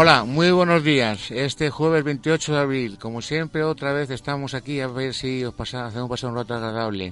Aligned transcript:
Hola, 0.00 0.22
muy 0.22 0.52
buenos 0.52 0.84
días. 0.84 1.32
Este 1.32 1.70
jueves 1.70 2.04
28 2.04 2.52
de 2.52 2.58
abril, 2.60 2.98
como 2.98 3.20
siempre, 3.20 3.64
otra 3.64 3.92
vez 3.92 4.10
estamos 4.10 4.54
aquí 4.54 4.78
a 4.80 4.86
ver 4.86 5.12
si 5.12 5.42
os 5.44 5.52
pasa, 5.52 5.86
hacemos 5.86 6.08
pasar 6.08 6.30
un 6.30 6.36
rato 6.36 6.54
agradable. 6.54 7.10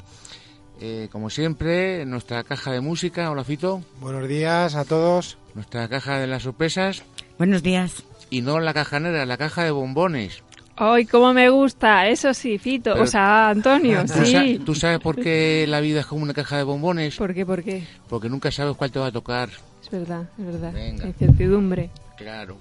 Eh, 0.80 1.08
como 1.10 1.28
siempre, 1.28 2.06
nuestra 2.06 2.44
caja 2.44 2.70
de 2.70 2.80
música, 2.80 3.28
hola 3.28 3.42
Fito, 3.42 3.82
Buenos 4.00 4.28
días 4.28 4.76
a 4.76 4.84
todos. 4.84 5.36
nuestra 5.54 5.88
caja 5.88 6.18
de 6.18 6.28
las 6.28 6.44
sorpresas 6.44 7.02
Buenos 7.38 7.64
días. 7.64 8.04
y 8.30 8.42
no 8.42 8.60
la 8.60 8.72
caja 8.72 9.00
negra, 9.00 9.26
la 9.26 9.36
caja 9.36 9.64
de 9.64 9.72
bombones. 9.72 10.44
¡Ay, 10.76 11.06
cómo 11.06 11.32
me 11.32 11.48
gusta! 11.50 12.06
Eso 12.06 12.32
sí, 12.34 12.56
Fito. 12.58 12.92
Pero- 12.92 13.02
o 13.04 13.06
sea, 13.08 13.48
Antonio, 13.48 14.02
¿Tú, 14.02 14.08
sa- 14.08 14.24
sí. 14.26 14.60
tú 14.64 14.74
sabes 14.76 15.00
por 15.00 15.16
qué 15.16 15.64
la 15.66 15.80
vida 15.80 16.00
es 16.00 16.06
como 16.06 16.22
una 16.22 16.34
caja 16.34 16.58
de 16.58 16.62
bombones? 16.62 17.16
¿Por 17.16 17.34
qué? 17.34 17.44
¿Por 17.44 17.64
qué? 17.64 17.82
Porque 18.08 18.28
nunca 18.28 18.52
sabes 18.52 18.76
cuál 18.76 18.92
te 18.92 19.00
va 19.00 19.06
a 19.06 19.12
tocar. 19.12 19.48
Es 19.82 19.90
verdad, 19.90 20.28
es 20.38 20.44
verdad. 20.46 20.72
Venga. 20.72 21.06
Incertidumbre. 21.06 21.90
Claro. 22.18 22.58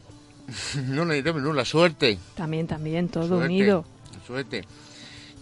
no, 0.88 1.06
no, 1.06 1.14
no, 1.16 1.54
la 1.54 1.66
suerte. 1.66 2.18
También, 2.36 2.68
también, 2.68 3.10
todo 3.10 3.28
Suerte, 3.28 3.46
unido. 3.46 3.86
Suerte. 4.26 4.64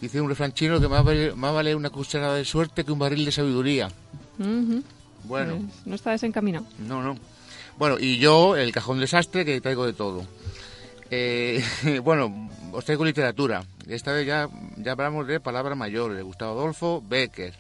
Dice 0.02 0.20
un 0.22 0.28
refrán 0.30 0.54
chino 0.54 0.80
que 0.82 0.88
más 0.88 1.04
vale, 1.04 1.34
más 1.36 1.54
vale 1.54 1.76
una 1.76 1.90
cucharada 1.90 2.36
de 2.36 2.46
suerte 2.46 2.84
que 2.84 2.92
un 2.92 3.00
barril 3.00 3.24
de 3.26 3.32
sabiduría. 3.32 3.90
Bueno, 4.38 4.84
Pues 5.58 5.86
no 5.86 5.96
está 5.96 6.12
desencaminado. 6.12 6.66
no, 6.80 7.02
no. 7.02 7.18
Bueno, 7.78 7.98
y 8.00 8.18
yo, 8.18 8.56
el 8.56 8.72
cajón 8.72 9.00
desastre, 9.00 9.46
que 9.46 9.60
traigo 9.62 9.86
de 9.86 9.94
todo. 9.94 10.26
Eh, 11.10 11.64
bueno, 12.04 12.50
os 12.72 12.86
traigo 12.86 13.04
literatura. 13.06 13.64
Esta 13.88 14.12
vez 14.12 14.28
ya, 14.28 14.48
ya 14.78 14.92
hablamos 14.92 15.26
de 15.28 15.40
palabras 15.40 15.78
mayores, 15.78 16.18
de 16.18 16.24
Gustavo 16.24 16.60
Adolfo 16.60 17.04
Becker, 17.08 17.54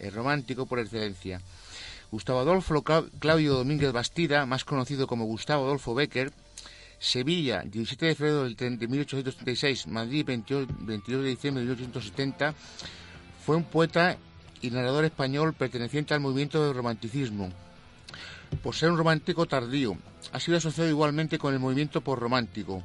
el 0.00 0.12
romántico 0.12 0.66
por 0.66 0.80
excelencia. 0.80 1.40
Gustavo 2.10 2.40
Adolfo 2.40 2.82
Cla- 2.82 3.08
Claudio 3.20 3.54
Domínguez 3.54 3.92
Bastida, 3.92 4.44
más 4.44 4.64
conocido 4.64 5.06
como 5.06 5.24
Gustavo 5.24 5.64
Adolfo 5.64 5.94
Becker, 5.94 6.30
Sevilla, 7.02 7.64
17 7.64 8.06
de 8.06 8.14
febrero 8.14 8.44
de 8.44 8.86
1836, 8.86 9.88
Madrid, 9.88 10.24
28 10.24 10.72
22 10.78 11.24
de 11.24 11.30
diciembre 11.30 11.64
de 11.64 11.70
1870, 11.70 12.54
fue 13.44 13.56
un 13.56 13.64
poeta 13.64 14.16
y 14.60 14.70
narrador 14.70 15.04
español 15.04 15.52
perteneciente 15.52 16.14
al 16.14 16.20
movimiento 16.20 16.64
del 16.64 16.76
romanticismo. 16.76 17.50
Por 18.62 18.76
ser 18.76 18.92
un 18.92 18.98
romántico 18.98 19.46
tardío, 19.46 19.96
ha 20.32 20.38
sido 20.38 20.58
asociado 20.58 20.88
igualmente 20.88 21.40
con 21.40 21.52
el 21.52 21.58
movimiento 21.58 22.00
romántico. 22.14 22.84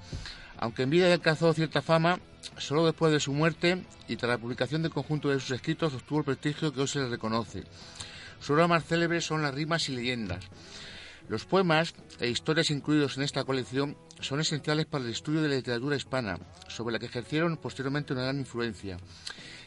Aunque 0.57 0.81
en 0.81 0.89
vida 0.89 1.13
alcanzó 1.13 1.53
cierta 1.53 1.83
fama, 1.83 2.19
solo 2.57 2.87
después 2.87 3.13
de 3.13 3.19
su 3.19 3.33
muerte 3.33 3.83
y 4.07 4.15
tras 4.15 4.31
la 4.31 4.39
publicación 4.39 4.81
del 4.81 4.91
conjunto 4.91 5.29
de 5.29 5.39
sus 5.39 5.51
escritos 5.51 5.93
obtuvo 5.93 6.19
el 6.19 6.25
prestigio 6.25 6.73
que 6.73 6.81
hoy 6.81 6.87
se 6.87 7.01
le 7.01 7.09
reconoce. 7.09 7.65
Su 8.39 8.53
obra 8.53 8.67
más 8.67 8.83
célebre 8.83 9.21
son 9.21 9.43
las 9.43 9.53
rimas 9.53 9.87
y 9.89 9.95
leyendas. 9.95 10.43
Los 11.29 11.43
poemas 11.43 11.93
e 12.21 12.29
historias 12.29 12.71
incluidos 12.71 13.17
en 13.17 13.23
esta 13.23 13.43
colección 13.43 13.97
son 14.21 14.39
esenciales 14.39 14.85
para 14.85 15.03
el 15.03 15.11
estudio 15.11 15.41
de 15.41 15.49
la 15.49 15.55
literatura 15.55 15.97
hispana, 15.97 16.39
sobre 16.69 16.93
la 16.93 16.99
que 16.99 17.07
ejercieron 17.07 17.57
posteriormente 17.57 18.13
una 18.13 18.23
gran 18.23 18.39
influencia. 18.39 18.97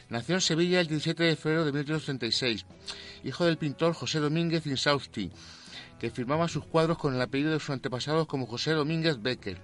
Nació 0.09 0.35
en 0.35 0.41
Sevilla 0.41 0.81
el 0.81 0.87
17 0.87 1.23
de 1.23 1.35
febrero 1.35 1.63
de 1.63 1.71
1836, 1.71 2.65
hijo 3.23 3.45
del 3.45 3.59
pintor 3.59 3.93
José 3.93 4.19
Domínguez 4.19 4.65
Insausti, 4.65 5.31
que 5.99 6.09
firmaba 6.09 6.47
sus 6.47 6.65
cuadros 6.65 6.97
con 6.97 7.13
el 7.13 7.21
apellido 7.21 7.51
de 7.51 7.59
sus 7.59 7.69
antepasados 7.69 8.25
como 8.25 8.47
José 8.47 8.71
Domínguez 8.71 9.21
Becker. 9.21 9.59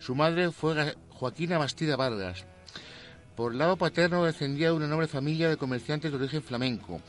Su 0.00 0.14
madre 0.14 0.52
fue 0.52 0.94
Joaquina 1.08 1.56
Bastida 1.56 1.96
Vargas. 1.96 2.44
Por 3.36 3.52
el 3.52 3.58
lado 3.58 3.78
paterno 3.78 4.24
descendía 4.24 4.66
de 4.66 4.74
una 4.74 4.86
noble 4.86 5.08
familia 5.08 5.48
de 5.48 5.56
comerciantes 5.56 6.10
de 6.10 6.18
origen 6.18 6.42
flamenco, 6.42 7.00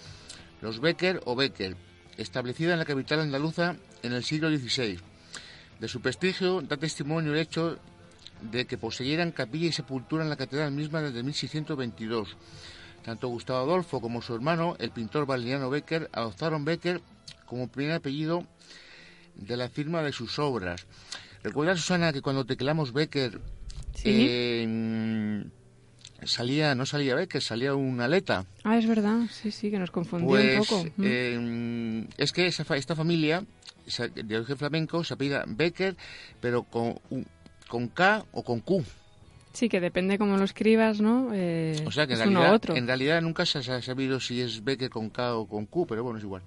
los 0.61 0.79
Becker 0.79 1.19
o 1.25 1.35
Becker, 1.35 1.75
establecida 2.15 2.71
en 2.71 2.79
la 2.79 2.85
capital 2.85 3.19
andaluza 3.19 3.75
en 4.03 4.13
el 4.13 4.23
siglo 4.23 4.49
XVI. 4.55 4.99
De 5.79 5.87
su 5.87 6.01
prestigio 6.01 6.61
da 6.61 6.77
testimonio 6.77 7.33
el 7.33 7.39
hecho 7.39 7.77
de 8.41 8.65
que 8.65 8.77
poseyeran 8.77 9.31
capilla 9.31 9.67
y 9.67 9.71
sepultura 9.71 10.23
en 10.23 10.29
la 10.29 10.35
catedral 10.35 10.71
misma 10.71 11.01
desde 11.01 11.23
1622. 11.23 12.35
Tanto 13.03 13.27
Gustavo 13.29 13.59
Adolfo 13.59 13.99
como 13.99 14.21
su 14.21 14.35
hermano, 14.35 14.75
el 14.79 14.91
pintor 14.91 15.25
Valeriano 15.25 15.69
Becker, 15.69 16.09
adoptaron 16.13 16.63
Becker 16.63 17.01
como 17.45 17.67
primer 17.67 17.93
apellido 17.95 18.45
de 19.35 19.57
la 19.57 19.67
firma 19.69 20.01
de 20.03 20.13
sus 20.13 20.39
obras. 20.39 20.85
¿Recuerda, 21.43 21.75
Susana, 21.75 22.13
que 22.13 22.21
cuando 22.21 22.45
teclamos 22.45 22.93
Becker 22.93 23.39
Sí. 23.95 24.03
eh, 24.29 25.43
salía, 26.23 26.75
no 26.75 26.85
salía 26.85 27.15
Becker, 27.15 27.41
salía 27.41 27.75
una 27.75 28.05
aleta? 28.05 28.45
Ah, 28.63 28.77
es 28.77 28.87
verdad. 28.87 29.27
Sí, 29.31 29.51
sí, 29.51 29.69
que 29.69 29.79
nos 29.79 29.91
confundió 29.91 30.29
Pues 30.29 30.59
un 30.59 30.65
poco. 30.65 30.83
Mm. 30.97 31.03
eh, 31.05 32.07
es 32.17 32.31
que 32.31 32.47
esa 32.47 32.63
esta 32.75 32.95
familia 32.95 33.43
de 34.13 34.37
origen 34.37 34.57
flamenco 34.57 35.03
se 35.03 35.13
apellida 35.13 35.43
Becker, 35.47 35.95
pero 36.39 36.63
con, 36.63 36.99
con 37.67 37.87
K 37.89 38.25
o 38.31 38.43
con 38.43 38.59
Q. 38.61 38.83
Sí, 39.53 39.69
que 39.69 39.79
depende 39.79 40.17
cómo 40.17 40.37
lo 40.37 40.43
escribas, 40.45 40.99
¿no? 40.99 41.29
Eh, 41.31 41.83
O 41.85 41.91
sea 41.91 42.07
que 42.07 42.13
en 42.13 42.19
realidad, 42.19 42.53
otro. 42.55 42.75
en 42.75 42.87
realidad 42.87 43.21
nunca 43.21 43.45
se 43.45 43.59
ha 43.59 43.81
sabido 43.81 44.19
si 44.19 44.41
es 44.41 44.63
Becker 44.63 44.89
con 44.89 45.09
K 45.09 45.35
o 45.35 45.47
con 45.47 45.67
Q, 45.67 45.85
pero 45.87 46.03
bueno, 46.03 46.17
es 46.17 46.23
igual. 46.23 46.41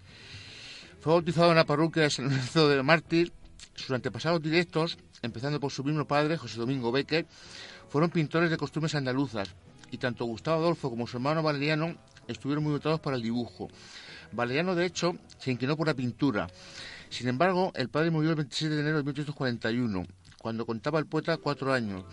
Fue 1.01 1.13
bautizado 1.13 1.51
en 1.51 1.57
la 1.57 1.65
parroquia 1.65 2.03
de 2.03 2.11
San 2.11 2.25
Lorenzo 2.25 2.69
del 2.69 2.83
Mártir. 2.83 3.33
Sus 3.75 3.91
antepasados 3.91 4.43
directos, 4.43 4.99
empezando 5.23 5.61
por 5.61 5.71
su 5.71 5.85
mismo 5.85 6.07
padre, 6.07 6.37
José 6.37 6.59
Domingo 6.59 6.91
Becker, 6.91 7.27
fueron 7.89 8.11
pintores 8.11 8.51
de 8.51 8.57
costumbres 8.57 8.95
andaluzas. 8.95 9.55
Y 9.91 9.99
tanto 9.99 10.25
Gustavo 10.25 10.63
Adolfo 10.63 10.91
como 10.91 11.07
su 11.07 11.19
hermano 11.19 11.43
Valeriano 11.43 11.95
estuvieron 12.27 12.65
muy 12.65 12.73
dotados 12.73 13.01
para 13.01 13.17
el 13.17 13.23
dibujo. 13.23 13.69
Valeriano, 14.33 14.75
de 14.75 14.87
hecho, 14.87 15.15
se 15.39 15.53
inclinó 15.53 15.77
por 15.77 15.87
la 15.87 15.95
pintura. 15.95 16.49
Sin 17.11 17.28
embargo, 17.28 17.72
el 17.75 17.89
padre 17.89 18.11
murió 18.11 18.31
el 18.31 18.37
27 18.37 18.75
de 18.75 18.81
enero 18.81 18.99
de 18.99 19.05
1841, 19.05 20.06
cuando 20.39 20.67
contaba 20.67 20.99
el 20.99 21.06
poeta 21.06 21.37
cuatro 21.37 21.72
años. 21.72 22.05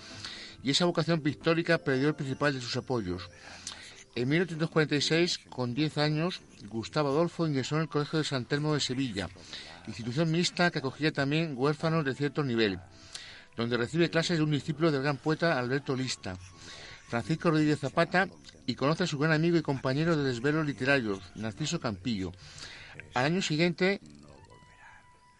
Y 0.63 0.71
esa 0.71 0.85
vocación 0.85 1.21
pictórica 1.21 1.77
perdió 1.77 2.07
el 2.07 2.15
principal 2.15 2.53
de 2.53 2.61
sus 2.61 2.75
apoyos. 2.77 3.29
En 4.15 4.29
1846, 4.29 5.39
con 5.49 5.73
10 5.73 5.97
años, 5.97 6.41
Gustavo 6.69 7.09
Adolfo 7.09 7.47
ingresó 7.47 7.75
en 7.75 7.81
el 7.81 7.89
Colegio 7.89 8.19
de 8.19 8.25
San 8.25 8.45
Telmo 8.45 8.75
de 8.75 8.79
Sevilla, 8.79 9.27
institución 9.87 10.31
mixta 10.31 10.69
que 10.69 10.79
acogía 10.79 11.11
también 11.11 11.55
huérfanos 11.57 12.05
de 12.05 12.13
cierto 12.13 12.43
nivel, 12.43 12.79
donde 13.57 13.75
recibe 13.75 14.11
clases 14.11 14.37
de 14.37 14.43
un 14.43 14.51
discípulo 14.51 14.91
del 14.91 15.01
gran 15.01 15.17
poeta 15.17 15.57
Alberto 15.57 15.95
Lista, 15.95 16.37
Francisco 17.07 17.49
Rodríguez 17.49 17.79
Zapata, 17.79 18.29
y 18.67 18.75
conoce 18.75 19.03
a 19.03 19.07
su 19.07 19.17
gran 19.17 19.33
amigo 19.33 19.57
y 19.57 19.63
compañero 19.63 20.15
de 20.15 20.23
desvelos 20.23 20.65
literarios, 20.65 21.19
Narciso 21.35 21.79
Campillo. 21.79 22.31
Al 23.15 23.25
año 23.25 23.41
siguiente, 23.41 23.99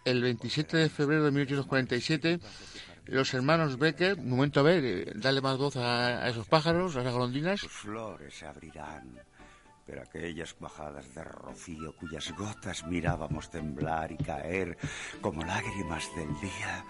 el 0.05 0.21
27 0.21 0.77
de 0.77 0.89
febrero 0.89 1.23
de 1.25 1.31
1847, 1.31 2.39
los 3.05 3.33
hermanos 3.33 3.77
Becker, 3.77 4.17
momento 4.17 4.59
a 4.59 4.63
ver, 4.63 4.83
eh, 4.85 5.11
dale 5.15 5.41
más 5.41 5.57
voz 5.57 5.75
a, 5.77 6.23
a 6.23 6.29
esos 6.29 6.47
pájaros, 6.47 6.95
a 6.95 7.01
esas 7.01 7.13
golondrinas. 7.13 7.61
Tus 7.61 7.71
flores 7.71 8.33
se 8.33 8.45
abrirán, 8.45 9.19
pero 9.85 10.01
aquellas 10.01 10.53
cuajadas 10.53 11.13
de 11.13 11.23
rocío 11.23 11.93
cuyas 11.97 12.31
gotas 12.37 12.85
mirábamos 12.87 13.49
temblar 13.49 14.11
y 14.11 14.17
caer 14.17 14.77
como 15.21 15.43
lágrimas 15.43 16.07
del 16.15 16.33
día, 16.39 16.85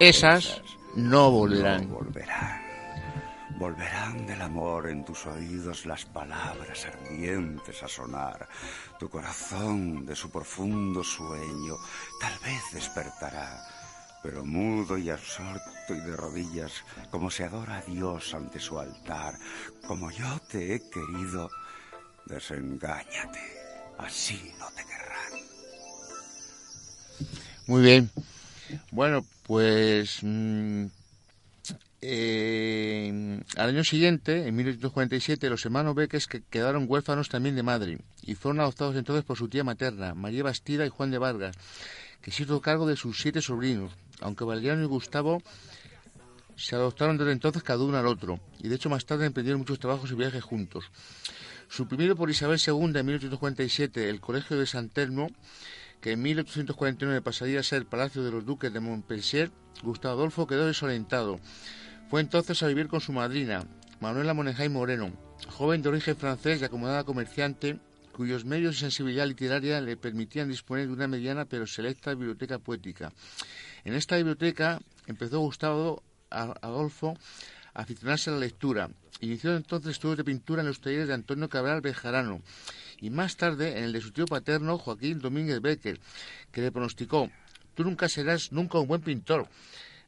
Esas 0.00 0.60
no 0.94 1.30
volverán. 1.30 1.88
no 1.88 1.94
volverán. 1.96 2.66
Volverán 3.58 4.26
del 4.26 4.42
amor 4.42 4.90
en 4.90 5.02
tus 5.02 5.24
oídos 5.24 5.86
las 5.86 6.04
palabras 6.04 6.84
ardientes 6.84 7.82
a 7.82 7.88
sonar. 7.88 8.46
Tu 8.98 9.10
corazón 9.10 10.06
de 10.06 10.16
su 10.16 10.30
profundo 10.30 11.04
sueño 11.04 11.76
tal 12.20 12.32
vez 12.38 12.62
despertará, 12.72 13.62
pero 14.22 14.44
mudo 14.44 14.96
y 14.96 15.10
absorto 15.10 15.94
y 15.94 16.00
de 16.00 16.16
rodillas, 16.16 16.72
como 17.10 17.30
se 17.30 17.44
adora 17.44 17.78
a 17.78 17.82
Dios 17.82 18.32
ante 18.34 18.58
su 18.58 18.78
altar, 18.78 19.38
como 19.86 20.10
yo 20.10 20.38
te 20.50 20.74
he 20.74 20.90
querido, 20.90 21.50
desengáñate, 22.24 23.40
así 23.98 24.52
no 24.58 24.66
te 24.70 24.84
querrán. 24.84 25.32
Muy 27.66 27.82
bien. 27.82 28.10
Bueno, 28.90 29.24
pues 29.46 30.20
mm, 30.22 30.86
eh, 32.02 33.40
al 33.56 33.68
año 33.70 33.84
siguiente, 33.84 34.46
en 34.46 34.54
1847, 34.54 35.48
los 35.48 35.64
hermanos 35.64 35.94
Beques 35.94 36.26
que 36.26 36.42
quedaron 36.42 36.86
huérfanos 36.88 37.28
también 37.28 37.56
de 37.56 37.62
madre 37.62 37.98
y 38.22 38.34
fueron 38.34 38.60
adoptados 38.60 38.96
entonces 38.96 39.24
por 39.24 39.38
su 39.38 39.48
tía 39.48 39.64
materna, 39.64 40.14
María 40.14 40.42
Bastida 40.42 40.84
y 40.84 40.90
Juan 40.90 41.10
de 41.10 41.18
Vargas, 41.18 41.56
que 42.20 42.30
se 42.30 42.42
hizo 42.42 42.60
cargo 42.60 42.86
de 42.86 42.96
sus 42.96 43.20
siete 43.20 43.40
sobrinos, 43.40 43.92
aunque 44.20 44.44
Valeriano 44.44 44.82
y 44.82 44.86
Gustavo 44.86 45.42
se 46.56 46.74
adoptaron 46.74 47.18
desde 47.18 47.32
entonces 47.32 47.62
cada 47.62 47.84
uno 47.84 47.98
al 47.98 48.06
otro, 48.06 48.40
y 48.58 48.68
de 48.68 48.76
hecho 48.76 48.90
más 48.90 49.06
tarde 49.06 49.26
emprendieron 49.26 49.60
muchos 49.60 49.78
trabajos 49.78 50.10
y 50.10 50.14
viajes 50.14 50.42
juntos. 50.42 50.90
Suprimido 51.68 52.14
por 52.14 52.30
Isabel 52.30 52.60
II 52.64 52.92
en 52.94 53.06
1847 53.06 54.08
el 54.08 54.20
Colegio 54.20 54.58
de 54.58 54.66
San 54.66 54.88
Telmo, 54.88 55.28
que 56.00 56.12
en 56.12 56.22
1849 56.22 57.22
pasaría 57.22 57.60
a 57.60 57.62
ser 57.62 57.78
el 57.78 57.86
Palacio 57.86 58.22
de 58.22 58.30
los 58.30 58.44
Duques 58.44 58.72
de 58.72 58.80
Montpensier, 58.80 59.50
Gustavo 59.82 60.14
Adolfo 60.14 60.46
quedó 60.46 60.66
desorientado. 60.66 61.40
Fue 62.08 62.20
entonces 62.20 62.62
a 62.62 62.68
vivir 62.68 62.86
con 62.86 63.00
su 63.00 63.12
madrina, 63.12 63.66
Manuela 63.98 64.32
Monejay 64.32 64.68
Moreno, 64.68 65.10
joven 65.48 65.82
de 65.82 65.88
origen 65.88 66.16
francés 66.16 66.60
y 66.60 66.64
acomodada 66.64 67.02
comerciante, 67.02 67.80
cuyos 68.12 68.44
medios 68.44 68.76
y 68.76 68.80
sensibilidad 68.80 69.26
literaria 69.26 69.80
le 69.80 69.96
permitían 69.96 70.48
disponer 70.48 70.86
de 70.86 70.92
una 70.92 71.08
mediana 71.08 71.46
pero 71.46 71.66
selecta 71.66 72.14
biblioteca 72.14 72.60
poética. 72.60 73.12
En 73.84 73.94
esta 73.94 74.16
biblioteca 74.16 74.80
empezó 75.08 75.40
Gustavo 75.40 76.04
Adolfo 76.30 77.18
a 77.74 77.82
aficionarse 77.82 78.30
a 78.30 78.34
la 78.34 78.38
lectura. 78.38 78.88
Inició 79.20 79.56
entonces 79.56 79.90
estudios 79.90 80.18
de 80.18 80.24
pintura 80.24 80.60
en 80.62 80.68
los 80.68 80.80
talleres 80.80 81.08
de 81.08 81.14
Antonio 81.14 81.48
Cabral 81.48 81.80
Bejarano 81.80 82.40
y 83.00 83.10
más 83.10 83.36
tarde 83.36 83.78
en 83.78 83.84
el 83.84 83.92
de 83.92 84.00
su 84.00 84.12
tío 84.12 84.26
paterno 84.26 84.78
Joaquín 84.78 85.18
Domínguez 85.18 85.60
Becker, 85.60 85.98
que 86.52 86.60
le 86.60 86.70
pronosticó, 86.70 87.30
tú 87.74 87.82
nunca 87.82 88.08
serás 88.08 88.52
nunca 88.52 88.78
un 88.78 88.86
buen 88.86 89.00
pintor, 89.00 89.48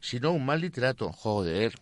sino 0.01 0.31
un 0.31 0.47
mal 0.47 0.61
literato. 0.61 1.13
Joder, 1.13 1.75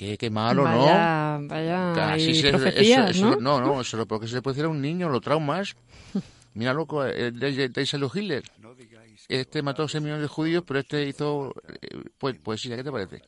qué, 0.00 0.16
qué 0.16 0.30
malo, 0.30 0.62
vaya, 0.64 1.38
¿no? 1.38 1.48
Vaya, 1.48 1.92
Casi 1.94 2.34
se- 2.34 2.50
profecías, 2.50 3.10
eso- 3.10 3.28
eso- 3.28 3.40
¿no? 3.40 3.60
no, 3.60 3.66
no, 3.74 3.80
eso 3.82 3.96
lo 3.98 4.06
porque 4.06 4.26
se 4.26 4.34
le 4.36 4.40
puede 4.42 4.54
decir 4.54 4.64
a 4.64 4.68
un 4.70 4.80
niño, 4.80 5.08
lo 5.10 5.20
traumas. 5.20 5.76
Mira, 6.54 6.72
loco, 6.72 7.04
eh, 7.06 7.32
Isalo 7.76 8.10
Hitler. 8.12 8.42
Este 9.28 9.62
mató 9.62 9.82
a 9.84 9.88
6 9.88 10.02
millones 10.02 10.22
de 10.22 10.28
judíos, 10.28 10.64
pero 10.66 10.80
este 10.80 11.06
hizo 11.06 11.54
eh, 11.82 11.98
pues, 12.18 12.36
poesía. 12.38 12.76
¿Qué 12.76 12.82
te 12.82 12.90
parece? 12.90 13.22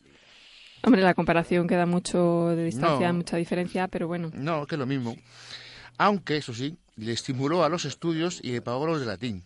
Hombre, 0.83 1.03
la 1.03 1.15
comparación 1.15 1.69
queda 1.69 1.87
mucho 1.87 2.49
de 2.57 2.65
distancia, 2.65 3.09
No. 3.09 3.15
mucha 3.15 3.37
diferencia, 3.37 3.87
pero 3.87 4.09
bueno. 4.09 4.31
No, 4.35 4.67
que 4.67 4.75
es 4.75 4.79
lo 4.81 4.87
mismo. 4.87 5.15
Aunque, 5.99 6.39
eso 6.39 6.53
sí, 6.55 6.77
le 6.97 7.13
estimuló 7.13 7.63
a 7.65 7.69
los 7.69 7.85
estudios 7.85 8.41
y 8.43 8.51
le 8.51 8.63
pagó 8.63 8.87
los 8.87 8.99
de 8.99 9.07
latín. 9.07 9.45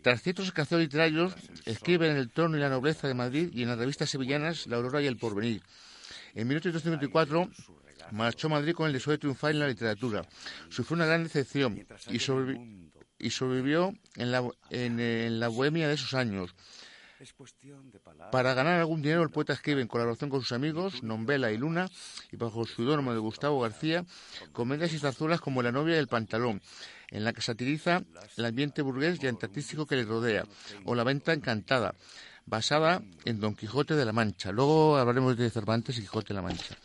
Tras 0.00 0.22
ciertos 0.22 0.46
escaseos 0.46 0.80
literarios, 0.80 1.34
escribe 1.66 2.08
en 2.08 2.16
El 2.16 2.30
Trono 2.30 2.56
y 2.56 2.60
la 2.60 2.70
Nobleza 2.70 3.08
de 3.08 3.14
Madrid 3.14 3.50
y 3.52 3.64
en 3.64 3.68
las 3.68 3.78
revistas 3.78 4.08
sevillanas 4.08 4.66
La 4.68 4.76
Aurora 4.76 5.02
y 5.02 5.06
El 5.06 5.16
Porvenir. 5.18 5.60
En 6.38 6.46
1854 6.46 7.50
marchó 8.12 8.48
Madrid 8.48 8.72
con 8.72 8.86
el 8.86 8.92
deseo 8.92 9.10
de 9.10 9.18
triunfar 9.18 9.50
en 9.50 9.58
la 9.58 9.66
literatura. 9.66 10.22
Sufrió 10.68 10.94
una 10.94 11.06
gran 11.06 11.24
decepción 11.24 11.74
y, 12.10 12.18
sobrevi- 12.18 12.92
y 13.18 13.30
sobrevivió 13.30 13.92
en 14.14 14.30
la, 15.40 15.48
bohemia 15.48 15.88
de 15.88 15.94
esos 15.94 16.14
años. 16.14 16.54
Para 18.30 18.54
ganar 18.54 18.78
algún 18.78 19.02
dinero, 19.02 19.24
el 19.24 19.30
poeta 19.30 19.52
escribe 19.52 19.82
en 19.82 19.88
colaboración 19.88 20.30
con 20.30 20.40
sus 20.40 20.52
amigos, 20.52 21.02
Nombela 21.02 21.50
y 21.50 21.56
Luna, 21.58 21.88
y 22.30 22.36
bajo 22.36 22.62
el 22.62 22.68
seudónimo 22.68 23.12
de 23.12 23.18
Gustavo 23.18 23.58
García, 23.60 24.04
comedias 24.52 24.92
y 24.92 25.00
zarzuelas 25.00 25.40
como 25.40 25.60
La 25.64 25.72
novia 25.72 25.96
y 25.96 25.98
el 25.98 26.06
pantalón, 26.06 26.62
en 27.10 27.24
la 27.24 27.32
que 27.32 27.40
satiriza 27.40 28.04
el 28.36 28.44
ambiente 28.44 28.82
burgués 28.82 29.20
y 29.20 29.26
antiartístico 29.26 29.86
que 29.86 29.96
le 29.96 30.04
rodea, 30.04 30.44
o 30.84 30.94
La 30.94 31.02
venta 31.02 31.32
encantada, 31.32 31.96
basada 32.48 33.02
en 33.24 33.40
Don 33.40 33.54
Quijote 33.54 33.94
de 33.94 34.04
la 34.04 34.12
Mancha. 34.12 34.52
Luego 34.52 34.96
hablaremos 34.96 35.36
de 35.36 35.50
Cervantes 35.50 35.98
y 35.98 36.02
Quijote 36.02 36.28
de 36.28 36.34
la 36.34 36.42
Mancha. 36.42 36.76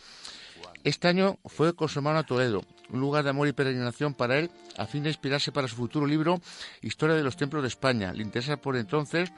Este 0.83 1.07
año 1.07 1.39
fue 1.45 1.73
con 1.73 1.87
su 1.87 1.99
hermano 1.99 2.19
a 2.19 2.23
Toledo, 2.23 2.65
un 2.89 2.99
lugar 2.99 3.23
de 3.23 3.29
amor 3.29 3.47
y 3.47 3.53
peregrinación 3.53 4.13
para 4.13 4.37
él, 4.37 4.51
a 4.77 4.85
fin 4.85 5.03
de 5.03 5.09
inspirarse 5.09 5.53
para 5.53 5.69
su 5.69 5.77
futuro 5.77 6.05
libro 6.05 6.41
Historia 6.81 7.15
de 7.15 7.23
los 7.23 7.37
Templos 7.37 7.63
de 7.63 7.69
España. 7.69 8.11
Le 8.11 8.23
interesa 8.23 8.57
por 8.57 8.75
entonces 8.75 9.31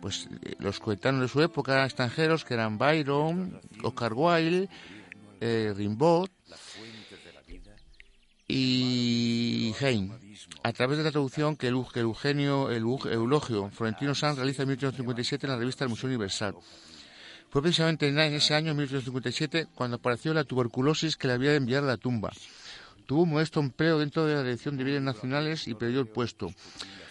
pues 0.00 0.28
eh, 0.42 0.56
los 0.58 0.80
coetanos 0.80 1.20
de 1.20 1.28
su 1.28 1.40
época 1.42 1.84
extranjeros 1.84 2.44
que 2.44 2.54
eran 2.54 2.76
Byron, 2.76 3.60
Oscar 3.84 4.14
Wilde, 4.14 4.68
eh, 5.40 5.72
Rimbaud 5.76 6.28
y 8.48 9.72
Heine, 9.80 10.12
a 10.62 10.72
través 10.72 10.98
de 10.98 11.04
la 11.04 11.10
traducción 11.10 11.56
que, 11.56 11.68
Eugenio 11.68 12.70
el 12.70 12.82
Eu- 12.84 13.10
Eulogio 13.10 13.70
Florentino 13.70 14.14
Sanz 14.14 14.36
realiza 14.36 14.62
en 14.62 14.68
1857 14.68 15.46
en 15.46 15.52
la 15.52 15.58
revista 15.58 15.84
del 15.84 15.90
Museo 15.90 16.08
Universal. 16.08 16.54
Fue 17.50 17.62
precisamente 17.62 18.06
en 18.08 18.18
ese 18.18 18.54
año, 18.54 18.70
en 18.70 18.76
1857, 18.76 19.68
cuando 19.74 19.96
apareció 19.96 20.32
la 20.34 20.44
tuberculosis 20.44 21.16
que 21.16 21.26
le 21.26 21.34
había 21.34 21.50
de 21.50 21.56
enviar 21.56 21.82
a 21.82 21.86
la 21.88 21.96
tumba. 21.96 22.30
Tuvo 23.06 23.22
un 23.22 23.30
modesto 23.30 23.58
empleo 23.58 23.98
dentro 23.98 24.24
de 24.24 24.34
la 24.34 24.42
Dirección 24.44 24.76
de 24.76 24.84
Bienes 24.84 25.02
Nacionales 25.02 25.66
y 25.66 25.74
perdió 25.74 25.98
el 26.00 26.06
puesto. 26.06 26.52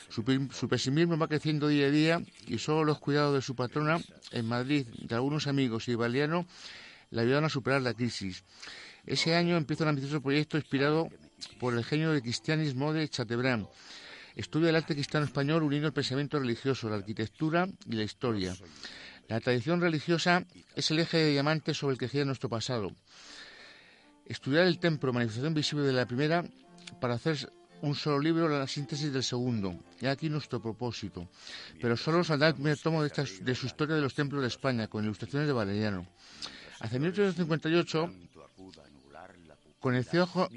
Su, 0.10 0.24
pe- 0.24 0.48
su 0.54 0.70
pesimismo 0.70 1.18
va 1.18 1.28
creciendo 1.28 1.68
día 1.68 1.88
a 1.88 1.92
día 1.92 2.22
y 2.48 2.58
solo 2.58 2.86
los 2.86 3.00
cuidados 3.00 3.34
de 3.36 3.42
su 3.42 3.54
patrona 3.56 4.00
en 4.32 4.46
Madrid, 4.48 4.88
de 4.98 5.16
algunos 5.16 5.48
amigos 5.48 5.88
y 5.90 5.96
Baliano, 5.96 6.46
le 7.12 7.22
ayudaron 7.22 7.46
a 7.46 7.50
superar 7.50 7.82
la 7.82 7.94
crisis. 7.94 8.44
Ese 9.06 9.36
año 9.36 9.58
empieza 9.58 9.84
un 9.84 9.90
ambicioso 9.90 10.22
proyecto 10.22 10.56
inspirado 10.58 11.10
por 11.60 11.74
el 11.76 11.84
genio 11.84 12.12
del 12.12 12.22
cristianismo 12.22 12.94
de 12.94 13.08
Chateaubriand. 13.10 13.68
Estudia 14.36 14.70
el 14.70 14.76
arte 14.76 14.94
cristiano 14.94 15.26
español 15.26 15.64
uniendo 15.64 15.88
el 15.88 15.94
pensamiento 15.94 16.40
religioso, 16.40 16.90
la 16.90 16.96
arquitectura 16.98 17.68
y 17.88 17.94
la 17.96 18.04
historia. 18.04 18.56
La 19.28 19.40
tradición 19.40 19.82
religiosa 19.82 20.46
es 20.76 20.90
el 20.92 21.00
eje 21.00 21.18
de 21.18 21.32
diamante 21.32 21.74
sobre 21.74 21.94
el 21.94 22.00
que 22.00 22.08
gira 22.08 22.26
nuestro 22.26 22.50
pasado. 22.50 22.92
Estudiar 24.26 24.66
el 24.68 24.80
templo, 24.80 25.12
manifestación 25.12 25.54
visible 25.54 25.86
de 25.86 25.94
la 25.94 26.06
primera, 26.08 26.46
para 27.02 27.16
hacer 27.16 27.52
un 27.82 27.96
solo 27.96 28.20
libro, 28.20 28.48
la 28.50 28.68
síntesis 28.68 29.12
del 29.12 29.24
segundo. 29.24 29.80
Y 30.02 30.06
aquí 30.06 30.30
nuestro 30.30 30.62
propósito. 30.62 31.28
Pero 31.82 31.96
solo 31.98 32.24
saldrá 32.24 32.50
el 32.50 32.54
primer 32.56 32.78
tomo 32.78 33.02
de, 33.02 33.08
esta- 33.08 33.24
de 33.24 33.56
su 33.56 33.66
historia 33.66 33.96
de 33.96 34.02
los 34.02 34.14
templos 34.14 34.42
de 34.42 34.48
España, 34.48 34.88
con 34.88 35.04
ilustraciones 35.04 35.48
de 35.48 35.54
Valeriano. 35.54 36.06
Hacia 36.80 37.00
1858 37.00 38.08
conoció 39.80 40.24
a, 40.24 40.28
Jo- 40.28 40.50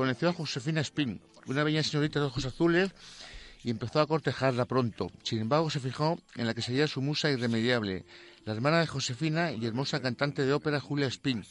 conoció 0.00 0.30
a 0.30 0.32
Josefina 0.32 0.80
Spin, 0.80 1.20
una 1.44 1.62
bella 1.62 1.82
señorita 1.82 2.20
de 2.20 2.24
ojos 2.24 2.46
azules, 2.46 2.90
y 3.62 3.68
empezó 3.68 4.00
a 4.00 4.06
cortejarla 4.06 4.64
pronto. 4.64 5.12
Sin 5.24 5.40
embargo, 5.40 5.68
se 5.68 5.78
fijó 5.78 6.18
en 6.36 6.46
la 6.46 6.54
que 6.54 6.62
sería 6.62 6.86
su 6.86 7.02
musa 7.02 7.30
irremediable, 7.30 8.06
la 8.46 8.54
hermana 8.54 8.80
de 8.80 8.86
Josefina 8.86 9.52
y 9.52 9.66
hermosa 9.66 10.00
cantante 10.00 10.46
de 10.46 10.54
ópera 10.54 10.80
Julia 10.80 11.06
Spin, 11.08 11.44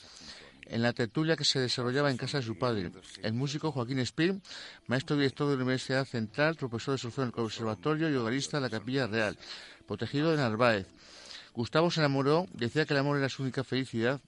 en 0.66 0.82
la 0.82 0.94
tertulia 0.94 1.36
que 1.36 1.46
se 1.46 1.60
desarrollaba 1.60 2.10
en 2.10 2.18
casa 2.18 2.40
de 2.40 2.44
su 2.44 2.58
padre. 2.58 2.92
El 3.22 3.34
músico 3.34 3.72
Joaquín 3.72 4.00
Spin, 4.00 4.42
maestro 4.88 5.16
director 5.16 5.48
de 5.48 5.56
la 5.56 5.62
Universidad 5.62 6.06
Central, 6.06 6.56
profesor 6.56 6.96
de 6.96 6.98
solfeo 6.98 7.26
en 7.26 7.28
el 7.28 7.34
Conservatorio 7.34 8.10
y 8.10 8.16
hogarista 8.16 8.58
de 8.58 8.62
la 8.62 8.72
Capilla 8.72 9.06
Real, 9.06 9.38
protegido 9.86 10.32
de 10.32 10.38
Narváez. 10.38 10.88
Gustavo 11.60 11.92
se 11.92 12.00
enamoró, 12.00 12.48
decía 12.54 12.86
que 12.86 12.94
el 12.94 13.02
amor 13.02 13.18
era 13.18 13.28
su 13.28 13.44
única 13.44 13.66
felicidad, 13.66 14.22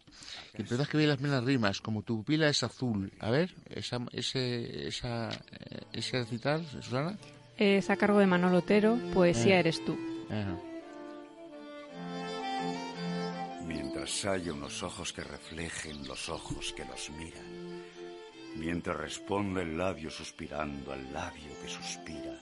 y 0.53 0.63
empezó 0.63 0.81
a 0.81 0.83
escribir 0.83 1.07
las 1.07 1.21
mismas 1.21 1.45
rimas, 1.45 1.79
como 1.79 2.01
tu 2.01 2.17
pupila 2.17 2.49
es 2.49 2.61
azul. 2.61 3.09
A 3.21 3.29
ver, 3.29 3.55
esa, 3.69 3.99
ese, 4.11 4.85
esa, 4.89 5.29
eh, 5.29 5.79
ese 5.93 6.19
recital, 6.19 6.67
Susana. 6.67 7.17
Es 7.55 7.89
a 7.89 7.95
cargo 7.95 8.19
de 8.19 8.27
Manolo 8.27 8.57
Otero, 8.57 8.99
Poesía 9.13 9.55
Eh. 9.55 9.59
eres 9.59 9.85
tú. 9.85 9.97
Mientras 13.65 14.25
haya 14.25 14.51
unos 14.51 14.83
ojos 14.83 15.13
que 15.13 15.23
reflejen 15.23 16.05
los 16.05 16.27
ojos 16.27 16.73
que 16.73 16.83
los 16.83 17.09
miran. 17.11 17.81
Mientras 18.57 18.97
responda 18.97 19.61
el 19.61 19.77
labio 19.77 20.09
suspirando 20.09 20.91
al 20.91 21.13
labio 21.13 21.51
que 21.61 21.69
suspira. 21.69 22.37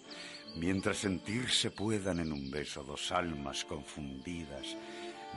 Mientras 0.60 0.98
sentirse 0.98 1.72
puedan 1.72 2.20
en 2.20 2.34
un 2.34 2.52
beso 2.52 2.84
dos 2.84 3.14
almas 3.14 3.64
confundidas. 3.64 4.76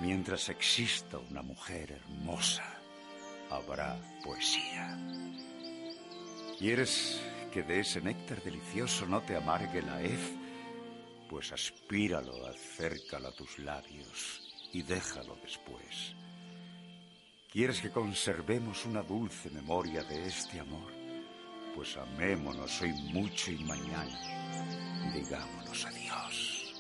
Mientras 0.01 0.49
exista 0.49 1.17
una 1.19 1.43
mujer 1.43 1.93
hermosa, 1.93 2.65
habrá 3.49 4.01
poesía. 4.25 4.99
¿Quieres 6.59 7.21
que 7.53 7.63
de 7.63 7.79
ese 7.79 8.01
néctar 8.01 8.43
delicioso 8.43 9.07
no 9.07 9.23
te 9.23 9.37
amargue 9.37 9.81
la 9.83 10.03
hez? 10.03 10.19
Pues 11.31 11.53
aspíralo, 11.53 12.45
acércalo 12.49 13.29
a 13.29 13.33
tus 13.33 13.61
labios 13.61 14.43
y 14.73 14.83
déjalo 14.83 15.39
después. 15.41 16.17
¿Quieres 17.49 17.81
que 17.81 17.91
conservemos 17.91 18.85
una 18.87 19.03
dulce 19.03 19.51
memoria 19.51 20.03
de 20.03 20.27
este 20.27 20.59
amor? 20.59 20.91
Pues 21.77 21.97
amémonos 21.97 22.83
hoy 22.83 22.93
mucho 23.13 23.53
y 23.53 23.63
mañana. 23.63 24.82
Digámonos 25.15 25.85
adiós. 25.85 26.75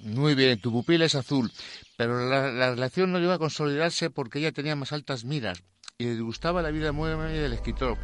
Muy 0.00 0.34
bien, 0.34 0.60
tu 0.60 0.70
pupila 0.72 1.04
es 1.04 1.14
azul, 1.14 1.50
pero 1.96 2.28
la, 2.28 2.50
la 2.52 2.70
relación 2.70 3.12
no 3.12 3.18
llegó 3.18 3.32
a 3.32 3.38
consolidarse 3.38 4.10
porque 4.10 4.38
ella 4.38 4.52
tenía 4.52 4.76
más 4.76 4.92
altas 4.92 5.24
miras 5.24 5.62
y 6.00 6.04
le 6.04 6.20
gustaba 6.20 6.62
la 6.62 6.70
vida 6.70 6.92
muy 6.92 7.10
del 7.10 7.52
escritor, 7.52 7.98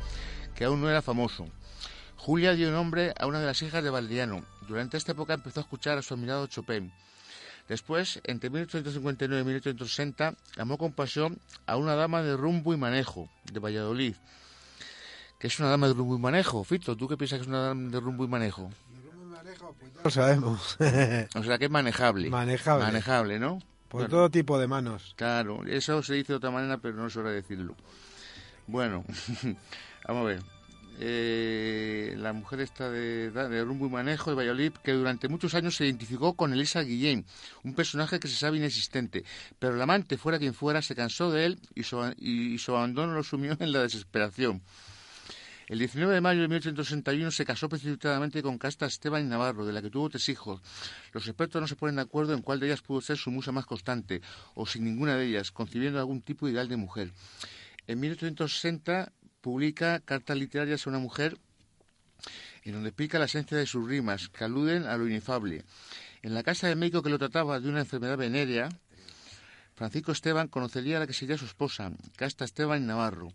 que 0.56 0.64
aún 0.64 0.80
no 0.80 0.90
era 0.90 1.00
famoso. 1.00 1.46
Julia 2.16 2.54
dio 2.54 2.72
nombre 2.72 3.14
a 3.20 3.26
una 3.26 3.38
de 3.38 3.46
las 3.46 3.62
hijas 3.62 3.84
de 3.84 3.90
Valeriano. 3.90 4.44
Durante 4.66 4.96
esta 4.96 5.12
época 5.12 5.34
empezó 5.34 5.60
a 5.60 5.62
escuchar 5.62 5.98
a 5.98 6.02
su 6.02 6.14
admirado 6.14 6.48
Chopin. 6.48 6.92
Después, 7.68 8.20
entre 8.24 8.50
1859 8.50 9.42
y 9.42 9.44
1860, 9.44 10.34
amó 10.58 10.76
con 10.76 10.92
pasión 10.92 11.38
a 11.66 11.76
una 11.76 11.94
dama 11.94 12.22
de 12.22 12.36
rumbo 12.36 12.74
y 12.74 12.76
manejo, 12.76 13.30
de 13.52 13.60
Valladolid. 13.60 14.16
¿Qué 15.38 15.48
es 15.48 15.58
una 15.58 15.68
dama 15.68 15.88
de 15.88 15.94
rumbo 15.94 16.16
y 16.16 16.18
manejo? 16.18 16.64
Fito, 16.64 16.96
¿tú 16.96 17.06
qué 17.08 17.16
piensas 17.16 17.38
que 17.38 17.42
es 17.42 17.48
una 17.48 17.60
dama 17.60 17.90
de 17.90 18.00
rumbo 18.00 18.24
y 18.24 18.28
manejo? 18.28 18.70
Lo 20.02 20.10
sabemos. 20.10 20.76
O 21.34 21.42
sea 21.42 21.58
que 21.58 21.66
es 21.66 21.70
manejable. 21.70 22.30
Manejable. 22.30 22.84
Manejable, 22.84 23.38
¿no? 23.38 23.58
Por 23.88 24.02
Bueno. 24.02 24.08
todo 24.08 24.30
tipo 24.30 24.58
de 24.58 24.66
manos. 24.66 25.14
Claro, 25.16 25.64
eso 25.66 26.02
se 26.02 26.14
dice 26.14 26.32
de 26.32 26.36
otra 26.38 26.50
manera, 26.50 26.78
pero 26.78 26.94
no 26.96 27.06
es 27.06 27.16
hora 27.16 27.30
de 27.30 27.36
decirlo. 27.36 27.74
Bueno, 28.66 29.04
vamos 30.08 30.22
a 30.22 30.24
ver. 30.24 30.42
Eh, 31.00 32.14
la 32.18 32.32
mujer 32.32 32.60
está 32.60 32.88
de, 32.88 33.30
de 33.30 33.64
rumbo 33.64 33.86
y 33.86 33.90
manejo 33.90 34.30
de 34.30 34.36
Valladolid, 34.36 34.72
que 34.82 34.92
durante 34.92 35.28
muchos 35.28 35.54
años 35.54 35.74
se 35.76 35.84
identificó 35.84 36.34
con 36.34 36.52
Elisa 36.52 36.82
Guillén, 36.82 37.26
un 37.64 37.74
personaje 37.74 38.20
que 38.20 38.28
se 38.28 38.36
sabe 38.36 38.58
inexistente. 38.58 39.24
Pero 39.58 39.74
el 39.74 39.82
amante, 39.82 40.16
fuera 40.16 40.38
quien 40.38 40.54
fuera, 40.54 40.82
se 40.82 40.94
cansó 40.94 41.30
de 41.32 41.46
él 41.46 41.60
y 41.74 41.82
su, 41.82 42.00
y 42.16 42.58
su 42.58 42.76
abandono 42.76 43.12
lo 43.14 43.24
sumió 43.24 43.56
en 43.58 43.72
la 43.72 43.80
desesperación. 43.82 44.62
El 45.66 45.78
19 45.78 46.12
de 46.12 46.20
mayo 46.20 46.42
de 46.42 46.48
1861 46.48 47.30
se 47.30 47.46
casó 47.46 47.70
precipitadamente 47.70 48.42
con 48.42 48.58
Casta 48.58 48.84
Esteban 48.84 49.28
Navarro, 49.28 49.64
de 49.64 49.72
la 49.72 49.80
que 49.80 49.88
tuvo 49.88 50.10
tres 50.10 50.28
hijos. 50.28 50.60
Los 51.12 51.26
expertos 51.26 51.60
no 51.60 51.66
se 51.66 51.76
ponen 51.76 51.96
de 51.96 52.02
acuerdo 52.02 52.34
en 52.34 52.42
cuál 52.42 52.60
de 52.60 52.66
ellas 52.66 52.82
pudo 52.82 53.00
ser 53.00 53.16
su 53.16 53.30
musa 53.30 53.50
más 53.50 53.64
constante, 53.64 54.20
o 54.54 54.66
sin 54.66 54.84
ninguna 54.84 55.16
de 55.16 55.26
ellas, 55.26 55.52
concibiendo 55.52 55.98
algún 55.98 56.20
tipo 56.20 56.44
de 56.46 56.52
ideal 56.52 56.68
de 56.68 56.76
mujer. 56.76 57.12
En 57.86 57.98
1860 58.00 59.12
publica 59.40 60.00
Cartas 60.00 60.36
literarias 60.36 60.86
a 60.86 60.90
una 60.90 60.98
mujer 60.98 61.38
en 62.64 62.72
donde 62.72 62.88
explica 62.90 63.18
la 63.18 63.26
esencia 63.26 63.56
de 63.56 63.66
sus 63.66 63.86
rimas, 63.86 64.28
que 64.28 64.44
aluden 64.44 64.84
a 64.84 64.96
lo 64.96 65.06
inefable. 65.06 65.64
En 66.22 66.34
la 66.34 66.42
casa 66.42 66.66
del 66.66 66.78
médico 66.78 67.02
que 67.02 67.10
lo 67.10 67.18
trataba 67.18 67.60
de 67.60 67.68
una 67.68 67.80
enfermedad 67.80 68.16
venérea, 68.16 68.70
Francisco 69.74 70.12
Esteban 70.12 70.48
conocería 70.48 70.96
a 70.96 71.00
la 71.00 71.06
que 71.06 71.12
sería 71.12 71.36
su 71.36 71.44
esposa, 71.44 71.92
Casta 72.16 72.44
Esteban 72.44 72.86
Navarro. 72.86 73.32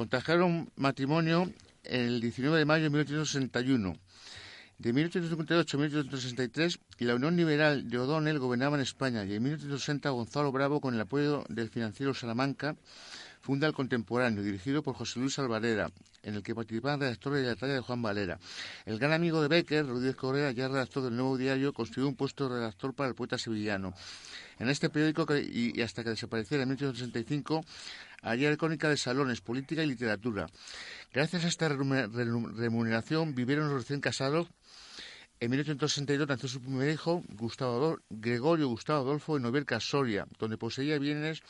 Contrajeron 0.00 0.72
matrimonio 0.76 1.52
el 1.84 2.22
19 2.22 2.56
de 2.56 2.64
mayo 2.64 2.84
de 2.84 2.88
1861. 2.88 3.98
De 4.78 4.92
1858 4.94 5.76
a 5.76 5.80
1863, 5.80 6.78
la 7.00 7.16
Unión 7.16 7.36
Liberal 7.36 7.86
de 7.90 7.98
O'Donnell 7.98 8.38
gobernaba 8.38 8.76
en 8.76 8.82
España 8.82 9.26
y 9.26 9.34
en 9.34 9.42
1860 9.42 10.08
Gonzalo 10.08 10.52
Bravo, 10.52 10.80
con 10.80 10.94
el 10.94 11.00
apoyo 11.02 11.44
del 11.50 11.68
financiero 11.68 12.14
Salamanca, 12.14 12.76
funda 13.40 13.66
El 13.66 13.72
Contemporáneo, 13.72 14.42
dirigido 14.42 14.82
por 14.82 14.94
José 14.94 15.18
Luis 15.18 15.38
Alvarera, 15.38 15.90
en 16.22 16.34
el 16.34 16.42
que 16.42 16.54
participaban 16.54 17.00
redactores 17.00 17.42
de 17.42 17.48
la 17.48 17.56
talla 17.56 17.74
de 17.74 17.80
Juan 17.80 18.02
Valera. 18.02 18.38
El 18.84 18.98
gran 18.98 19.12
amigo 19.12 19.40
de 19.42 19.48
Becker, 19.48 19.86
Rodríguez 19.86 20.16
Correa, 20.16 20.50
ya 20.52 20.68
redactor 20.68 21.04
del 21.04 21.16
Nuevo 21.16 21.36
Diario, 21.36 21.72
construyó 21.72 22.08
un 22.08 22.16
puesto 22.16 22.48
de 22.48 22.56
redactor 22.56 22.94
para 22.94 23.08
el 23.08 23.14
poeta 23.14 23.38
sevillano. 23.38 23.94
En 24.58 24.68
este 24.68 24.90
periódico, 24.90 25.26
y, 25.36 25.80
hasta 25.80 26.04
que 26.04 26.10
desapareciera 26.10 26.62
en 26.62 26.68
1865, 26.68 27.64
había 28.22 28.54
crónica 28.56 28.88
de 28.88 28.96
salones, 28.96 29.40
política 29.40 29.82
y 29.82 29.86
literatura. 29.86 30.46
Gracias 31.12 31.44
a 31.44 31.48
esta 31.48 31.68
remuneración 31.68 33.34
vivieron 33.34 33.68
los 33.68 33.82
recién 33.82 34.00
casados 34.00 34.48
en 35.40 35.50
1862 35.50 36.28
nació 36.28 36.50
su 36.50 36.60
primer 36.60 36.90
hijo, 36.90 37.24
Gustavo 37.30 37.98
Gregorio 38.10 38.68
Gustavo 38.68 39.00
Adolfo, 39.00 39.38
en 39.38 39.44
Novelca, 39.44 39.80
Soria, 39.80 40.26
donde 40.38 40.58
poseía 40.58 40.98
bienes 40.98 41.40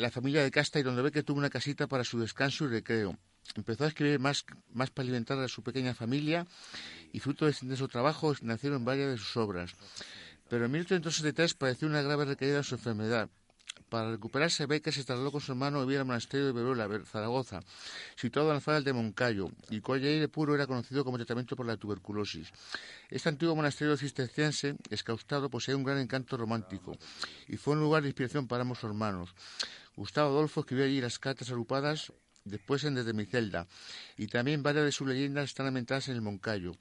la 0.00 0.10
familia 0.10 0.42
de 0.42 0.50
Casta 0.50 0.78
y 0.78 0.82
donde 0.82 1.02
ve 1.02 1.12
que 1.12 1.22
tuvo 1.22 1.38
una 1.38 1.50
casita 1.50 1.86
para 1.86 2.04
su 2.04 2.18
descanso 2.18 2.64
y 2.64 2.68
recreo. 2.68 3.16
Empezó 3.54 3.84
a 3.84 3.88
escribir 3.88 4.18
más, 4.20 4.44
más 4.72 4.90
para 4.90 5.04
alimentar 5.04 5.38
a 5.38 5.48
su 5.48 5.62
pequeña 5.62 5.94
familia 5.94 6.46
y 7.12 7.20
fruto 7.20 7.44
de 7.44 7.52
ese 7.52 7.64
intenso 7.64 7.88
trabajo 7.88 8.34
nacieron 8.42 8.84
varias 8.84 9.10
de 9.10 9.18
sus 9.18 9.36
obras. 9.36 9.72
Pero 10.48 10.64
en 10.66 10.70
1873 10.72 11.54
padeció 11.54 11.88
una 11.88 12.02
grave 12.02 12.24
recaída 12.24 12.58
en 12.58 12.64
su 12.64 12.74
enfermedad. 12.74 13.28
Para 13.88 14.10
recuperarse, 14.12 14.66
Becker 14.66 14.92
se 14.92 15.02
trasladó 15.02 15.32
con 15.32 15.40
su 15.40 15.50
hermano 15.50 15.80
a 15.80 15.84
vivir 15.84 15.98
al 15.98 16.04
monasterio 16.04 16.46
de 16.46 16.52
Veruela, 16.52 16.86
Ver- 16.86 17.04
Zaragoza, 17.06 17.60
situado 18.14 18.48
en 18.50 18.54
las 18.54 18.62
faldas 18.62 18.84
de 18.84 18.92
Moncayo, 18.92 19.50
y 19.68 19.80
cuyo 19.80 20.06
aire 20.06 20.28
puro 20.28 20.54
era 20.54 20.68
conocido 20.68 21.04
como 21.04 21.16
tratamiento 21.16 21.56
por 21.56 21.66
la 21.66 21.76
tuberculosis. 21.76 22.52
Este 23.08 23.28
antiguo 23.28 23.56
monasterio 23.56 23.96
cisterciense, 23.96 24.76
escaustado, 24.90 25.50
posee 25.50 25.74
un 25.74 25.82
gran 25.82 25.98
encanto 25.98 26.36
romántico, 26.36 26.96
y 27.48 27.56
fue 27.56 27.74
un 27.74 27.80
lugar 27.80 28.02
de 28.02 28.10
inspiración 28.10 28.46
para 28.46 28.62
ambos 28.62 28.84
hermanos. 28.84 29.34
Gustavo 30.00 30.30
Adolfo 30.30 30.60
escribió 30.60 30.86
allí 30.86 30.98
las 30.98 31.18
cartas 31.18 31.50
agrupadas 31.50 32.10
después 32.44 32.84
en 32.84 32.94
Desde 32.94 33.12
mi 33.12 33.26
celda, 33.26 33.66
y 34.16 34.28
también 34.28 34.62
varias 34.62 34.86
de 34.86 34.92
sus 34.92 35.06
leyendas 35.06 35.44
están 35.44 35.66
ambientadas 35.66 36.08
en 36.08 36.14
el 36.14 36.22
Moncayo. 36.22 36.72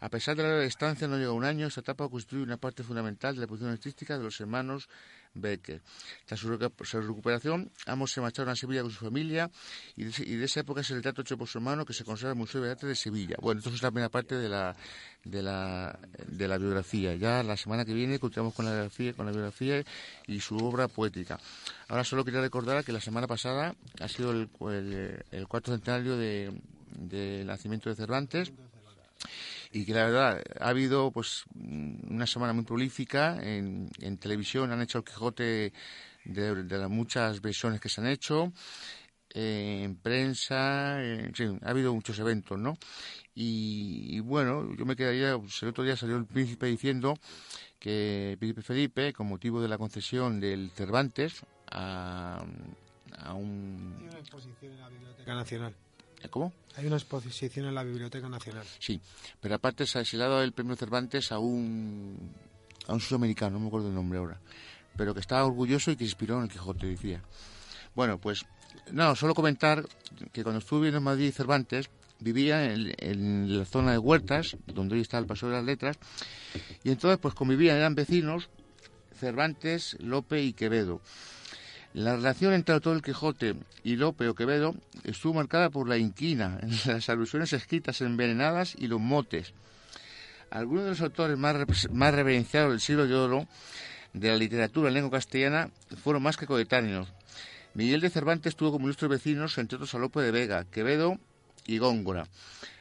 A 0.00 0.08
pesar 0.08 0.34
de 0.34 0.44
la 0.44 0.48
larga 0.48 0.64
distancia, 0.64 1.06
no 1.06 1.18
llega 1.18 1.32
un 1.32 1.44
año, 1.44 1.66
esta 1.66 1.82
etapa 1.82 2.08
constituye 2.08 2.42
una 2.42 2.56
parte 2.56 2.82
fundamental 2.82 3.34
de 3.34 3.42
la 3.42 3.46
producción 3.46 3.70
artística 3.70 4.16
de 4.16 4.24
los 4.24 4.40
hermanos 4.40 4.88
Becker. 5.34 5.82
Tras 6.26 6.40
su, 6.40 6.48
recu- 6.48 6.84
su 6.84 7.00
recuperación, 7.00 7.70
ambos 7.86 8.12
se 8.12 8.20
marcharon 8.20 8.50
a 8.52 8.56
Sevilla 8.56 8.82
con 8.82 8.90
su 8.90 9.04
familia 9.04 9.50
y 9.96 10.04
de 10.04 10.44
esa 10.44 10.60
época 10.60 10.80
es 10.82 10.90
el 10.90 10.96
retrato 10.96 11.22
hecho 11.22 11.36
por 11.36 11.48
su 11.48 11.58
hermano 11.58 11.84
que 11.84 11.92
se 11.92 12.04
conserva 12.04 12.32
en 12.32 12.38
el 12.38 12.40
Museo 12.40 12.60
de 12.62 12.70
Arte 12.70 12.86
de 12.86 12.94
Sevilla. 12.94 13.36
Bueno, 13.40 13.58
esto 13.58 13.70
es 13.70 13.82
la 13.82 13.90
primera 13.90 14.08
parte 14.08 14.36
de 14.36 14.48
la, 14.48 14.76
de 15.24 15.42
la, 15.42 15.98
de 16.28 16.48
la 16.48 16.58
biografía. 16.58 17.14
Ya 17.16 17.42
la 17.42 17.56
semana 17.56 17.84
que 17.84 17.94
viene 17.94 18.18
continuamos 18.18 18.54
con 18.54 18.64
la 18.64 18.72
biografía, 18.72 19.12
con 19.12 19.26
la 19.26 19.32
biografía 19.32 19.84
y 20.26 20.40
su 20.40 20.56
obra 20.58 20.88
poética. 20.88 21.38
Ahora 21.88 22.04
solo 22.04 22.24
quería 22.24 22.40
recordar 22.40 22.84
que 22.84 22.92
la 22.92 23.00
semana 23.00 23.26
pasada 23.26 23.74
ha 24.00 24.08
sido 24.08 24.30
el, 24.32 24.48
el- 24.72 25.24
el 25.30 25.48
cuarto 25.48 25.72
centenario 25.72 26.16
de- 26.16 26.52
del 26.96 27.46
nacimiento 27.46 27.90
de 27.90 27.96
Cervantes 27.96 28.52
y 29.74 29.84
que 29.84 29.92
la 29.92 30.04
verdad 30.04 30.42
ha 30.60 30.68
habido 30.68 31.10
pues 31.10 31.44
mm, 31.52 32.14
una 32.14 32.26
semana 32.26 32.52
muy 32.52 32.64
prolífica 32.64 33.36
en, 33.42 33.90
en 34.00 34.18
televisión 34.18 34.70
han 34.70 34.80
hecho 34.80 34.98
el 34.98 35.04
Quijote 35.04 35.72
de, 36.24 36.64
las 36.78 36.88
muchas 36.88 37.42
versiones 37.42 37.80
que 37.80 37.88
se 37.88 38.00
han 38.00 38.06
hecho 38.06 38.52
eh, 39.34 39.82
en 39.82 39.96
prensa 39.96 41.02
en 41.02 41.34
fin, 41.34 41.60
ha 41.64 41.70
habido 41.70 41.92
muchos 41.92 42.16
eventos 42.20 42.56
no 42.56 42.78
y, 43.34 44.16
y 44.16 44.20
bueno 44.20 44.72
yo 44.76 44.86
me 44.86 44.94
quedaría 44.94 45.36
pues, 45.36 45.60
el 45.64 45.70
otro 45.70 45.82
día 45.82 45.96
salió 45.96 46.16
el 46.16 46.26
príncipe 46.26 46.66
diciendo 46.66 47.18
que 47.80 48.30
el 48.32 48.38
príncipe 48.38 48.62
Felipe 48.62 49.12
con 49.12 49.26
motivo 49.26 49.60
de 49.60 49.66
la 49.66 49.76
concesión 49.76 50.38
del 50.38 50.70
Cervantes 50.70 51.44
a, 51.72 52.44
a 53.18 53.34
un 53.34 53.96
una 54.08 54.18
exposición 54.20 54.72
en 54.72 54.80
la 54.80 54.88
Biblioteca 54.88 55.34
Nacional. 55.34 55.74
¿Cómo? 56.28 56.52
Hay 56.76 56.86
una 56.86 56.96
exposición 56.96 57.66
en 57.66 57.74
la 57.74 57.84
Biblioteca 57.84 58.28
Nacional. 58.28 58.66
Sí, 58.78 59.00
pero 59.40 59.54
aparte 59.54 59.86
se 59.86 60.04
se 60.04 60.16
le 60.16 60.24
ha 60.24 60.28
dado 60.28 60.42
el 60.42 60.52
premio 60.52 60.76
Cervantes 60.76 61.32
a 61.32 61.38
un 61.38 62.32
a 62.86 62.92
un 62.92 63.00
sudamericano, 63.00 63.52
no 63.52 63.60
me 63.60 63.66
acuerdo 63.68 63.88
el 63.88 63.94
nombre 63.94 64.18
ahora, 64.18 64.38
pero 64.96 65.14
que 65.14 65.20
estaba 65.20 65.44
orgulloso 65.44 65.90
y 65.90 65.96
que 65.96 66.04
se 66.04 66.10
inspiró 66.10 66.36
en 66.38 66.44
el 66.44 66.50
Quijote, 66.50 66.86
decía. 66.86 67.22
Bueno, 67.94 68.18
pues 68.18 68.44
no, 68.90 69.14
solo 69.14 69.34
comentar 69.34 69.84
que 70.32 70.42
cuando 70.42 70.58
estuve 70.58 70.88
en 70.88 71.02
Madrid 71.02 71.32
Cervantes 71.32 71.88
vivía 72.20 72.72
en, 72.72 72.92
en 72.98 73.58
la 73.58 73.64
zona 73.64 73.92
de 73.92 73.98
Huertas, 73.98 74.56
donde 74.66 74.96
hoy 74.96 75.00
está 75.00 75.18
el 75.18 75.26
Paso 75.26 75.46
de 75.48 75.54
las 75.54 75.64
Letras, 75.64 75.96
y 76.82 76.90
entonces 76.90 77.18
pues 77.18 77.34
convivían, 77.34 77.76
eran 77.76 77.94
vecinos 77.94 78.48
Cervantes, 79.18 79.96
Lope 80.00 80.42
y 80.42 80.52
Quevedo. 80.52 81.00
La 81.94 82.16
relación 82.16 82.52
entre 82.54 82.72
el 82.72 82.78
autor 82.78 82.94
del 82.94 83.02
Quijote 83.02 83.54
y 83.84 83.94
Lope 83.94 84.28
o 84.28 84.34
Quevedo 84.34 84.74
estuvo 85.04 85.34
marcada 85.34 85.70
por 85.70 85.88
la 85.88 85.96
inquina, 85.96 86.58
las 86.86 87.08
alusiones 87.08 87.52
escritas 87.52 88.00
envenenadas 88.00 88.74
y 88.76 88.88
los 88.88 89.00
motes. 89.00 89.54
Algunos 90.50 90.82
de 90.82 90.90
los 90.90 91.00
autores 91.02 91.38
más, 91.38 91.54
reverenciados 91.54 92.72
del 92.72 92.80
siglo 92.80 93.06
de 93.06 93.14
oro 93.14 93.46
de 94.12 94.28
la 94.28 94.36
literatura 94.36 94.88
en 94.88 94.94
lengua 94.94 95.12
castellana 95.12 95.70
fueron 96.02 96.24
más 96.24 96.36
que 96.36 96.48
coetáneos. 96.48 97.12
Miguel 97.74 98.00
de 98.00 98.10
Cervantes 98.10 98.56
tuvo 98.56 98.72
como 98.72 98.86
ilustres 98.86 99.10
vecinos, 99.10 99.56
entre 99.58 99.76
otros, 99.76 99.94
a 99.94 99.98
Lope 99.98 100.20
de 100.20 100.32
Vega, 100.32 100.64
Quevedo 100.64 101.20
y 101.64 101.78
Góngora. 101.78 102.26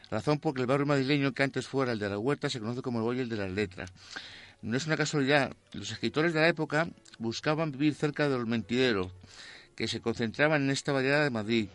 Razón 0.10 0.40
por 0.40 0.56
que 0.56 0.62
el 0.62 0.68
barrio 0.68 0.88
madrileño, 0.88 1.34
que 1.34 1.44
antes 1.44 1.68
fuera 1.68 1.92
el 1.92 2.00
de 2.00 2.10
la 2.10 2.18
Huerta, 2.18 2.50
se 2.50 2.60
conoce 2.60 2.82
como 2.82 2.98
el 2.98 3.06
Valle 3.06 3.28
de 3.28 3.38
las 3.38 3.52
Letras. 3.52 3.94
No 4.64 4.78
es 4.78 4.88
una 4.88 4.98
casualidad. 4.98 5.54
Los 5.74 5.92
escritores 5.92 6.34
de 6.34 6.40
la 6.40 6.48
época 6.48 6.88
buscaban 7.20 7.72
vivir 7.72 7.94
cerca 7.96 8.30
de 8.30 8.38
los 8.38 8.48
mentideros, 8.48 9.12
que 9.76 9.88
se 9.88 10.00
concentraban 10.02 10.64
en 10.64 10.70
esta 10.70 10.92
variedad 10.94 11.22
de 11.24 11.30
Madrid. 11.30 11.68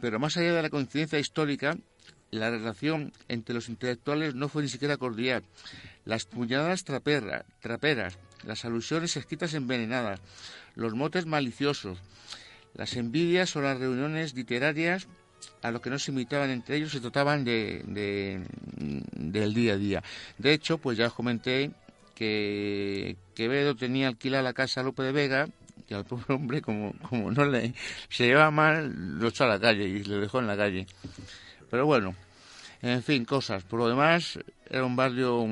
Pero 0.00 0.18
más 0.18 0.36
allá 0.36 0.52
de 0.54 0.62
la 0.62 0.70
coincidencia 0.70 1.18
histórica, 1.18 1.76
la 2.30 2.50
relación 2.50 3.12
entre 3.28 3.54
los 3.54 3.68
intelectuales 3.70 4.34
no 4.34 4.48
fue 4.48 4.62
ni 4.62 4.68
siquiera 4.68 4.98
cordial. 4.98 5.42
Las 6.04 6.26
puñaladas 6.26 6.84
traperra- 6.84 7.46
traperas, 7.60 8.18
las 8.44 8.64
alusiones 8.66 9.16
escritas 9.16 9.54
envenenadas, 9.54 10.20
los 10.74 10.94
motes 10.94 11.24
maliciosos, 11.24 11.98
las 12.74 12.94
envidias 12.96 13.56
o 13.56 13.62
las 13.62 13.78
reuniones 13.78 14.34
literarias 14.34 15.08
a 15.62 15.70
los 15.70 15.80
que 15.80 15.90
no 15.90 15.98
se 15.98 16.10
invitaban 16.10 16.50
entre 16.50 16.76
ellos 16.76 16.92
se 16.92 17.00
trataban 17.00 17.42
de, 17.44 17.82
de- 17.86 18.44
del 19.14 19.54
día 19.54 19.72
a 19.74 19.76
día. 19.78 20.02
De 20.36 20.52
hecho, 20.52 20.76
pues 20.78 20.98
ya 20.98 21.06
os 21.06 21.14
comenté 21.14 21.70
que 22.16 23.16
Quevedo 23.34 23.76
tenía 23.76 24.08
alquilada 24.08 24.42
la 24.42 24.54
casa 24.54 24.82
Lope 24.82 25.02
de 25.02 25.12
Vega 25.12 25.48
y 25.88 25.94
al 25.94 26.04
pobre 26.04 26.34
hombre, 26.34 26.62
como, 26.62 26.94
como 27.08 27.30
no 27.30 27.44
le 27.44 27.74
se 28.08 28.26
llevaba 28.26 28.50
mal, 28.50 29.18
lo 29.20 29.28
echó 29.28 29.44
a 29.44 29.48
la 29.48 29.60
calle 29.60 29.84
y 29.84 30.02
le 30.02 30.16
dejó 30.16 30.40
en 30.40 30.48
la 30.48 30.56
calle. 30.56 30.86
Pero 31.70 31.86
bueno, 31.86 32.14
en 32.82 33.02
fin, 33.02 33.24
cosas. 33.24 33.62
Por 33.62 33.78
lo 33.78 33.88
demás, 33.88 34.38
era 34.68 34.84
un 34.84 34.96
barrio, 34.96 35.46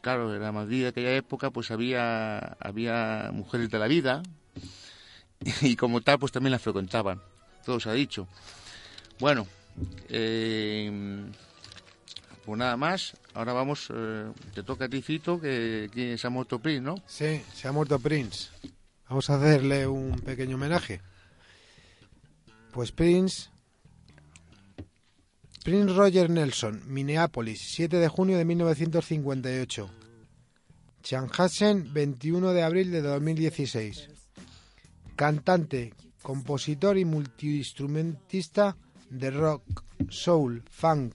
claro, 0.00 0.34
en 0.34 0.40
la 0.40 0.52
Madrid 0.52 0.82
de 0.82 0.88
aquella 0.88 1.14
época, 1.16 1.50
pues 1.50 1.70
había, 1.70 2.38
había 2.60 3.30
mujeres 3.32 3.68
de 3.68 3.78
la 3.78 3.88
vida 3.88 4.22
y 5.60 5.76
como 5.76 6.00
tal, 6.00 6.18
pues 6.18 6.32
también 6.32 6.52
las 6.52 6.62
frecuentaban. 6.62 7.20
Todo 7.64 7.80
se 7.80 7.90
ha 7.90 7.94
dicho. 7.94 8.28
Bueno, 9.18 9.46
eh, 10.08 11.30
Pues 12.50 12.58
nada 12.58 12.76
más, 12.76 13.16
ahora 13.34 13.52
vamos, 13.52 13.92
eh, 13.94 14.28
te 14.52 14.64
toca 14.64 14.86
a 14.86 14.88
ti, 14.88 15.02
Fito, 15.02 15.40
que, 15.40 15.88
que 15.94 16.18
se 16.18 16.26
ha 16.26 16.30
muerto 16.30 16.58
Prince, 16.58 16.80
¿no? 16.80 16.96
Sí, 17.06 17.40
se 17.54 17.68
ha 17.68 17.70
muerto 17.70 18.00
Prince. 18.00 18.48
Vamos 19.08 19.30
a 19.30 19.36
hacerle 19.36 19.86
un 19.86 20.18
pequeño 20.18 20.56
homenaje. 20.56 21.00
Pues 22.72 22.90
Prince. 22.90 23.50
Prince 25.62 25.94
Roger 25.94 26.28
Nelson, 26.28 26.82
Minneapolis, 26.88 27.60
7 27.60 27.98
de 27.98 28.08
junio 28.08 28.36
de 28.36 28.44
1958. 28.44 29.88
Chanhassen, 31.04 31.94
21 31.94 32.52
de 32.52 32.62
abril 32.64 32.90
de 32.90 33.00
2016. 33.00 34.08
Cantante, 35.14 35.94
compositor 36.20 36.98
y 36.98 37.04
multiinstrumentista 37.04 38.76
de 39.08 39.30
rock, 39.30 39.84
soul, 40.08 40.64
funk 40.68 41.14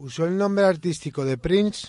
Usó 0.00 0.24
el 0.24 0.38
nombre 0.38 0.64
artístico 0.64 1.26
de 1.26 1.36
Prince, 1.36 1.88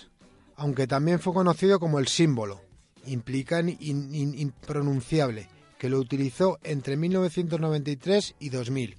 aunque 0.56 0.86
también 0.86 1.18
fue 1.18 1.32
conocido 1.32 1.80
como 1.80 1.98
el 1.98 2.08
símbolo, 2.08 2.60
implica 3.06 3.60
in- 3.60 4.14
in- 4.14 4.38
impronunciable, 4.38 5.48
que 5.78 5.88
lo 5.88 5.98
utilizó 5.98 6.58
entre 6.62 6.98
1993 6.98 8.34
y 8.38 8.50
2000. 8.50 8.96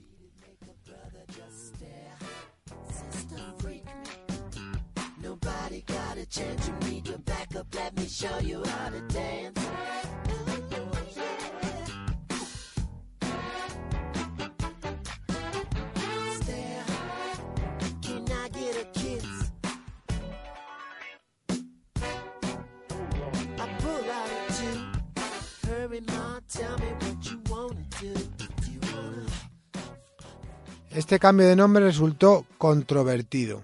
Este 30.92 31.18
cambio 31.18 31.48
de 31.48 31.56
nombre 31.56 31.86
resultó 31.86 32.46
controvertido. 32.58 33.64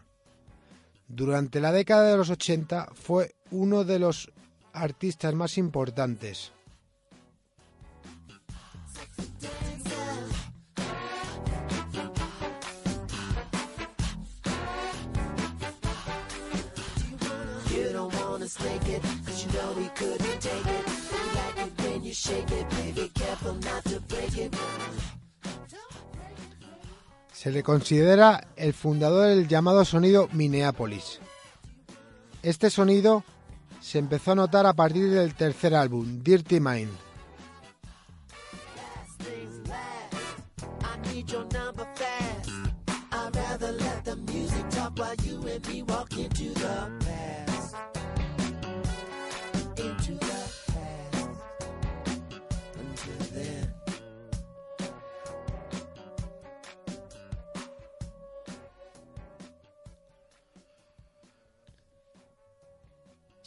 Durante 1.07 1.59
la 1.59 1.71
década 1.71 2.09
de 2.09 2.17
los 2.17 2.29
80 2.29 2.89
fue 2.93 3.35
uno 3.51 3.83
de 3.83 3.99
los 3.99 4.31
artistas 4.73 5.33
más 5.35 5.57
importantes. 5.57 6.51
You 19.39 19.47
know 19.51 19.73
we 19.77 20.28
Se 27.33 27.51
le 27.51 27.63
considera 27.63 28.47
el 28.55 28.73
fundador 28.73 29.27
del 29.27 29.47
llamado 29.47 29.85
sonido 29.85 30.27
Minneapolis. 30.33 31.19
Este 32.43 32.69
sonido 32.69 33.23
se 33.81 33.97
empezó 33.97 34.33
a 34.33 34.35
notar 34.35 34.65
a 34.65 34.73
partir 34.73 35.09
del 35.09 35.33
tercer 35.35 35.73
álbum, 35.73 36.21
Dirty 36.21 36.59
Mind. 36.59 37.08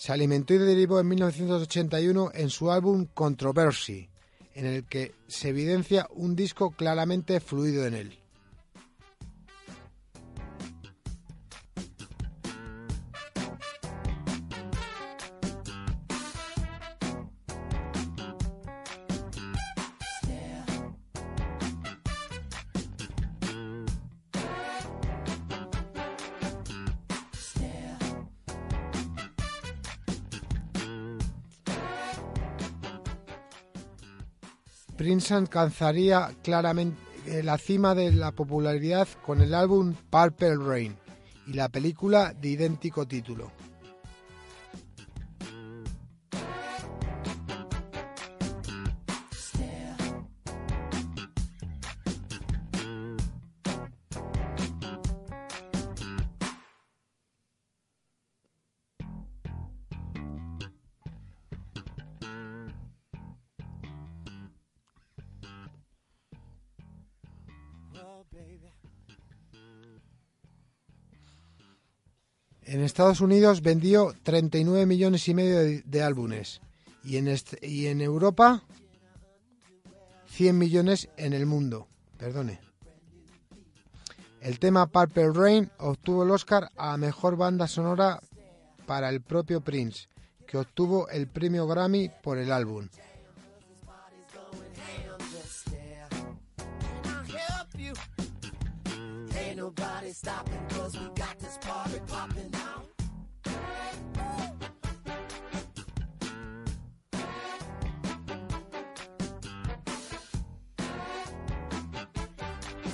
Se 0.03 0.11
alimentó 0.11 0.53
y 0.55 0.59
derivó 0.59 0.99
en 0.99 1.07
1981 1.07 2.33
en 2.35 2.51
su 2.51 2.73
álbum 2.73 3.07
Controversy, 3.15 4.09
en 4.53 4.67
el 4.67 4.85
que 4.85 5.15
se 5.29 5.51
evidencia 5.51 6.09
un 6.11 6.35
disco 6.35 6.73
claramente 6.73 7.39
fluido 7.39 7.87
en 7.87 7.95
él. 7.95 8.22
Alcanzaría 35.33 36.31
claramente 36.43 37.01
eh, 37.27 37.43
la 37.43 37.59
cima 37.59 37.95
de 37.95 38.13
la 38.13 38.33
popularidad 38.33 39.07
con 39.25 39.41
el 39.41 39.55
álbum 39.55 39.95
Purple 40.11 40.57
Rain 40.57 40.97
y 41.47 41.53
la 41.53 41.69
película 41.69 42.35
de 42.35 42.49
idéntico 42.49 43.07
título. 43.07 43.51
En 72.73 72.81
Estados 72.81 73.21
Unidos 73.21 73.61
vendió 73.61 74.15
39 74.23 74.87
millones 74.87 75.29
y 75.29 75.35
medio 75.35 75.83
de, 75.85 76.03
álbumes 76.03 76.63
y 77.05 77.19
en, 77.19 77.29
y 77.61 77.89
en 77.89 78.01
Europa 78.01 78.63
100 80.29 80.57
millones 80.57 81.11
en 81.19 81.35
el 81.35 81.45
mundo. 81.45 81.87
Perdone. 82.17 82.61
El 84.41 84.59
tema 84.59 84.87
Purple 84.87 85.33
Rain 85.35 85.71
obtuvo 85.81 86.23
el 86.23 86.31
Oscar 86.31 86.71
a 86.79 86.97
mejor 86.97 87.37
banda 87.37 87.69
sonora 87.69 88.23
para 88.87 89.11
el 89.11 89.21
propio 89.21 89.61
Prince, 89.61 90.09
que 90.47 90.57
obtuvo 90.57 91.11
el 91.11 91.27
premio 91.29 91.67
Grammy 91.67 92.11
por 92.23 92.39
el 92.39 92.51
álbum. 92.51 92.89
Stopping, 100.23 100.65
cause 100.69 100.97
we 100.97 101.07
got 101.17 101.37
this 101.41 101.59
party 101.61 101.99
popping 102.07 102.51
now. 102.53 102.83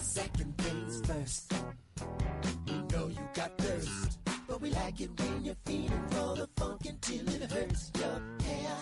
Second 0.00 0.56
things 0.56 1.02
first. 1.06 1.52
We 2.66 2.72
know 2.92 3.08
you 3.08 3.28
got 3.34 3.58
thirst, 3.58 4.18
but 4.48 4.62
we 4.62 4.70
like 4.70 4.98
it 5.02 5.10
when 5.20 5.44
you're 5.44 5.62
feeling 5.66 6.04
for 6.08 6.34
the 6.34 6.48
funk 6.56 6.80
until 6.86 7.28
it 7.28 7.50
hurts 7.50 7.90
your 8.00 8.22
hair. 8.46 8.76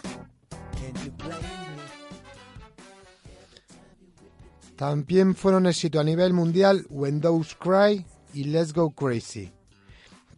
Can 0.76 0.94
you 1.04 1.10
blame 1.10 1.32
me? 1.32 1.82
También 4.76 5.34
fueron 5.34 5.66
éxito 5.66 5.98
a 5.98 6.04
nivel 6.04 6.32
mundial 6.34 6.84
When 6.90 7.20
Those 7.22 7.56
Cry 7.58 8.04
y 8.36 8.44
Let's 8.44 8.74
Go 8.74 8.90
Crazy, 8.90 9.50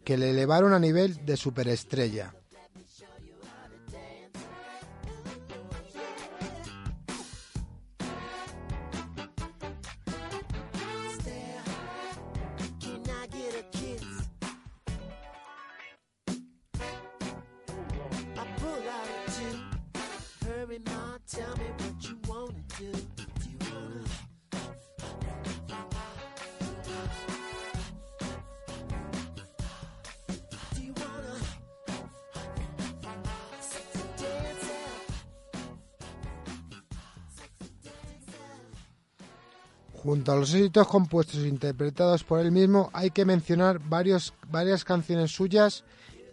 que 0.05 0.17
le 0.17 0.29
elevaron 0.29 0.71
a 0.71 0.79
nivel 0.79 1.25
de 1.25 1.35
superestrella. 1.35 2.33
Junto 40.03 40.31
a 40.31 40.35
los 40.37 40.53
éxitos 40.53 40.87
compuestos 40.87 41.43
e 41.43 41.49
interpretados 41.49 42.23
por 42.23 42.39
él 42.39 42.53
mismo, 42.53 42.89
hay 42.93 43.11
que 43.11 43.25
mencionar 43.25 43.79
varias 43.79 44.85
canciones 44.85 45.31
suyas 45.31 45.83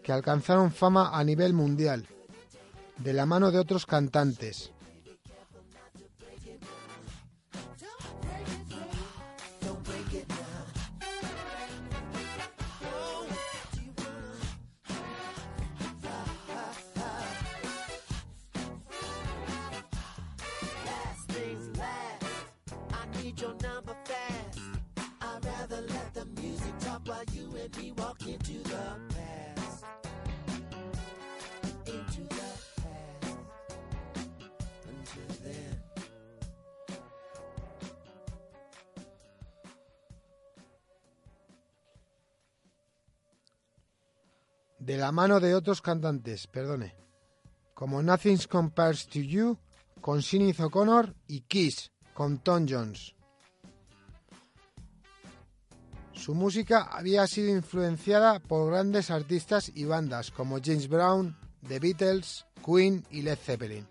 que 0.05 0.13
alcanzaron 0.13 0.71
fama 0.71 1.11
a 1.13 1.25
nivel 1.25 1.53
mundial, 1.53 2.07
de 2.99 3.13
la 3.13 3.27
mano 3.27 3.51
de 3.51 3.59
otros 3.59 3.85
cantantes. 3.85 4.71
De 44.97 45.03
la 45.03 45.13
mano 45.13 45.41
de 45.41 45.55
otros 45.55 45.83
cantantes, 45.83 46.47
perdone, 46.47 46.95
como 47.75 48.03
Nothing 48.03 48.39
Compares 48.49 49.07
to 49.09 49.19
You 49.19 49.59
con 50.01 50.23
Sinead 50.23 50.59
O'Connor 50.59 51.15
y 51.29 51.41
Kiss 51.43 51.93
con 52.15 52.39
Tom 52.39 52.65
Jones. 52.67 53.15
Su 56.15 56.35
música 56.35 56.85
había 56.85 57.27
sido 57.27 57.51
influenciada 57.51 58.39
por 58.39 58.71
grandes 58.71 59.11
artistas 59.11 59.71
y 59.75 59.85
bandas 59.85 60.31
como 60.31 60.61
James 60.65 60.89
Brown, 60.89 61.37
The 61.69 61.79
Beatles, 61.79 62.47
Queen 62.65 63.05
y 63.11 63.21
Led 63.21 63.37
Zeppelin. 63.37 63.87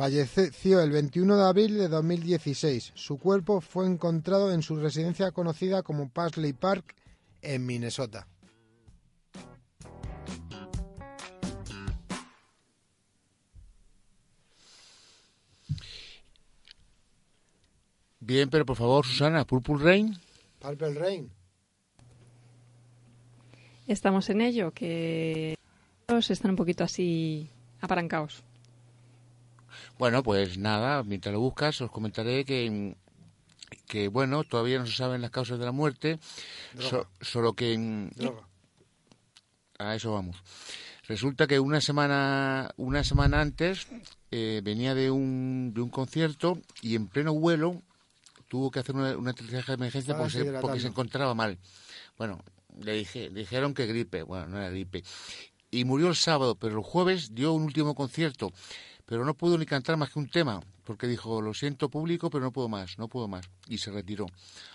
Falleció 0.00 0.80
el 0.80 0.92
21 0.92 1.36
de 1.36 1.44
abril 1.46 1.76
de 1.76 1.86
2016. 1.86 2.92
Su 2.94 3.18
cuerpo 3.18 3.60
fue 3.60 3.84
encontrado 3.84 4.50
en 4.50 4.62
su 4.62 4.76
residencia 4.76 5.30
conocida 5.30 5.82
como 5.82 6.08
Paisley 6.08 6.54
Park 6.54 6.94
en 7.42 7.66
Minnesota. 7.66 8.26
Bien, 18.20 18.48
pero 18.48 18.64
por 18.64 18.78
favor, 18.78 19.04
Susana, 19.04 19.44
Purple 19.44 19.76
Rain. 19.80 20.16
Purple 20.60 20.94
Rain. 20.94 21.30
Estamos 23.86 24.30
en 24.30 24.40
ello, 24.40 24.70
que 24.70 25.58
todos 26.06 26.30
están 26.30 26.52
un 26.52 26.56
poquito 26.56 26.84
así 26.84 27.50
aparancados. 27.82 28.42
Bueno, 29.98 30.22
pues 30.22 30.58
nada, 30.58 31.02
mientras 31.02 31.32
lo 31.32 31.40
buscas, 31.40 31.80
os 31.80 31.90
comentaré 31.90 32.44
que, 32.44 32.96
que 33.86 34.08
bueno, 34.08 34.44
todavía 34.44 34.78
no 34.78 34.86
se 34.86 34.92
saben 34.94 35.20
las 35.22 35.30
causas 35.30 35.58
de 35.58 35.64
la 35.64 35.72
muerte, 35.72 36.18
so- 36.78 37.06
solo 37.20 37.52
que 37.54 37.76
Droga. 38.16 38.46
a 39.78 39.94
eso 39.94 40.12
vamos. 40.12 40.36
Resulta 41.08 41.46
que 41.46 41.58
una 41.58 41.80
semana, 41.80 42.70
una 42.76 43.02
semana 43.02 43.40
antes 43.40 43.88
eh, 44.30 44.60
venía 44.62 44.94
de 44.94 45.10
un, 45.10 45.72
de 45.74 45.80
un 45.80 45.88
concierto 45.90 46.58
y 46.82 46.94
en 46.94 47.08
pleno 47.08 47.34
vuelo 47.34 47.82
tuvo 48.48 48.70
que 48.70 48.78
hacer 48.80 48.94
una, 48.94 49.16
una 49.16 49.30
aterrizaje 49.32 49.72
de 49.72 49.74
emergencia 49.74 50.16
porque 50.16 50.30
se, 50.32 50.38
porque 50.60 50.80
se 50.80 50.86
encontraba 50.88 51.34
mal. 51.34 51.58
Bueno, 52.16 52.38
le 52.80 52.92
dije, 52.94 53.30
dijeron 53.30 53.74
que 53.74 53.86
gripe, 53.86 54.22
bueno, 54.22 54.46
no 54.46 54.58
era 54.58 54.70
gripe. 54.70 55.02
Y 55.72 55.84
murió 55.84 56.08
el 56.08 56.16
sábado, 56.16 56.54
pero 56.56 56.76
el 56.78 56.84
jueves 56.84 57.34
dio 57.34 57.52
un 57.52 57.62
último 57.62 57.94
concierto, 57.94 58.52
pero 59.10 59.24
no 59.24 59.34
pudo 59.34 59.58
ni 59.58 59.66
cantar 59.66 59.96
más 59.96 60.12
que 60.12 60.20
un 60.20 60.28
tema, 60.28 60.60
porque 60.84 61.08
dijo, 61.08 61.42
lo 61.42 61.52
siento 61.52 61.88
público, 61.88 62.30
pero 62.30 62.44
no 62.44 62.52
puedo 62.52 62.68
más, 62.68 62.96
no 62.96 63.08
puedo 63.08 63.26
más. 63.26 63.44
Y 63.66 63.78
se 63.78 63.90
retiró. 63.90 64.26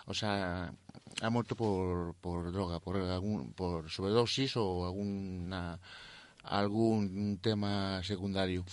O 0.07 0.13
sea, 0.13 0.73
ha 1.21 1.29
muerto 1.29 1.55
por, 1.55 2.15
por 2.15 2.51
droga, 2.51 2.81
por, 2.81 2.97
algún, 2.97 3.53
por 3.53 3.89
sobredosis 3.89 4.57
o 4.57 4.85
alguna 4.85 5.79
algún 6.43 7.39
tema 7.41 8.03
secundario. 8.03 8.65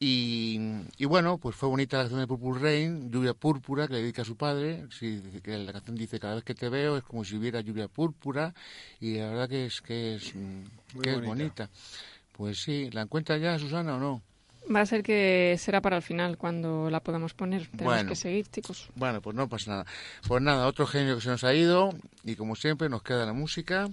Y, 0.00 0.58
y 0.98 1.04
bueno, 1.04 1.38
pues 1.38 1.54
fue 1.54 1.68
bonita 1.68 1.98
la 1.98 2.02
canción 2.02 2.20
de 2.22 2.26
Purple 2.26 2.60
Rain, 2.60 3.08
Lluvia 3.08 3.32
Púrpura, 3.32 3.86
que 3.86 3.94
le 3.94 4.00
dedica 4.00 4.22
a 4.22 4.24
su 4.24 4.36
padre. 4.36 4.88
Sí, 4.90 5.22
que 5.40 5.56
la 5.56 5.72
canción 5.72 5.94
dice, 5.94 6.18
cada 6.18 6.34
vez 6.34 6.42
que 6.42 6.56
te 6.56 6.68
veo 6.68 6.96
es 6.96 7.04
como 7.04 7.24
si 7.24 7.36
hubiera 7.36 7.60
lluvia 7.60 7.86
púrpura. 7.86 8.52
Y 8.98 9.18
la 9.18 9.28
verdad 9.28 9.48
que 9.48 9.66
es, 9.66 9.80
que 9.80 10.16
es, 10.16 10.34
mm, 10.34 11.00
que 11.00 11.10
es 11.10 11.14
bonita. 11.14 11.28
bonita. 11.28 11.70
Pues 12.32 12.60
sí, 12.60 12.90
¿la 12.90 13.02
encuentra 13.02 13.38
ya, 13.38 13.56
Susana, 13.56 13.94
o 13.94 14.00
no? 14.00 14.22
Va 14.74 14.80
a 14.80 14.86
ser 14.86 15.02
que 15.02 15.56
será 15.58 15.80
para 15.80 15.96
el 15.96 16.02
final 16.02 16.36
cuando 16.36 16.90
la 16.90 17.00
podamos 17.00 17.34
poner. 17.34 17.66
Tenemos 17.68 17.84
Bueno. 17.94 18.08
que 18.08 18.16
seguir, 18.16 18.46
chicos. 18.48 18.88
Bueno, 18.96 19.20
pues 19.22 19.36
no 19.36 19.48
pasa 19.48 19.70
nada. 19.70 19.86
Pues 20.26 20.42
nada, 20.42 20.66
otro 20.66 20.86
genio 20.86 21.14
que 21.16 21.22
se 21.22 21.28
nos 21.28 21.44
ha 21.44 21.54
ido. 21.54 21.90
Y 22.24 22.34
como 22.34 22.56
siempre, 22.56 22.88
nos 22.88 23.02
queda 23.02 23.24
la 23.26 23.32
música. 23.32 23.88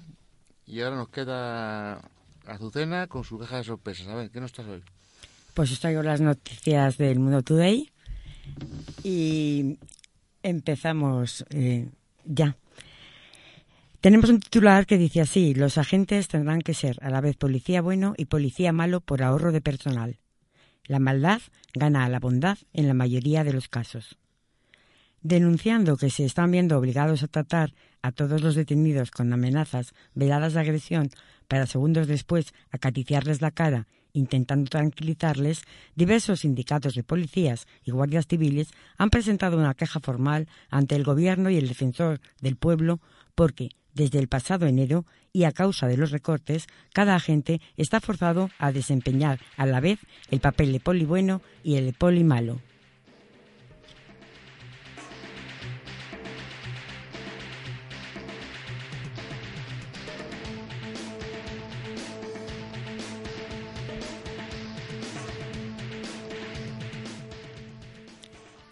Y 0.65 0.81
ahora 0.81 0.95
nos 0.95 1.09
queda 1.09 1.99
Azucena 2.47 3.07
con 3.07 3.23
su 3.23 3.37
caja 3.37 3.57
de 3.57 3.63
sorpresas. 3.65 4.07
A 4.07 4.15
ver, 4.15 4.29
¿qué 4.31 4.41
nos 4.41 4.51
traes 4.51 4.69
hoy? 4.71 4.83
Pues 5.53 5.71
os 5.71 5.79
traigo 5.79 6.01
las 6.01 6.19
noticias 6.21 6.97
del 6.97 7.19
Mundo 7.19 7.43
Today 7.43 7.91
y 9.03 9.77
empezamos 10.41 11.45
eh, 11.51 11.87
ya. 12.25 12.57
Tenemos 14.01 14.29
un 14.29 14.39
titular 14.39 14.85
que 14.85 14.97
dice 14.97 15.21
así, 15.21 15.53
los 15.53 15.77
agentes 15.77 16.27
tendrán 16.27 16.61
que 16.61 16.73
ser 16.73 16.97
a 17.01 17.09
la 17.09 17.21
vez 17.21 17.37
policía 17.37 17.81
bueno 17.81 18.15
y 18.17 18.25
policía 18.25 18.73
malo 18.73 18.99
por 18.99 19.21
ahorro 19.23 19.51
de 19.51 19.61
personal. 19.61 20.17
La 20.85 20.99
maldad 20.99 21.41
gana 21.73 22.03
a 22.03 22.09
la 22.09 22.19
bondad 22.19 22.57
en 22.73 22.87
la 22.87 22.93
mayoría 22.93 23.43
de 23.45 23.53
los 23.53 23.69
casos. 23.69 24.17
Denunciando 25.21 25.95
que 25.95 26.09
se 26.09 26.25
están 26.25 26.51
viendo 26.51 26.77
obligados 26.77 27.23
a 27.23 27.27
tratar 27.27 27.73
a 28.01 28.11
todos 28.11 28.41
los 28.41 28.55
detenidos 28.55 29.09
con 29.09 29.31
amenazas, 29.31 29.93
veladas 30.13 30.53
de 30.53 30.59
agresión, 30.59 31.09
para 31.47 31.67
segundos 31.67 32.07
después 32.07 32.53
acariciarles 32.69 33.41
la 33.41 33.51
cara, 33.51 33.87
intentando 34.11 34.69
tranquilizarles, 34.69 35.61
diversos 35.95 36.41
sindicatos 36.41 36.95
de 36.95 37.03
policías 37.03 37.65
y 37.85 37.91
guardias 37.91 38.27
civiles 38.27 38.69
han 38.97 39.09
presentado 39.09 39.57
una 39.57 39.73
queja 39.75 40.01
formal 40.01 40.49
ante 40.69 40.95
el 40.95 41.05
Gobierno 41.05 41.49
y 41.49 41.55
el 41.55 41.69
defensor 41.69 42.19
del 42.41 42.57
pueblo 42.57 42.99
porque, 43.35 43.69
desde 43.93 44.17
el 44.19 44.27
pasado 44.27 44.65
enero, 44.65 45.05
y 45.31 45.43
a 45.43 45.51
causa 45.51 45.87
de 45.87 45.97
los 45.97 46.11
recortes, 46.11 46.67
cada 46.93 47.15
agente 47.15 47.61
está 47.77 47.99
forzado 47.99 48.49
a 48.59 48.71
desempeñar 48.71 49.39
a 49.57 49.65
la 49.65 49.79
vez 49.79 49.99
el 50.31 50.39
papel 50.39 50.71
de 50.71 50.79
poli 50.79 51.05
bueno 51.05 51.41
y 51.63 51.75
el 51.75 51.87
de 51.87 51.93
poli 51.93 52.23
malo. 52.23 52.59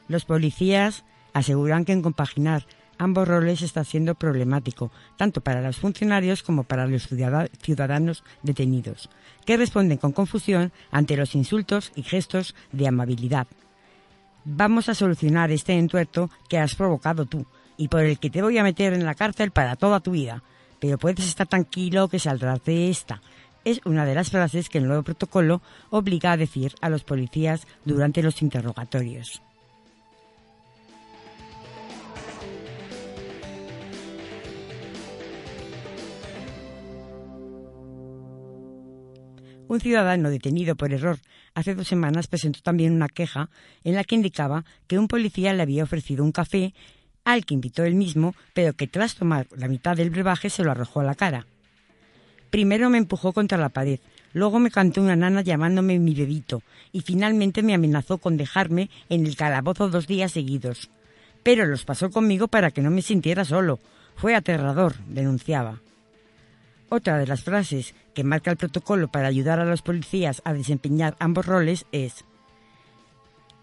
Los 0.07 0.25
policías 0.25 1.05
aseguran 1.33 1.85
que 1.85 1.93
en 1.93 2.01
compaginar 2.01 2.65
ambos 3.01 3.27
roles 3.27 3.63
está 3.63 3.83
siendo 3.83 4.13
problemático, 4.13 4.91
tanto 5.17 5.41
para 5.41 5.61
los 5.61 5.77
funcionarios 5.77 6.43
como 6.43 6.63
para 6.63 6.85
los 6.85 7.07
ciudada- 7.07 7.49
ciudadanos 7.59 8.23
detenidos, 8.43 9.09
que 9.43 9.57
responden 9.57 9.97
con 9.97 10.11
confusión 10.11 10.71
ante 10.91 11.17
los 11.17 11.33
insultos 11.33 11.91
y 11.95 12.03
gestos 12.03 12.53
de 12.71 12.87
amabilidad. 12.87 13.47
Vamos 14.45 14.87
a 14.87 14.93
solucionar 14.93 15.51
este 15.51 15.73
entuerto 15.73 16.29
que 16.47 16.59
has 16.59 16.75
provocado 16.75 17.25
tú 17.25 17.45
y 17.75 17.87
por 17.87 18.01
el 18.01 18.19
que 18.19 18.29
te 18.29 18.43
voy 18.43 18.59
a 18.59 18.63
meter 18.63 18.93
en 18.93 19.05
la 19.05 19.15
cárcel 19.15 19.49
para 19.49 19.75
toda 19.75 19.99
tu 19.99 20.11
vida. 20.11 20.43
Pero 20.79 20.99
puedes 20.99 21.25
estar 21.25 21.47
tranquilo 21.47 22.07
que 22.07 22.19
saldrás 22.19 22.63
de 22.63 22.89
esta. 22.89 23.21
Es 23.65 23.81
una 23.85 24.05
de 24.05 24.15
las 24.15 24.29
frases 24.29 24.69
que 24.69 24.77
el 24.77 24.87
nuevo 24.87 25.03
protocolo 25.03 25.61
obliga 25.89 26.31
a 26.31 26.37
decir 26.37 26.73
a 26.81 26.89
los 26.89 27.03
policías 27.03 27.67
durante 27.85 28.21
los 28.23 28.41
interrogatorios. 28.41 29.41
Un 39.71 39.79
ciudadano 39.79 40.29
detenido 40.29 40.75
por 40.75 40.91
error 40.91 41.17
hace 41.53 41.75
dos 41.75 41.87
semanas 41.87 42.27
presentó 42.27 42.59
también 42.61 42.91
una 42.91 43.07
queja 43.07 43.49
en 43.85 43.95
la 43.95 44.03
que 44.03 44.15
indicaba 44.15 44.65
que 44.85 44.99
un 44.99 45.07
policía 45.07 45.53
le 45.53 45.61
había 45.61 45.85
ofrecido 45.85 46.25
un 46.25 46.33
café 46.33 46.73
al 47.23 47.45
que 47.45 47.53
invitó 47.53 47.85
él 47.85 47.95
mismo, 47.95 48.35
pero 48.53 48.73
que 48.73 48.87
tras 48.87 49.15
tomar 49.15 49.47
la 49.55 49.69
mitad 49.69 49.95
del 49.95 50.09
brebaje 50.09 50.49
se 50.49 50.65
lo 50.65 50.71
arrojó 50.71 50.99
a 50.99 51.05
la 51.05 51.15
cara. 51.15 51.47
Primero 52.49 52.89
me 52.89 52.97
empujó 52.97 53.31
contra 53.31 53.57
la 53.57 53.69
pared, 53.69 54.01
luego 54.33 54.59
me 54.59 54.71
cantó 54.71 54.99
una 54.99 55.15
nana 55.15 55.41
llamándome 55.41 55.99
mi 55.99 56.15
bebito 56.15 56.63
y 56.91 56.99
finalmente 56.99 57.63
me 57.63 57.73
amenazó 57.73 58.17
con 58.17 58.35
dejarme 58.35 58.89
en 59.07 59.25
el 59.25 59.37
calabozo 59.37 59.87
dos 59.87 60.05
días 60.05 60.33
seguidos. 60.33 60.89
Pero 61.43 61.65
los 61.65 61.85
pasó 61.85 62.09
conmigo 62.09 62.49
para 62.49 62.71
que 62.71 62.81
no 62.81 62.91
me 62.91 63.01
sintiera 63.01 63.45
solo. 63.45 63.79
Fue 64.17 64.35
aterrador, 64.35 64.95
denunciaba. 65.07 65.79
Otra 66.93 67.17
de 67.17 67.25
las 67.25 67.45
frases 67.45 67.95
que 68.13 68.25
marca 68.25 68.51
el 68.51 68.57
protocolo 68.57 69.07
para 69.07 69.29
ayudar 69.29 69.61
a 69.61 69.65
los 69.65 69.81
policías 69.81 70.41
a 70.43 70.51
desempeñar 70.51 71.15
ambos 71.19 71.45
roles 71.45 71.85
es 71.93 72.25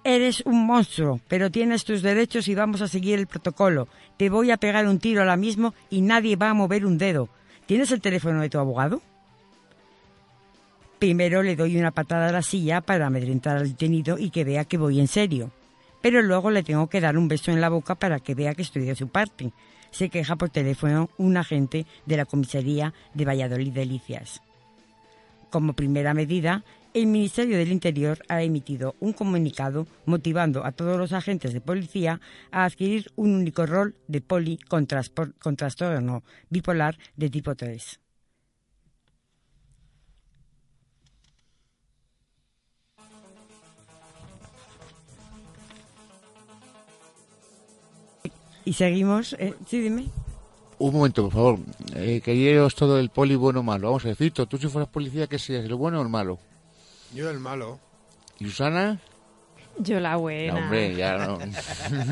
Eres 0.03 0.43
un 0.47 0.65
monstruo, 0.65 1.21
pero 1.29 1.51
tienes 1.51 1.85
tus 1.85 2.01
derechos 2.01 2.49
y 2.49 2.55
vamos 2.55 2.81
a 2.81 2.89
seguir 2.89 3.19
el 3.19 3.27
protocolo. 3.27 3.87
Te 4.17 4.31
voy 4.31 4.51
a 4.51 4.57
pegar 4.57 4.89
un 4.89 4.99
tiro 4.99 5.21
ahora 5.21 5.37
mismo 5.37 5.75
y 5.91 6.01
nadie 6.01 6.37
va 6.37 6.49
a 6.49 6.55
mover 6.55 6.87
un 6.87 6.97
dedo. 6.97 7.29
¿Tienes 7.67 7.93
el 7.93 8.01
teléfono 8.01 8.41
de 8.41 8.49
tu 8.49 8.59
abogado? 8.59 9.03
Primero 10.99 11.43
le 11.43 11.55
doy 11.55 11.77
una 11.77 11.91
patada 11.91 12.31
a 12.31 12.33
la 12.33 12.41
silla 12.41 12.81
para 12.81 13.09
amedrentar 13.09 13.59
al 13.59 13.69
detenido 13.69 14.17
y 14.17 14.31
que 14.31 14.45
vea 14.45 14.65
que 14.65 14.79
voy 14.79 15.01
en 15.01 15.07
serio. 15.07 15.51
Pero 16.01 16.23
luego 16.23 16.51
le 16.51 16.63
tengo 16.63 16.87
que 16.87 17.03
dar 17.03 17.19
un 17.19 17.29
beso 17.29 17.51
en 17.51 17.61
la 17.61 17.69
boca 17.69 17.95
para 17.95 18.21
que 18.21 18.35
vea 18.35 18.55
que 18.55 18.63
estoy 18.63 18.87
de 18.87 18.97
su 18.97 19.09
parte. 19.09 19.53
Se 19.91 20.09
queja 20.09 20.37
por 20.37 20.51
teléfono 20.51 21.11
un 21.19 21.37
agente 21.37 21.87
de 22.07 22.17
la 22.17 22.25
comisaría 22.25 22.95
de 23.15 23.25
Valladolid 23.25 23.73
Delicias. 23.73 24.43
Como 25.51 25.73
primera 25.73 26.13
medida, 26.15 26.63
el 26.95 27.07
Ministerio 27.07 27.57
del 27.59 27.73
Interior 27.73 28.19
ha 28.29 28.43
emitido 28.43 28.97
un 29.01 29.13
comunicado 29.13 29.87
motivando 30.05 30.65
a 30.65 30.73
todos 30.73 30.99
los 30.99 31.13
agentes 31.13 31.53
de 31.53 31.61
policía 31.61 32.21
a 32.51 32.65
adquirir 32.65 33.11
un 33.17 33.35
único 33.35 33.67
rol 33.67 33.95
de 34.09 34.21
poli 34.21 34.59
con, 34.59 34.87
con 35.39 35.57
trastorno 35.57 36.23
bipolar 36.51 36.99
de 37.17 37.31
tipo 37.31 37.55
3. 37.55 38.01
Y 48.69 48.75
seguimos. 48.75 49.33
eh, 49.39 49.55
sí, 49.67 49.81
dime. 49.81 50.05
Un 50.79 50.93
momento, 50.93 51.23
por 51.25 51.33
favor. 51.33 51.59
Eh, 51.95 52.21
queríamos 52.23 52.75
todo 52.75 52.99
el 52.99 53.09
poli 53.09 53.35
bueno 53.35 53.61
o 53.61 53.63
malo. 53.63 53.89
Vamos 53.89 54.05
a 54.05 54.09
decir, 54.09 54.31
tú 54.33 54.59
si 54.59 54.69
fueras 54.69 54.91
policía, 54.91 55.27
¿qué 55.27 55.39
serías? 55.39 55.65
¿El 55.65 55.75
bueno 55.75 56.01
o 56.01 56.03
el 56.03 56.11
malo? 56.11 56.39
Yo 57.15 57.31
el 57.31 57.39
malo. 57.41 57.81
¿Y 58.39 58.45
Susana? 58.45 59.01
Yo 59.79 60.01
la 60.01 60.13
No, 60.13 60.21
buena. 60.21 60.55
hombre, 60.55 60.95
ya 60.95 61.17
no. 61.17 61.39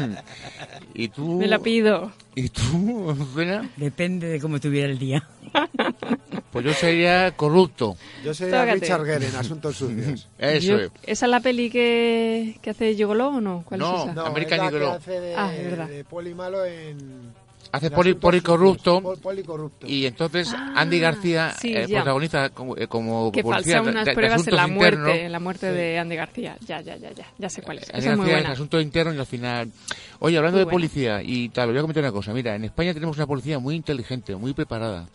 ¿Y 0.94 1.08
tú? 1.08 1.34
Me 1.38 1.46
la 1.46 1.58
pido. 1.58 2.10
¿Y 2.34 2.48
tú, 2.48 3.14
Pena? 3.36 3.68
Depende 3.76 4.28
de 4.28 4.40
cómo 4.40 4.58
tuviera 4.58 4.88
el 4.88 4.98
día. 4.98 5.28
Pues 6.62 6.74
yo 6.74 6.80
sería 6.80 7.30
corrupto. 7.36 7.96
Yo 8.24 8.34
sería 8.34 8.60
Tócate. 8.60 8.80
Richard 8.80 9.04
Gere 9.04 9.26
en 9.28 9.36
Asuntos 9.36 9.76
Sucios. 9.76 10.28
Eso 10.38 10.66
Yo- 10.66 10.78
es. 10.78 10.90
¿Esa 11.04 11.26
es 11.26 11.30
la 11.30 11.40
peli 11.40 11.70
que, 11.70 12.58
que 12.62 12.70
hace 12.70 12.94
Gigolo 12.94 13.28
o 13.28 13.40
no? 13.40 13.62
¿Cuál 13.66 13.80
No. 13.80 13.96
es 13.96 14.02
esa? 14.04 14.12
No, 14.14 14.26
American 14.26 14.66
es 14.66 14.72
la 14.72 14.78
que 14.78 14.86
hace 14.86 15.20
de, 15.20 15.34
Ah, 15.36 15.54
es 15.54 15.64
verdad. 15.70 15.88
de 15.88 16.04
poli 16.04 16.34
malo 16.34 16.64
en... 16.64 17.46
Hace 17.72 17.90
poli, 17.90 18.10
Asuntos 18.10 18.22
poli 18.22 18.38
Sucios. 18.38 18.56
corrupto. 18.56 19.02
Pol- 19.02 19.18
poli 19.18 19.42
corrupto. 19.42 19.86
Y 19.88 20.06
entonces 20.06 20.48
Ah, 20.54 20.72
Andy 20.76 21.00
García, 21.00 21.52
sí, 21.60 21.74
el 21.74 21.88
ya. 21.88 21.98
protagonista 21.98 22.50
como, 22.50 22.76
eh, 22.76 22.86
como 22.86 23.32
Que 23.32 23.42
policía 23.42 23.78
falsa 23.78 23.90
unas 23.90 24.04
de- 24.04 24.10
de 24.12 24.14
pruebas 24.14 24.46
en 24.46 24.54
la 24.56 24.66
muerte, 24.68 24.96
internos, 24.98 25.18
en 25.18 25.32
la 25.32 25.40
muerte 25.40 25.72
de 25.72 25.98
Andy 25.98 26.16
García. 26.16 26.56
Ya, 26.66 26.80
ya, 26.80 26.96
ya, 26.96 27.10
ya. 27.12 27.26
Ya 27.36 27.48
sé 27.50 27.62
cuál 27.62 27.78
es. 27.78 27.90
Andy 27.90 27.98
Esa 27.98 28.10
es 28.12 28.16
muy 28.16 28.26
García 28.26 28.34
buena. 28.36 28.48
es 28.50 28.54
asunto 28.54 28.80
interno 28.80 29.12
y 29.14 29.18
al 29.18 29.26
final... 29.26 29.72
Oye, 30.20 30.36
hablando 30.38 30.56
Muy 30.56 30.60
de 30.60 30.64
buena. 30.64 30.74
policía 30.74 31.22
y 31.22 31.48
tal, 31.50 31.68
voy 31.68 31.78
a 31.78 31.80
comentar 31.82 32.04
una 32.04 32.12
cosa. 32.12 32.32
Mira, 32.32 32.54
en 32.54 32.64
España 32.64 32.94
tenemos 32.94 33.16
una 33.16 33.26
policía 33.26 33.58
muy 33.58 33.74
inteligente, 33.74 34.34
muy 34.36 34.54
preparada. 34.54 35.06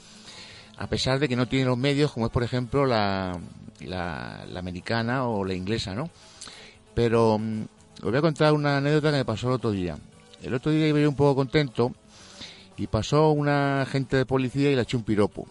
A 0.78 0.88
pesar 0.88 1.20
de 1.20 1.28
que 1.30 1.36
no 1.36 1.48
tiene 1.48 1.66
los 1.66 1.78
medios, 1.78 2.12
como 2.12 2.26
es, 2.26 2.32
por 2.32 2.44
ejemplo, 2.44 2.86
la, 2.86 3.40
la, 3.80 4.60
americana 4.60 5.26
o 5.28 5.46
la 5.46 5.54
inglesa, 5.54 5.94
¿no? 5.94 6.10
Pero 6.94 7.38
mm, 7.38 7.62
os 8.02 8.10
voy 8.10 8.18
a 8.18 8.22
contar 8.22 8.54
una 8.54 8.78
anécdota 8.78 9.12
que 9.12 9.18
me 9.18 9.26
pasó 9.26 9.48
el 9.48 9.54
otro 9.54 9.72
día. 9.72 9.98
El 10.42 10.54
otro 10.54 10.72
día 10.72 10.88
iba 10.88 11.00
yo 11.00 11.10
un 11.10 11.16
poco 11.16 11.36
contento 11.36 11.94
y 12.78 12.88
pasó 12.88 13.32
una 13.32 13.82
agente 13.82 14.18
de 14.18 14.26
policía 14.26 14.72
y 14.72 14.76
le 14.76 14.82
echó 14.82 14.98
un 14.98 15.04
piropo. 15.04 15.48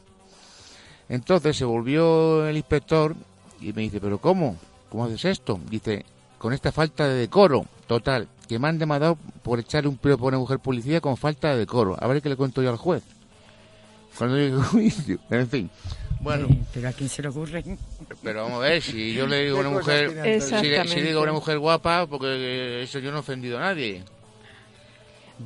Entonces 1.08 1.56
se 1.56 1.64
volvió 1.64 2.46
el 2.46 2.56
inspector 2.56 3.14
y 3.60 3.72
me 3.72 3.82
dice, 3.82 4.00
¿pero 4.00 4.18
cómo? 4.18 4.56
¿Cómo 4.88 5.04
haces 5.04 5.24
esto? 5.24 5.60
Dice, 5.68 6.04
con 6.38 6.52
esta 6.52 6.72
falta 6.72 7.06
de 7.06 7.14
decoro, 7.14 7.66
total, 7.86 8.28
que 8.48 8.58
me 8.58 8.68
han 8.68 8.78
demandado 8.78 9.16
por 9.42 9.60
echarle 9.60 9.88
un 9.88 9.96
piropo 9.96 10.24
a 10.24 10.28
una 10.28 10.38
mujer 10.38 10.58
policía 10.58 11.00
con 11.00 11.16
falta 11.16 11.50
de 11.50 11.58
decoro. 11.58 11.96
A 12.00 12.06
ver 12.08 12.20
qué 12.22 12.28
le 12.28 12.36
cuento 12.36 12.62
yo 12.62 12.70
al 12.70 12.76
juez. 12.76 13.02
Cuando 14.16 14.36
llegue 14.36 14.56
el 14.56 14.62
juicio. 14.62 15.18
En 15.30 15.48
fin. 15.48 15.70
Bueno, 16.20 16.48
Eh, 16.50 16.58
pero 16.74 16.88
a 16.88 16.92
quién 16.92 17.08
se 17.08 17.22
le 17.22 17.28
ocurre. 17.28 17.64
pero 18.22 18.42
vamos 18.42 18.58
a 18.62 18.68
ver, 18.68 18.82
si 18.82 19.14
yo 19.14 19.26
le 19.26 19.44
digo 19.44 19.58
a 19.58 19.62
¿Qué 19.62 19.68
una 19.68 19.78
mujer... 19.78 20.10
Si, 20.42 20.68
le- 20.68 20.86
si 20.88 21.00
digo 21.00 21.20
a 21.20 21.22
una 21.22 21.32
mujer 21.32 21.58
guapa, 21.58 22.06
porque 22.06 22.82
eso 22.82 22.98
yo 22.98 23.10
no 23.10 23.18
he 23.18 23.20
ofendido 23.20 23.56
a 23.56 23.62
nadie. 23.62 24.02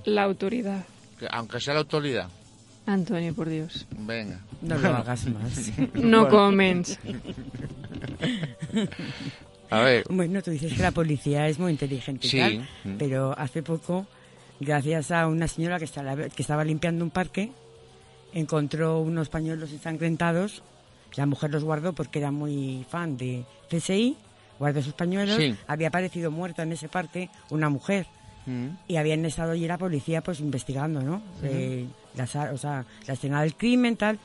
La 0.04 0.24
autoridad. 0.24 0.84
Que- 1.20 1.28
aunque 1.30 1.60
sea 1.60 1.74
la 1.74 1.80
autoridad. 1.80 2.28
Antonio, 2.86 3.32
por 3.34 3.48
Dios. 3.48 3.86
Venga. 3.96 4.40
No 4.60 4.76
lo 4.76 4.88
hagas 4.88 5.26
más. 5.26 5.70
No 5.94 6.28
comments. 6.28 6.98
A 9.70 9.80
ver. 9.80 10.04
Bueno, 10.10 10.42
tú 10.42 10.50
dices 10.50 10.72
que 10.74 10.82
la 10.82 10.90
policía 10.90 11.48
es 11.48 11.58
muy 11.58 11.72
inteligente 11.72 12.26
y 12.26 12.30
Sí. 12.30 12.38
tal, 12.38 12.68
pero 12.98 13.34
hace 13.38 13.62
poco, 13.62 14.06
gracias 14.60 15.10
a 15.10 15.26
una 15.26 15.48
señora 15.48 15.78
que 15.78 15.84
estaba, 15.84 16.16
que 16.16 16.42
estaba 16.42 16.64
limpiando 16.64 17.04
un 17.04 17.10
parque, 17.10 17.50
encontró 18.34 19.00
unos 19.00 19.28
pañuelos 19.30 19.70
ensangrentados. 19.72 20.62
La 21.16 21.26
mujer 21.26 21.50
los 21.50 21.64
guardó 21.64 21.92
porque 21.92 22.18
era 22.18 22.30
muy 22.30 22.84
fan 22.90 23.16
de 23.16 23.44
CSI, 23.70 24.16
guardó 24.58 24.82
sus 24.82 24.92
pañuelos. 24.94 25.36
Sí. 25.36 25.56
Había 25.66 25.88
aparecido 25.88 26.30
muerta 26.30 26.62
en 26.64 26.72
ese 26.72 26.88
parque 26.88 27.30
una 27.50 27.68
mujer 27.70 28.06
Mm. 28.46 28.76
y 28.88 28.96
habían 28.96 29.24
estado 29.24 29.52
allí 29.52 29.66
la 29.66 29.78
policía 29.78 30.20
pues 30.22 30.38
investigando, 30.40 31.00
¿no? 31.00 31.22
Eh, 31.42 31.86
las 32.16 32.34
o 32.36 32.56
sea, 32.58 32.84
la 33.06 33.14
escena 33.14 33.42
del 33.42 33.54
crimen, 33.54 33.96
tal. 33.96 34.18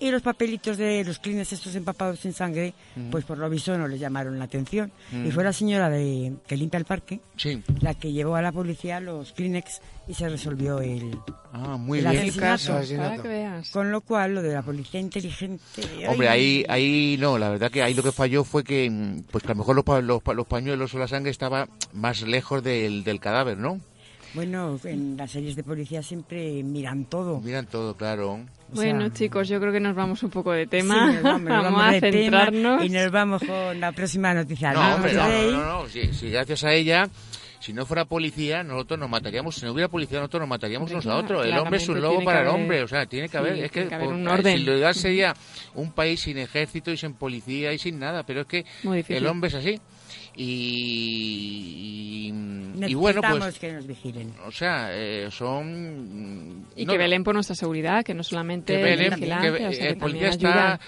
Y 0.00 0.10
los 0.10 0.22
papelitos 0.22 0.78
de 0.78 1.04
los 1.04 1.18
clines 1.18 1.52
estos 1.52 1.74
empapados 1.74 2.24
en 2.24 2.32
sangre, 2.32 2.72
pues 3.10 3.24
por 3.26 3.36
lo 3.36 3.48
visto 3.50 3.76
no 3.76 3.86
les 3.86 4.00
llamaron 4.00 4.38
la 4.38 4.46
atención. 4.46 4.90
Y 5.24 5.30
fue 5.30 5.44
la 5.44 5.52
señora 5.52 5.90
de, 5.90 6.32
que 6.46 6.56
limpia 6.56 6.78
el 6.78 6.84
parque 6.86 7.20
Sí. 7.36 7.62
la 7.80 7.92
que 7.94 8.12
llevó 8.12 8.36
a 8.36 8.42
la 8.42 8.52
policía 8.52 9.00
los 9.00 9.32
Kleenex 9.32 9.80
y 10.08 10.14
se 10.14 10.28
resolvió 10.28 10.80
el... 10.80 11.18
Ah, 11.52 11.76
muy 11.76 11.98
El 11.98 12.08
bien. 12.08 12.42
Asesinato. 12.44 13.22
veas. 13.24 13.68
Con 13.70 13.90
lo 13.90 14.00
cual, 14.00 14.34
lo 14.34 14.42
de 14.42 14.54
la 14.54 14.62
policía 14.62 15.00
inteligente... 15.00 15.62
Hombre, 16.08 16.28
ay, 16.28 16.64
ahí, 16.68 17.12
ahí 17.12 17.16
no, 17.18 17.36
la 17.38 17.50
verdad 17.50 17.70
que 17.70 17.82
ahí 17.82 17.92
lo 17.92 18.02
que 18.02 18.12
falló 18.12 18.44
fue 18.44 18.64
que, 18.64 18.88
mm, 18.88 19.24
pues 19.30 19.42
que 19.44 19.48
a 19.52 19.54
lo 19.54 19.58
mejor 19.58 19.74
los, 19.76 19.84
pa- 19.84 20.00
los, 20.00 20.22
pa- 20.22 20.32
los 20.34 20.46
pañuelos 20.46 20.94
o 20.94 20.98
la 20.98 21.08
sangre 21.08 21.30
estaba 21.30 21.68
más 21.92 22.22
lejos 22.22 22.62
del, 22.62 23.04
del 23.04 23.20
cadáver, 23.20 23.58
¿no? 23.58 23.80
Bueno, 24.36 24.78
en 24.84 25.16
las 25.16 25.30
series 25.32 25.56
de 25.56 25.64
policía 25.64 26.02
siempre 26.02 26.62
miran 26.62 27.06
todo. 27.06 27.40
Miran 27.40 27.66
todo, 27.66 27.96
claro. 27.96 28.34
O 28.34 28.74
Bueno, 28.74 29.00
sea, 29.00 29.12
chicos, 29.12 29.48
yo 29.48 29.58
creo 29.58 29.72
que 29.72 29.80
nos 29.80 29.96
vamos 29.96 30.22
un 30.22 30.30
poco 30.30 30.52
de 30.52 30.64
sí, 30.64 30.70
tema. 30.70 31.10
nos 31.12 31.22
vamos, 31.22 31.40
nos 31.42 31.50
vamos, 31.62 31.72
vamos 31.80 31.94
a 31.96 32.00
centrarnos. 32.00 32.84
y 32.84 32.88
nos 32.90 33.10
vamos 33.10 33.42
con 33.42 33.80
la 33.80 33.92
próxima 33.92 34.34
noticia. 34.34 34.72
No, 34.72 34.94
hombre, 34.96 35.14
no, 35.14 35.22
ahí. 35.22 35.50
no, 35.50 35.58
no, 35.64 35.82
no. 35.82 35.88
Si, 35.88 36.12
si 36.12 36.30
gracias 36.30 36.62
a 36.64 36.72
ella, 36.72 37.08
si 37.60 37.72
no 37.72 37.84
fuera 37.86 38.04
policía, 38.04 38.62
nosotros 38.62 38.98
nos 39.00 39.08
mataríamos. 39.10 39.54
Si 39.56 39.64
no 39.64 39.72
hubiera 39.72 39.88
policía, 39.88 40.18
nosotros 40.18 40.40
nos 40.40 40.48
mataríamos 40.48 40.90
unos 40.90 41.06
a 41.06 41.16
otros. 41.16 41.44
El 41.46 41.56
hombre 41.58 41.78
es 41.78 41.88
un 41.88 42.00
lobo 42.00 42.22
para 42.24 42.42
el 42.42 42.48
hombre. 42.48 42.82
O 42.82 42.88
sea, 42.88 43.06
tiene 43.06 43.28
que 43.28 43.36
haber. 43.38 43.54
sí, 43.56 43.60
es 43.62 43.70
que, 43.72 43.88
que 43.88 43.94
haber 43.94 44.06
por- 44.08 44.14
un 44.14 44.28
orden. 44.28 44.58
Si 44.58 44.64
lo 44.64 44.76
ideal 44.76 44.94
sería 44.94 45.34
un 45.74 45.92
país 45.92 46.20
sin 46.20 46.38
ejército 46.38 46.90
y 46.90 46.96
sin 46.96 47.14
policía 47.14 47.72
y 47.72 47.78
sin 47.78 47.98
nada. 47.98 48.22
Pero 48.24 48.42
es 48.42 48.46
que 48.46 48.64
el 49.08 49.26
hombre 49.26 49.48
es 49.48 49.54
así. 49.54 49.80
Y, 50.38 52.30
y, 52.30 52.84
y 52.90 52.94
bueno, 52.94 53.20
pues, 53.22 53.58
que 53.58 53.72
nos 53.72 53.86
vigilen. 53.86 54.34
o 54.46 54.50
sea, 54.50 54.88
eh, 54.92 55.28
son... 55.30 56.66
Y 56.76 56.84
no- 56.84 56.92
que 56.92 56.98
velen 56.98 57.24
por 57.24 57.34
nuestra 57.34 57.54
seguridad, 57.56 58.04
que 58.04 58.14
no 58.14 58.22
solamente 58.22 58.74
que 58.76 58.82
velen, 58.82 59.14
vigilancia, 59.14 59.50
que 59.56 59.66
o 59.66 59.72
sea, 59.72 59.80
que 59.80 59.88
el 59.88 59.96
policía 59.96 60.28
está 60.28 60.80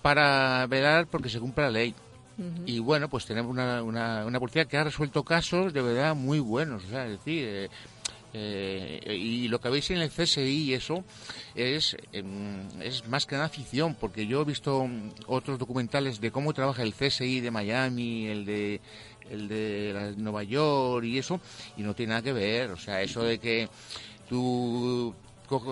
para 0.00 0.66
velar 0.66 1.06
porque 1.06 1.28
se 1.28 1.38
cumpla 1.38 1.64
la 1.64 1.70
ley. 1.70 1.94
Y 2.66 2.78
bueno, 2.78 3.08
pues 3.08 3.26
tenemos 3.26 3.50
una, 3.50 3.82
una, 3.82 4.24
una 4.24 4.40
policía 4.40 4.64
que 4.64 4.76
ha 4.76 4.84
resuelto 4.84 5.22
casos 5.22 5.72
de 5.72 5.82
verdad 5.82 6.14
muy 6.14 6.40
buenos. 6.40 6.84
O 6.84 6.88
sea, 6.88 7.04
es 7.04 7.12
decir, 7.18 7.44
eh, 7.44 7.68
eh, 8.34 9.14
y 9.14 9.48
lo 9.48 9.60
que 9.60 9.68
veis 9.68 9.90
en 9.90 9.98
el 9.98 10.10
CSI 10.10 10.40
y 10.40 10.74
eso 10.74 11.04
es, 11.54 11.96
em, 12.12 12.66
es 12.80 13.06
más 13.08 13.26
que 13.26 13.36
nada 13.36 13.48
ficción, 13.48 13.94
porque 13.94 14.26
yo 14.26 14.40
he 14.40 14.44
visto 14.44 14.88
otros 15.26 15.58
documentales 15.58 16.20
de 16.20 16.30
cómo 16.30 16.54
trabaja 16.54 16.82
el 16.82 16.94
CSI 16.94 17.40
de 17.40 17.50
Miami, 17.50 18.26
el 18.26 18.44
de 18.46 18.80
el 19.30 19.48
de 19.48 20.14
Nueva 20.16 20.42
York 20.42 21.04
y 21.04 21.18
eso, 21.18 21.40
y 21.76 21.82
no 21.82 21.94
tiene 21.94 22.10
nada 22.10 22.22
que 22.22 22.32
ver. 22.32 22.70
O 22.70 22.76
sea, 22.76 23.02
eso 23.02 23.22
de 23.22 23.38
que 23.38 23.68
tú... 24.28 25.14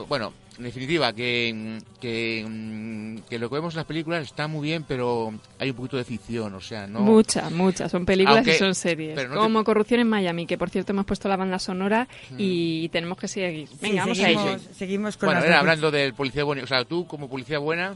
Bueno, 0.09 0.33
en 0.61 0.65
definitiva, 0.65 1.13
que, 1.15 1.79
que, 2.01 3.21
que 3.29 3.39
lo 3.39 3.49
que 3.49 3.55
vemos 3.55 3.73
en 3.73 3.79
las 3.79 3.87
películas 3.87 4.23
está 4.25 4.47
muy 4.47 4.69
bien, 4.69 4.85
pero 4.87 5.33
hay 5.59 5.71
un 5.71 5.77
poquito 5.77 5.97
de 5.97 6.05
ficción, 6.05 6.55
o 6.55 6.61
sea, 6.61 6.87
no... 6.87 7.01
Muchas, 7.01 7.51
muchas. 7.51 7.91
Son 7.91 8.05
películas 8.05 8.37
Aunque- 8.39 8.57
y 8.57 8.59
son 8.59 8.75
series. 8.75 9.15
pero 9.15 9.31
no 9.31 9.35
te- 9.37 9.41
Como 9.41 9.65
Corrupción 9.65 10.01
en 10.01 10.09
Miami, 10.09 10.45
que 10.47 10.59
por 10.59 10.69
cierto 10.69 10.93
hemos 10.93 11.07
puesto 11.07 11.29
la 11.31 11.37
banda 11.37 11.59
sonora 11.59 12.07
y 12.37 12.89
tenemos 12.91 13.17
que 13.19 13.27
seguir. 13.27 13.69
Venga, 13.81 13.89
Sí, 13.89 13.97
vamos 14.11 14.19
seguimos, 14.19 14.45
a 14.45 14.51
ello. 14.53 14.61
seguimos 14.75 15.17
con 15.17 15.27
Bueno, 15.29 15.41
las 15.41 15.47
era 15.49 15.57
noticias. 15.57 15.61
hablando 15.79 15.91
del 15.91 16.13
policía 16.15 16.45
bueno, 16.45 16.63
o 16.63 16.67
sea, 16.67 16.85
tú 16.85 17.07
como 17.07 17.29
policía 17.31 17.59
buena, 17.59 17.95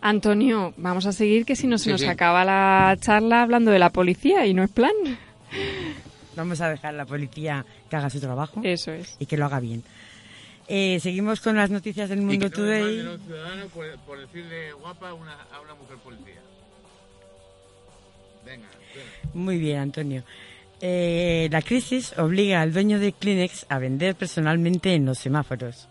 Antonio, 0.00 0.74
vamos 0.76 1.06
a 1.06 1.12
seguir 1.12 1.44
que 1.44 1.56
si 1.56 1.66
no 1.66 1.76
se 1.78 1.84
Sí, 1.84 1.90
nos 1.90 2.00
sí. 2.02 2.06
acaba 2.06 2.44
la 2.44 2.96
charla 3.00 3.42
hablando 3.42 3.70
de 3.72 3.80
la 3.80 3.90
policía 3.90 4.46
y 4.46 4.54
no 4.54 4.62
es 4.62 4.70
plan. 4.70 4.92
Vamos 6.36 6.60
a 6.60 6.68
dejar 6.68 6.90
a 6.94 6.96
la 6.98 7.06
policía 7.06 7.64
que 7.88 7.96
haga 7.96 8.10
su 8.10 8.20
trabajo 8.20 8.60
Eso 8.62 8.92
es. 8.92 9.16
y 9.18 9.24
que 9.26 9.36
lo 9.38 9.46
haga 9.46 9.58
bien. 9.58 9.82
Eh, 10.68 10.98
seguimos 11.00 11.40
con 11.40 11.56
las 11.56 11.70
noticias 11.70 12.08
del 12.08 12.22
Mundo 12.22 12.50
Today. 12.50 13.02
ciudadano 13.24 13.66
por, 13.68 14.18
decirle 14.18 14.72
guapa 14.72 15.10
a 15.10 15.14
una, 15.14 15.32
a 15.52 15.60
una 15.60 15.74
mujer 15.74 15.96
policía. 15.98 16.40
Venga, 18.44 18.66
Muy 19.32 19.58
bien, 19.58 19.78
Antonio. 19.78 20.24
Eh, 20.80 21.48
la 21.50 21.62
crisis 21.62 22.18
obliga 22.18 22.60
al 22.60 22.72
dueño 22.72 22.98
de 22.98 23.12
Kleenex 23.12 23.66
a 23.68 23.78
vender 23.78 24.14
personalmente 24.14 24.94
en 24.94 25.06
los 25.06 25.18
semáforos. 25.18 25.88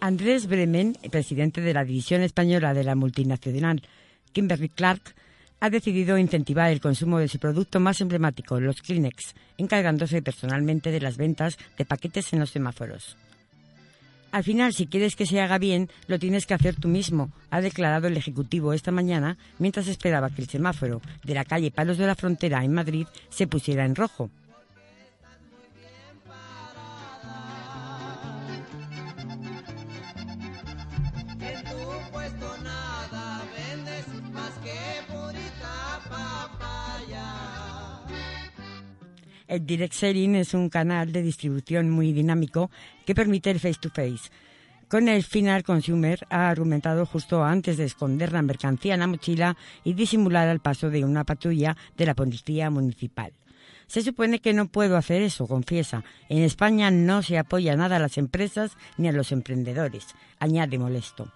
Andrés 0.00 0.46
Bremen, 0.46 0.96
presidente 1.10 1.60
de 1.60 1.72
la 1.72 1.84
división 1.84 2.22
española 2.22 2.74
de 2.74 2.84
la 2.84 2.94
multinacional 2.94 3.82
Kimberly 4.32 4.68
Clark, 4.68 5.14
ha 5.60 5.70
decidido 5.70 6.18
incentivar 6.18 6.70
el 6.70 6.80
consumo 6.80 7.18
de 7.18 7.28
su 7.28 7.38
producto 7.38 7.80
más 7.80 8.00
emblemático, 8.00 8.60
los 8.60 8.82
Kleenex, 8.82 9.34
encargándose 9.56 10.20
personalmente 10.20 10.90
de 10.90 11.00
las 11.00 11.16
ventas 11.16 11.56
de 11.78 11.86
paquetes 11.86 12.32
en 12.32 12.40
los 12.40 12.50
semáforos. 12.50 13.16
Al 14.36 14.44
final, 14.44 14.74
si 14.74 14.86
quieres 14.86 15.16
que 15.16 15.24
se 15.24 15.40
haga 15.40 15.56
bien, 15.56 15.88
lo 16.08 16.18
tienes 16.18 16.44
que 16.44 16.52
hacer 16.52 16.76
tú 16.76 16.88
mismo, 16.88 17.30
ha 17.48 17.62
declarado 17.62 18.06
el 18.06 18.18
Ejecutivo 18.18 18.74
esta 18.74 18.92
mañana 18.92 19.38
mientras 19.58 19.88
esperaba 19.88 20.28
que 20.28 20.42
el 20.42 20.48
semáforo 20.50 21.00
de 21.24 21.32
la 21.32 21.46
calle 21.46 21.70
Palos 21.70 21.96
de 21.96 22.06
la 22.06 22.14
Frontera 22.14 22.62
en 22.62 22.74
Madrid 22.74 23.06
se 23.30 23.46
pusiera 23.46 23.86
en 23.86 23.94
rojo. 23.94 24.28
El 39.48 39.64
direct 39.64 39.94
selling 39.94 40.34
es 40.34 40.54
un 40.54 40.68
canal 40.68 41.12
de 41.12 41.22
distribución 41.22 41.88
muy 41.88 42.12
dinámico 42.12 42.70
que 43.04 43.14
permite 43.14 43.50
el 43.50 43.60
face-to-face. 43.60 44.30
Con 44.88 45.08
el 45.08 45.22
final 45.22 45.62
consumer 45.62 46.26
ha 46.30 46.48
argumentado 46.48 47.06
justo 47.06 47.44
antes 47.44 47.76
de 47.76 47.84
esconder 47.84 48.32
la 48.32 48.42
mercancía 48.42 48.94
en 48.94 49.00
la 49.00 49.06
mochila 49.06 49.56
y 49.84 49.94
disimular 49.94 50.48
al 50.48 50.60
paso 50.60 50.90
de 50.90 51.04
una 51.04 51.24
patrulla 51.24 51.76
de 51.96 52.06
la 52.06 52.14
policía 52.14 52.70
municipal. 52.70 53.32
Se 53.86 54.02
supone 54.02 54.40
que 54.40 54.52
no 54.52 54.66
puedo 54.66 54.96
hacer 54.96 55.22
eso, 55.22 55.46
confiesa. 55.46 56.02
En 56.28 56.42
España 56.42 56.90
no 56.90 57.22
se 57.22 57.38
apoya 57.38 57.76
nada 57.76 57.96
a 57.96 58.00
las 58.00 58.18
empresas 58.18 58.76
ni 58.96 59.06
a 59.08 59.12
los 59.12 59.30
emprendedores, 59.30 60.06
añade 60.40 60.76
molesto. 60.76 61.32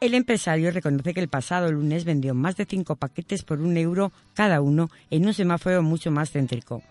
El 0.00 0.14
empresario 0.14 0.70
reconoce 0.70 1.14
que 1.14 1.20
el 1.20 1.28
pasado 1.28 1.72
lunes 1.72 2.04
vendió 2.04 2.34
más 2.34 2.56
de 2.56 2.66
cinco 2.66 2.96
paquetes 2.96 3.42
por 3.44 3.60
un 3.60 3.76
euro 3.78 4.12
cada 4.34 4.60
uno 4.60 4.90
en 5.10 5.26
un 5.26 5.34
semáforo 5.34 5.82
mucho 5.82 6.10
más 6.10 6.30
céntrico. 6.30 6.82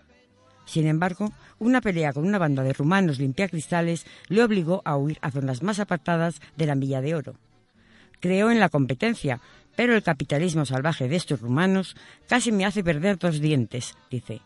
Sin 0.68 0.86
embargo, 0.86 1.32
una 1.58 1.80
pelea 1.80 2.12
con 2.12 2.26
una 2.26 2.36
banda 2.36 2.62
de 2.62 2.74
rumanos 2.74 3.18
limpiacristales 3.18 4.04
le 4.28 4.42
obligó 4.42 4.82
a 4.84 4.98
huir 4.98 5.18
a 5.22 5.30
zonas 5.30 5.62
más 5.62 5.80
apartadas 5.80 6.42
de 6.56 6.66
la 6.66 6.74
Milla 6.74 7.00
de 7.00 7.14
Oro. 7.14 7.36
Creo 8.20 8.50
en 8.50 8.60
la 8.60 8.68
competencia, 8.68 9.40
pero 9.76 9.94
el 9.94 10.02
capitalismo 10.02 10.66
salvaje 10.66 11.08
de 11.08 11.16
estos 11.16 11.40
rumanos 11.40 11.96
casi 12.28 12.52
me 12.52 12.66
hace 12.66 12.84
perder 12.84 13.18
dos 13.18 13.40
dientes, 13.40 13.96
dice. 14.10 14.42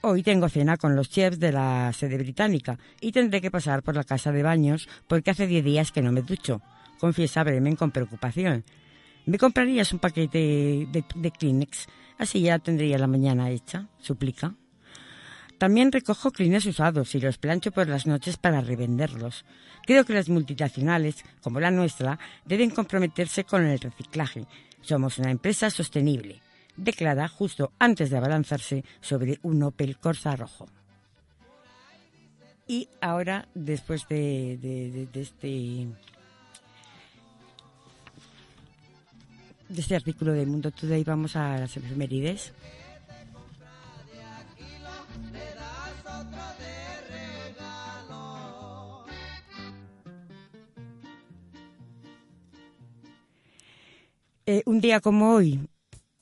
Hoy 0.00 0.24
tengo 0.24 0.48
cena 0.48 0.76
con 0.76 0.96
los 0.96 1.10
chefs 1.10 1.38
de 1.38 1.52
la 1.52 1.92
sede 1.92 2.18
británica 2.18 2.76
y 3.00 3.12
tendré 3.12 3.40
que 3.40 3.52
pasar 3.52 3.84
por 3.84 3.94
la 3.94 4.02
casa 4.02 4.32
de 4.32 4.42
baños 4.42 4.88
porque 5.06 5.30
hace 5.30 5.46
diez 5.46 5.64
días 5.64 5.92
que 5.92 6.02
no 6.02 6.10
me 6.10 6.22
ducho, 6.22 6.60
confiesa 6.98 7.44
Bremen 7.44 7.76
con 7.76 7.92
preocupación. 7.92 8.64
¿Me 9.26 9.38
comprarías 9.38 9.92
un 9.92 10.00
paquete 10.00 10.38
de, 10.90 11.04
de 11.14 11.30
Kleenex? 11.30 11.86
Así 12.18 12.40
ya 12.40 12.58
tendría 12.58 12.98
la 12.98 13.06
mañana 13.06 13.48
hecha, 13.50 13.86
suplica. 14.00 14.56
También 15.62 15.92
recojo 15.92 16.32
clines 16.32 16.66
usados 16.66 17.14
y 17.14 17.20
los 17.20 17.38
plancho 17.38 17.70
por 17.70 17.86
las 17.88 18.04
noches 18.04 18.36
para 18.36 18.62
revenderlos. 18.62 19.44
Creo 19.86 20.04
que 20.04 20.12
las 20.12 20.28
multinacionales, 20.28 21.24
como 21.40 21.60
la 21.60 21.70
nuestra, 21.70 22.18
deben 22.44 22.70
comprometerse 22.70 23.44
con 23.44 23.64
el 23.64 23.78
reciclaje. 23.78 24.44
Somos 24.80 25.18
una 25.20 25.30
empresa 25.30 25.70
sostenible, 25.70 26.40
declara 26.76 27.28
justo 27.28 27.70
antes 27.78 28.10
de 28.10 28.16
abalanzarse 28.16 28.84
sobre 29.00 29.38
un 29.44 29.62
Opel 29.62 29.98
Corsa 29.98 30.34
rojo. 30.34 30.66
Y 32.66 32.88
ahora, 33.00 33.46
después 33.54 34.08
de, 34.08 34.58
de- 34.60 34.90
de- 34.90 35.06
de 35.06 35.20
este 35.20 35.86
de 39.68 39.80
este 39.80 39.94
artículo 39.94 40.32
de 40.32 40.44
Mundo 40.44 40.72
Today, 40.72 41.04
vamos 41.04 41.36
a 41.36 41.56
las 41.56 41.76
efemérides. 41.76 42.52
Eh, 54.44 54.62
un 54.66 54.80
día 54.80 55.00
como 55.00 55.34
hoy, 55.34 55.60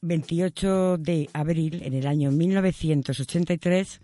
28 0.02 0.98
de 0.98 1.30
abril, 1.32 1.80
en 1.82 1.94
el 1.94 2.06
año 2.06 2.30
1983, 2.30 3.98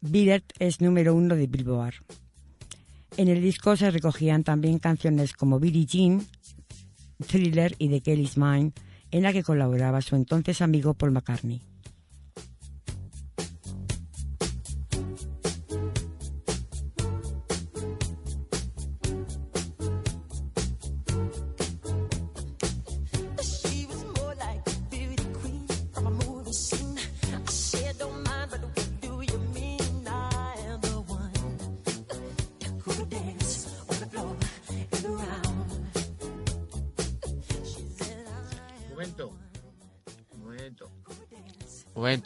Biret 0.00 0.44
es 0.58 0.80
número 0.80 1.14
uno 1.14 1.36
de 1.36 1.46
Billboard. 1.48 1.96
En 3.18 3.28
el 3.28 3.42
disco 3.42 3.76
se 3.76 3.90
recogían 3.90 4.42
también 4.42 4.78
canciones 4.78 5.34
como 5.34 5.60
Billie 5.60 5.84
Jean, 5.84 6.26
Thriller 7.26 7.74
y 7.78 7.90
The 7.90 8.00
Kelly's 8.00 8.38
Mine, 8.38 8.72
en 9.10 9.22
la 9.22 9.34
que 9.34 9.42
colaboraba 9.42 10.00
su 10.00 10.16
entonces 10.16 10.62
amigo 10.62 10.94
Paul 10.94 11.12
McCartney. 11.12 11.67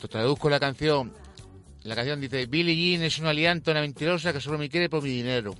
Traduzco 0.09 0.48
la 0.50 0.61
canción. 0.61 1.12
La 1.84 1.94
canción 1.96 2.20
dice, 2.20 2.46
Billie 2.46 2.76
Jean 2.76 3.03
es 3.03 3.18
una 3.18 3.32
lianta, 3.32 3.72
una 3.72 3.80
mentirosa 3.80 4.32
que 4.32 4.40
solo 4.40 4.59
me 4.59 4.68
quiere 4.68 4.88
por 4.88 5.03
mi 5.03 5.11
dinero. 5.11 5.55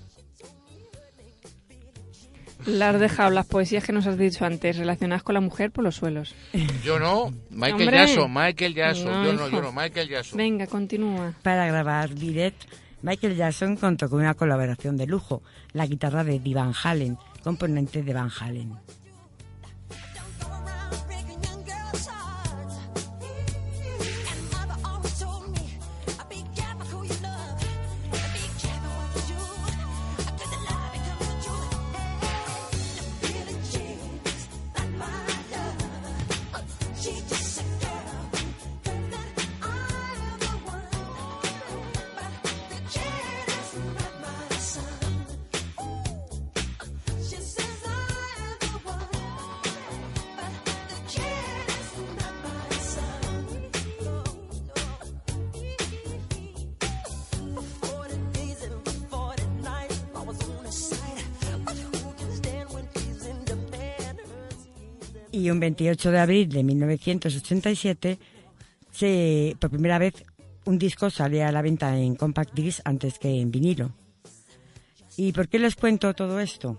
La 2.67 2.91
has 2.91 3.01
dejado 3.01 3.31
las 3.31 3.47
poesías 3.47 3.83
que 3.83 3.93
nos 3.93 4.07
has 4.07 4.17
dicho 4.17 4.45
antes 4.45 4.77
relacionadas 4.77 5.25
con 5.25 5.35
la 5.35 5.41
mujer 5.41 5.73
por 5.73 5.83
los 5.83 5.97
suelos. 5.97 6.33
Yo 6.85 7.01
no, 7.01 7.35
Michael. 7.51 7.91
Jackson, 7.91 8.33
Michael 8.33 8.75
Jackson, 8.75 9.07
No, 9.07 9.25
yo 9.25 9.33
no, 9.33 9.49
hijo. 9.49 9.57
yo 9.57 9.63
no, 9.63 9.73
Michael 9.73 10.09
Jackson. 10.09 10.39
Venga, 10.39 10.67
continúa. 10.69 11.35
Para 11.43 11.67
grabar 11.67 12.15
Biret, 12.15 12.55
Michael 13.03 13.35
Jackson 13.37 13.77
contó 13.77 14.09
con 14.09 14.21
una 14.21 14.35
colaboración 14.35 14.97
de 14.97 15.07
lujo, 15.09 15.43
la 15.73 15.87
guitarra 15.87 16.23
de 16.23 16.37
Eddie 16.37 16.55
Van 16.55 16.73
Halen, 16.85 17.19
componente 17.43 18.05
de 18.05 18.15
Van 18.15 18.31
Halen. 18.31 18.75
Y 65.33 65.51
un 65.51 65.59
28 65.59 66.11
de 66.11 66.19
abril 66.19 66.49
de 66.51 66.63
1987, 66.63 68.19
se, 68.91 69.57
por 69.59 69.71
primera 69.71 69.99
vez, 69.99 70.23
un 70.67 70.79
disco 70.79 71.11
sale 71.11 71.43
a 71.43 71.51
la 71.51 71.63
venta 71.63 71.99
en 71.99 72.15
compact 72.15 72.55
disc 72.55 72.81
antes 72.85 73.19
que 73.19 73.41
en 73.41 73.51
vinilo. 73.51 73.93
¿Y 75.17 75.33
por 75.33 75.49
qué 75.49 75.59
les 75.59 75.75
cuento 75.75 76.15
todo 76.15 76.39
esto? 76.39 76.79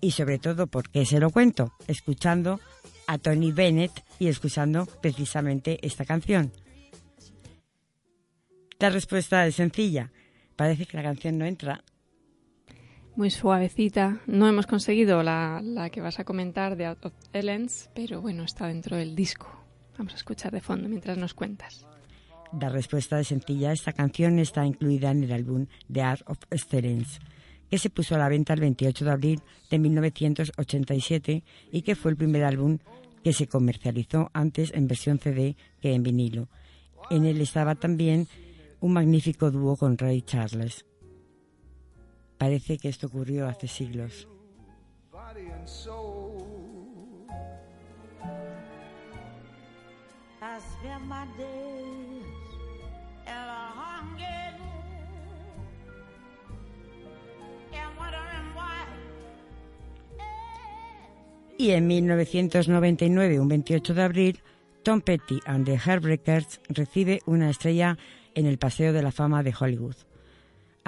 Y 0.00 0.10
sobre 0.10 0.38
todo, 0.38 0.66
¿por 0.66 0.90
qué 0.90 1.04
se 1.06 1.20
lo 1.20 1.30
cuento? 1.30 1.72
Escuchando 1.86 2.60
a 3.06 3.18
Tony 3.18 3.52
Bennett 3.52 4.04
y 4.18 4.28
escuchando 4.28 4.86
precisamente 4.86 5.78
esta 5.86 6.04
canción. 6.04 6.52
La 8.78 8.90
respuesta 8.90 9.46
es 9.46 9.54
sencilla. 9.54 10.10
Parece 10.54 10.86
que 10.86 10.96
la 10.96 11.02
canción 11.02 11.38
no 11.38 11.46
entra. 11.46 11.82
Muy 13.16 13.30
suavecita. 13.30 14.20
No 14.26 14.46
hemos 14.46 14.66
conseguido 14.66 15.22
la, 15.22 15.62
la 15.64 15.88
que 15.88 16.02
vas 16.02 16.20
a 16.20 16.24
comentar 16.24 16.76
de 16.76 16.84
Out 16.84 17.06
of 17.06 17.12
Ellens, 17.32 17.88
pero 17.94 18.20
bueno, 18.20 18.44
está 18.44 18.66
dentro 18.66 18.96
del 18.98 19.16
disco. 19.16 19.48
Vamos 19.96 20.12
a 20.12 20.16
escuchar 20.16 20.52
de 20.52 20.60
fondo 20.60 20.86
mientras 20.86 21.16
nos 21.16 21.32
cuentas. 21.32 21.86
La 22.60 22.68
respuesta 22.68 23.18
es 23.18 23.28
sencilla. 23.28 23.72
Esta 23.72 23.94
canción 23.94 24.38
está 24.38 24.66
incluida 24.66 25.10
en 25.10 25.24
el 25.24 25.32
álbum 25.32 25.66
The 25.90 26.02
Art 26.02 26.22
of 26.26 26.38
Excellence, 26.50 27.18
que 27.70 27.78
se 27.78 27.88
puso 27.88 28.14
a 28.14 28.18
la 28.18 28.28
venta 28.28 28.52
el 28.52 28.60
28 28.60 29.04
de 29.06 29.10
abril 29.10 29.40
de 29.70 29.78
1987 29.78 31.42
y 31.72 31.82
que 31.82 31.94
fue 31.94 32.10
el 32.10 32.18
primer 32.18 32.44
álbum 32.44 32.78
que 33.24 33.32
se 33.32 33.46
comercializó 33.46 34.30
antes 34.34 34.72
en 34.74 34.88
versión 34.88 35.18
CD 35.18 35.56
que 35.80 35.94
en 35.94 36.02
vinilo. 36.02 36.48
En 37.10 37.24
él 37.24 37.40
estaba 37.40 37.76
también 37.76 38.28
un 38.80 38.92
magnífico 38.92 39.50
dúo 39.50 39.76
con 39.76 39.96
Ray 39.96 40.20
Charles. 40.20 40.84
Parece 42.38 42.78
que 42.78 42.88
esto 42.88 43.06
ocurrió 43.06 43.46
hace 43.46 43.68
siglos. 43.68 44.28
Y 61.58 61.70
en 61.70 61.86
1999, 61.86 63.40
un 63.40 63.48
28 63.48 63.94
de 63.94 64.02
abril, 64.02 64.40
Tom 64.82 65.00
Petty 65.00 65.40
and 65.46 65.64
the 65.64 65.78
Heartbreakers 65.78 66.60
recibe 66.68 67.20
una 67.26 67.50
estrella 67.50 67.96
en 68.34 68.46
el 68.46 68.58
Paseo 68.58 68.92
de 68.92 69.02
la 69.02 69.10
Fama 69.10 69.42
de 69.42 69.54
Hollywood. 69.58 69.96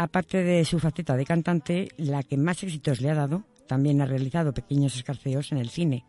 Aparte 0.00 0.44
de 0.44 0.64
su 0.64 0.78
faceta 0.78 1.16
de 1.16 1.26
cantante, 1.26 1.88
la 1.96 2.22
que 2.22 2.36
más 2.36 2.62
éxitos 2.62 3.00
le 3.00 3.10
ha 3.10 3.16
dado, 3.16 3.42
también 3.66 4.00
ha 4.00 4.06
realizado 4.06 4.54
pequeños 4.54 4.94
escarceos 4.94 5.50
en 5.50 5.58
el 5.58 5.70
cine. 5.70 6.04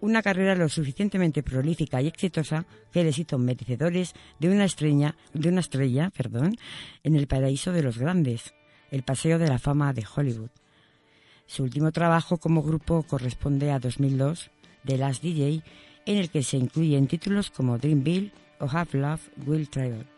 Una 0.00 0.22
carrera 0.22 0.56
lo 0.56 0.68
suficientemente 0.68 1.44
prolífica 1.44 2.02
y 2.02 2.08
exitosa 2.08 2.66
que 2.90 3.04
les 3.04 3.16
hizo 3.16 3.38
merecedores 3.38 4.12
de 4.40 4.48
una 4.50 4.64
estrella, 4.64 5.14
de 5.32 5.48
una 5.48 5.60
estrella, 5.60 6.10
perdón, 6.16 6.56
en 7.04 7.14
el 7.14 7.28
paraíso 7.28 7.70
de 7.70 7.84
los 7.84 7.96
grandes, 7.96 8.54
el 8.90 9.04
Paseo 9.04 9.38
de 9.38 9.46
la 9.46 9.60
Fama 9.60 9.92
de 9.92 10.04
Hollywood. 10.04 10.50
Su 11.46 11.62
último 11.62 11.92
trabajo 11.92 12.38
como 12.38 12.64
grupo 12.64 13.04
corresponde 13.04 13.70
a 13.70 13.78
2002, 13.78 14.50
The 14.84 14.98
Last 14.98 15.22
DJ, 15.22 15.62
en 16.06 16.16
el 16.18 16.28
que 16.28 16.42
se 16.42 16.56
incluyen 16.56 17.06
títulos 17.06 17.52
como 17.52 17.78
Dreamville 17.78 18.32
o 18.58 18.64
Have 18.64 18.98
Love 18.98 19.30
Will 19.46 19.70
Travel. 19.70 20.15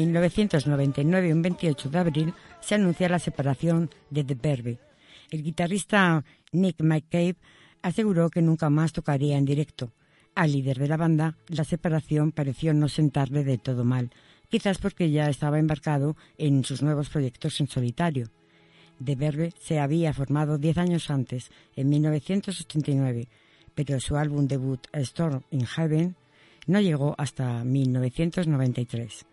1999, 0.00 1.32
un 1.32 1.42
28 1.42 1.90
de 1.90 1.98
abril, 1.98 2.34
se 2.60 2.74
anuncia 2.74 3.08
la 3.08 3.18
separación 3.18 3.90
de 4.08 4.24
The 4.24 4.34
Verve. 4.34 4.78
El 5.30 5.42
guitarrista 5.42 6.24
Nick 6.52 6.80
McCabe 6.80 7.36
aseguró 7.82 8.30
que 8.30 8.40
nunca 8.42 8.70
más 8.70 8.92
tocaría 8.92 9.36
en 9.36 9.44
directo. 9.44 9.92
Al 10.34 10.52
líder 10.52 10.78
de 10.78 10.88
la 10.88 10.96
banda, 10.96 11.36
la 11.48 11.64
separación 11.64 12.32
pareció 12.32 12.72
no 12.72 12.88
sentarle 12.88 13.44
de 13.44 13.58
todo 13.58 13.84
mal, 13.84 14.10
quizás 14.48 14.78
porque 14.78 15.10
ya 15.10 15.28
estaba 15.28 15.58
embarcado 15.58 16.16
en 16.38 16.64
sus 16.64 16.82
nuevos 16.82 17.10
proyectos 17.10 17.60
en 17.60 17.68
solitario. 17.68 18.30
The 19.04 19.16
Verve 19.16 19.52
se 19.60 19.80
había 19.80 20.14
formado 20.14 20.56
diez 20.56 20.78
años 20.78 21.10
antes, 21.10 21.50
en 21.76 21.88
1989, 21.90 23.28
pero 23.74 24.00
su 24.00 24.16
álbum 24.16 24.46
debut, 24.46 24.80
Storm 24.92 25.42
in 25.50 25.66
Heaven, 25.66 26.16
no 26.66 26.80
llegó 26.80 27.14
hasta 27.18 27.64
1993. 27.64 29.26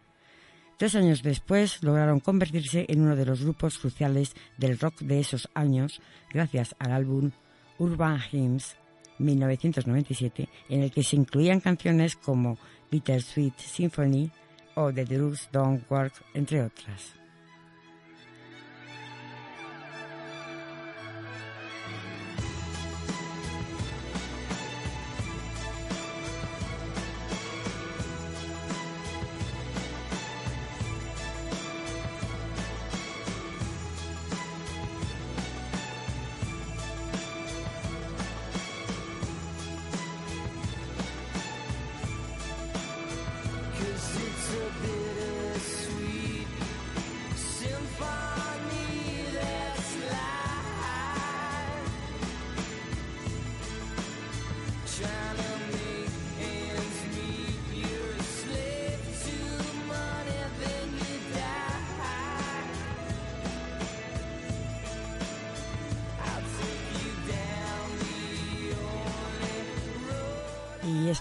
Tres 0.77 0.93
años 0.93 1.23
después 1.23 1.81
lograron 1.81 2.19
convertirse 2.19 2.85
en 2.87 3.01
uno 3.01 3.15
de 3.15 3.25
los 3.25 3.41
grupos 3.41 3.79
cruciales 3.79 4.35
del 4.57 4.77
rock 4.77 4.99
de 4.99 5.19
esos 5.19 5.49
años 5.55 6.01
gracias 6.31 6.75
al 6.77 6.91
álbum 6.91 7.31
Urban 7.79 8.19
Hymns 8.31 8.75
1997, 9.17 10.47
en 10.69 10.83
el 10.83 10.91
que 10.91 11.01
se 11.01 11.15
incluían 11.15 11.61
canciones 11.61 12.15
como 12.15 12.59
Bittersweet 12.91 13.57
Symphony 13.57 14.29
o 14.75 14.93
The 14.93 15.05
Drugs 15.05 15.49
Don't 15.51 15.89
Work, 15.89 16.13
entre 16.35 16.61
otras. 16.61 17.15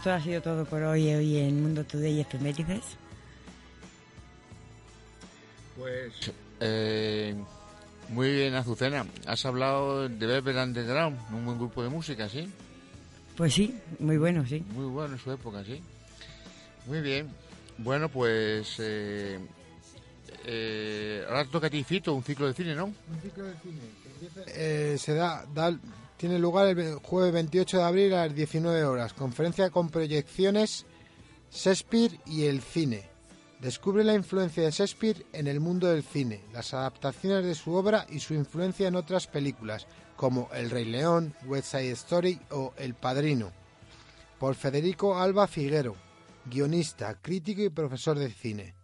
Esto 0.07 0.15
ha 0.15 0.21
sido 0.23 0.41
todo 0.41 0.65
por 0.65 0.85
hoy, 0.85 1.13
hoy 1.13 1.37
en 1.39 1.61
Mundo 1.61 1.83
Today 1.83 2.21
Efemérides. 2.21 2.85
Pues 5.77 6.13
eh, 6.61 7.35
Muy 8.11 8.31
bien, 8.31 8.55
Azucena. 8.55 9.05
Has 9.27 9.45
hablado 9.47 10.09
de 10.09 10.27
Velvet 10.27 10.57
Underground, 10.59 11.19
un 11.33 11.45
buen 11.45 11.59
grupo 11.59 11.83
de 11.83 11.89
música, 11.89 12.29
¿sí? 12.29 12.49
Pues 13.37 13.53
sí, 13.55 13.77
muy 13.99 14.17
bueno, 14.17 14.47
sí. 14.47 14.63
Muy 14.77 14.87
bueno 14.87 15.15
en 15.15 15.19
su 15.21 15.33
época, 15.33 15.65
sí. 15.65 15.83
Muy 16.87 17.01
bien. 17.01 17.29
Bueno, 17.79 18.09
pues... 18.09 18.77
Eh, 18.79 19.41
eh, 20.45 21.25
ahora 21.27 21.47
toca 21.47 21.67
a 21.67 21.71
ti, 21.71 21.83
Fito, 21.83 22.15
un 22.15 22.23
ciclo 22.23 22.47
de 22.47 22.55
cine, 22.55 22.77
¿no? 22.77 22.85
Un 22.85 23.21
ciclo 23.21 23.43
de 23.45 23.55
cine 23.57 23.81
eh, 24.55 24.97
se 25.01 25.15
da, 25.15 25.45
da- 25.53 25.77
tiene 26.17 26.39
lugar 26.39 26.67
el 26.69 26.75
ve- 26.75 26.95
jueves 27.03 27.33
28 27.33 27.79
de 27.79 27.83
abril 27.85 28.15
a 28.15 28.27
las 28.27 28.35
19 28.35 28.85
horas. 28.85 29.13
Conferencia 29.13 29.71
con 29.71 29.89
proyecciones 29.91 30.87
Shakespeare 31.53 32.19
y 32.27 32.45
el 32.47 32.61
cine. 32.61 33.09
Descubre 33.61 34.05
la 34.05 34.15
influencia 34.15 34.63
de 34.65 34.71
Shakespeare 34.71 35.25
en 35.33 35.47
el 35.47 35.61
mundo 35.61 35.87
del 35.89 36.03
cine, 36.03 36.43
las 36.53 36.75
adaptaciones 36.75 37.45
de 37.45 37.55
su 37.55 37.73
obra 37.73 38.07
y 38.11 38.21
su 38.21 38.35
influencia 38.35 38.89
en 38.89 38.97
otras 38.97 39.27
películas, 39.27 39.87
como 40.17 40.49
El 40.53 40.71
Rey 40.71 40.85
León, 40.85 41.35
West 41.47 41.71
Side 41.73 41.91
Story 41.93 42.39
o 42.51 42.75
El 42.77 42.95
Padrino. 42.95 43.53
Por 44.39 44.55
Federico 44.55 45.19
Alba 45.19 45.47
Figuero, 45.47 45.97
guionista, 46.45 47.15
crítico 47.21 47.63
y 47.63 47.71
profesor 47.71 48.19
de 48.19 48.31
cine. 48.31 48.75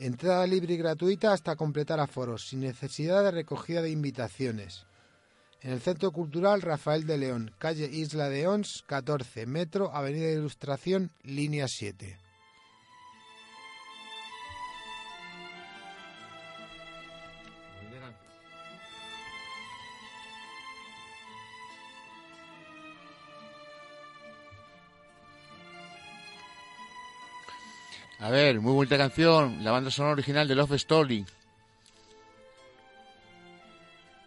Entrada 0.00 0.46
libre 0.48 0.74
y 0.74 0.78
gratuita 0.78 1.32
hasta 1.32 1.54
completar 1.54 2.00
aforos, 2.00 2.48
sin 2.48 2.60
necesidad 2.60 3.22
de 3.22 3.30
recogida 3.30 3.82
de 3.82 3.90
invitaciones. 3.90 4.84
En 5.64 5.70
el 5.70 5.80
Centro 5.80 6.10
Cultural 6.10 6.60
Rafael 6.60 7.06
de 7.06 7.18
León, 7.18 7.54
calle 7.56 7.88
Isla 7.88 8.28
de 8.28 8.48
Ons, 8.48 8.82
14, 8.88 9.46
Metro, 9.46 9.94
Avenida 9.94 10.26
de 10.26 10.34
Ilustración, 10.34 11.12
línea 11.22 11.68
7. 11.68 12.18
A 28.18 28.30
ver, 28.30 28.60
muy 28.60 28.72
bonita 28.72 28.96
canción, 28.96 29.62
la 29.62 29.70
banda 29.70 29.90
sonora 29.90 30.14
original 30.14 30.46
de 30.48 30.54
Love 30.56 30.72
Story. 30.72 31.24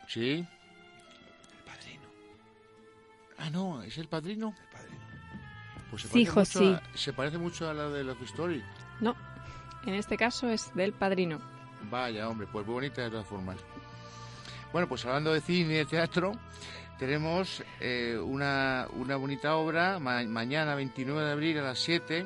¿Sí? 0.08 0.46
Ah, 3.46 3.50
no, 3.52 3.84
¿es 3.84 3.98
el 3.98 4.08
padrino? 4.08 4.56
El 4.58 4.68
padrino. 4.72 5.00
Pues 5.92 6.02
se 6.02 6.08
Sí, 6.08 6.26
parece, 6.26 6.32
hijo, 6.32 6.40
mucho 6.40 6.76
a, 6.94 6.98
se 6.98 7.14
parece 7.14 7.38
mucho 7.38 7.70
a 7.70 7.74
la 7.74 7.90
de 7.90 8.04
Love 8.04 8.24
Story. 8.24 8.64
No, 9.02 9.16
en 9.86 9.94
este 9.94 10.18
caso 10.18 10.50
es 10.50 10.74
del 10.74 10.94
padrino. 10.94 11.40
Vaya, 11.92 12.28
hombre, 12.28 12.48
pues 12.52 12.66
muy 12.66 12.74
bonita 12.74 13.04
de 13.04 13.12
todas 13.12 13.28
formas. 13.28 13.58
Bueno, 14.74 14.88
pues 14.90 15.06
hablando 15.06 15.32
de 15.34 15.42
cine 15.42 15.74
y 15.74 15.78
de 15.78 15.86
teatro, 15.86 16.32
tenemos 16.98 17.64
eh, 17.80 18.18
una, 18.22 18.88
una 18.94 19.16
bonita 19.16 19.56
obra, 19.58 20.00
ma- 20.00 20.24
mañana 20.24 20.74
29 20.76 21.24
de 21.24 21.32
abril 21.32 21.58
a 21.60 21.64
las 21.64 21.80
7, 21.80 22.26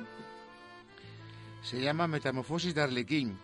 se 1.61 1.81
llama 1.81 2.07
Metamorfosis 2.07 2.73
de 2.73 2.81
Arlequín, 2.81 3.37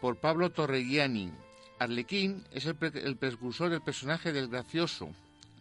por 0.00 0.16
Pablo 0.16 0.50
Torregiani. 0.50 1.32
Arlequín 1.78 2.44
es 2.52 2.66
el, 2.66 2.74
pre- 2.74 3.02
el 3.02 3.16
precursor 3.16 3.70
del 3.70 3.80
personaje 3.80 4.32
del 4.32 4.48
gracioso 4.48 5.08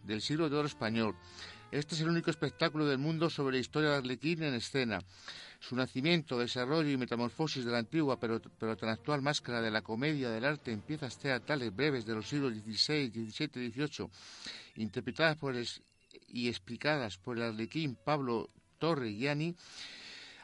del 0.07 0.21
siglo 0.21 0.49
de 0.49 0.55
oro 0.55 0.67
español. 0.67 1.15
Este 1.69 1.95
es 1.95 2.01
el 2.01 2.09
único 2.09 2.31
espectáculo 2.31 2.85
del 2.85 2.97
mundo 2.97 3.29
sobre 3.29 3.57
la 3.57 3.59
historia 3.59 3.89
de 3.89 3.97
Arlequín 3.97 4.41
en 4.41 4.53
escena. 4.53 5.01
Su 5.59 5.75
nacimiento, 5.75 6.39
desarrollo 6.39 6.89
y 6.89 6.97
metamorfosis 6.97 7.65
de 7.65 7.71
la 7.71 7.79
antigua 7.79 8.19
pero, 8.19 8.41
pero 8.57 8.77
tan 8.77 8.89
actual 8.89 9.21
máscara 9.21 9.61
de 9.61 9.69
la 9.69 9.81
comedia 9.81 10.29
del 10.29 10.45
arte 10.45 10.71
en 10.71 10.81
piezas 10.81 11.17
teatrales 11.17 11.75
breves 11.75 12.05
de 12.05 12.15
los 12.15 12.29
siglos 12.29 12.53
XVI, 12.53 13.09
XVII 13.09 13.65
y 13.65 13.71
XVIII, 13.71 14.09
interpretadas 14.77 15.37
y 16.29 16.47
explicadas 16.47 17.17
por 17.17 17.37
el 17.37 17.43
arlequín 17.43 17.97
Pablo 18.01 18.49
Torre 18.77 19.13
Gianni, 19.13 19.55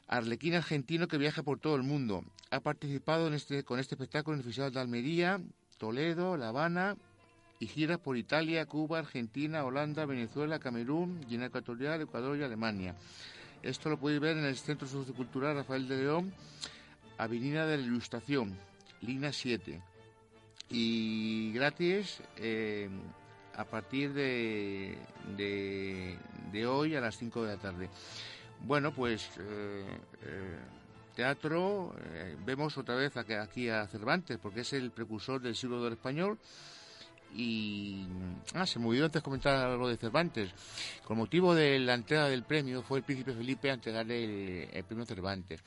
arlequín 0.07 0.55
argentino 0.55 1.07
que 1.07 1.17
viaja 1.17 1.43
por 1.43 1.59
todo 1.59 1.75
el 1.77 1.83
mundo. 1.83 2.25
Ha 2.51 2.59
participado 2.59 3.33
este, 3.33 3.63
con 3.63 3.79
este 3.79 3.95
espectáculo 3.95 4.35
en 4.35 4.39
el 4.39 4.45
Festival 4.45 4.73
de 4.73 4.79
Almería, 4.81 5.41
Toledo, 5.77 6.35
La 6.35 6.49
Habana 6.49 6.97
y 7.63 7.67
gira 7.67 7.97
por 7.97 8.17
Italia, 8.17 8.65
Cuba, 8.65 8.99
Argentina, 8.99 9.63
Holanda, 9.63 10.05
Venezuela, 10.05 10.59
Camerún, 10.59 11.21
Guinea 11.29 11.47
Ecuatorial, 11.47 12.01
Ecuador 12.01 12.37
y 12.37 12.43
Alemania. 12.43 12.93
Esto 13.61 13.89
lo 13.89 13.97
podéis 13.97 14.19
ver 14.19 14.35
en 14.37 14.43
el 14.43 14.57
Centro 14.57 14.85
Sociocultural 14.85 15.55
Rafael 15.55 15.87
de 15.87 15.97
León, 15.97 16.33
Avenida 17.17 17.65
de 17.65 17.77
la 17.77 17.83
Ilustración, 17.83 18.53
línea 18.99 19.31
7. 19.31 19.81
Y 20.71 21.53
gratis 21.53 22.19
eh, 22.35 22.89
a 23.55 23.63
partir 23.63 24.11
de, 24.13 24.97
de, 25.37 26.17
de 26.51 26.67
hoy 26.67 26.95
a 26.97 27.01
las 27.01 27.17
5 27.17 27.43
de 27.45 27.55
la 27.55 27.61
tarde. 27.61 27.89
Bueno, 28.65 28.93
pues 28.93 29.29
eh, 29.39 29.85
eh, 30.23 30.57
teatro, 31.15 31.95
vemos 32.45 32.77
otra 32.77 32.95
vez 32.95 33.15
aquí- 33.15 33.69
a 33.69 33.87
Cervantes, 33.87 34.37
porque 34.41 34.61
es 34.61 34.73
el 34.73 34.91
precursor 34.91 35.41
del 35.41 35.55
siglo 35.55 35.81
del 35.81 35.93
español. 35.93 36.37
Y. 37.35 38.05
Ah, 38.53 38.65
se 38.65 38.79
me 38.79 38.87
olvidó 38.87 39.05
antes 39.05 39.21
comentar 39.23 39.55
algo 39.55 39.89
de 39.89 39.97
Cervantes. 39.97 40.51
Con 41.03 41.17
motivo 41.17 41.55
de 41.55 41.79
la 41.79 41.93
entrega 41.95 42.27
del 42.29 42.43
premio, 42.43 42.83
fue 42.83 42.99
el 42.99 43.03
príncipe 43.03 43.33
Felipe 43.33 43.69
a 43.71 43.73
entregar 43.73 44.09
el, 44.11 44.67
el 44.71 44.83
premio 44.83 45.05
Cervantes. 45.05 45.61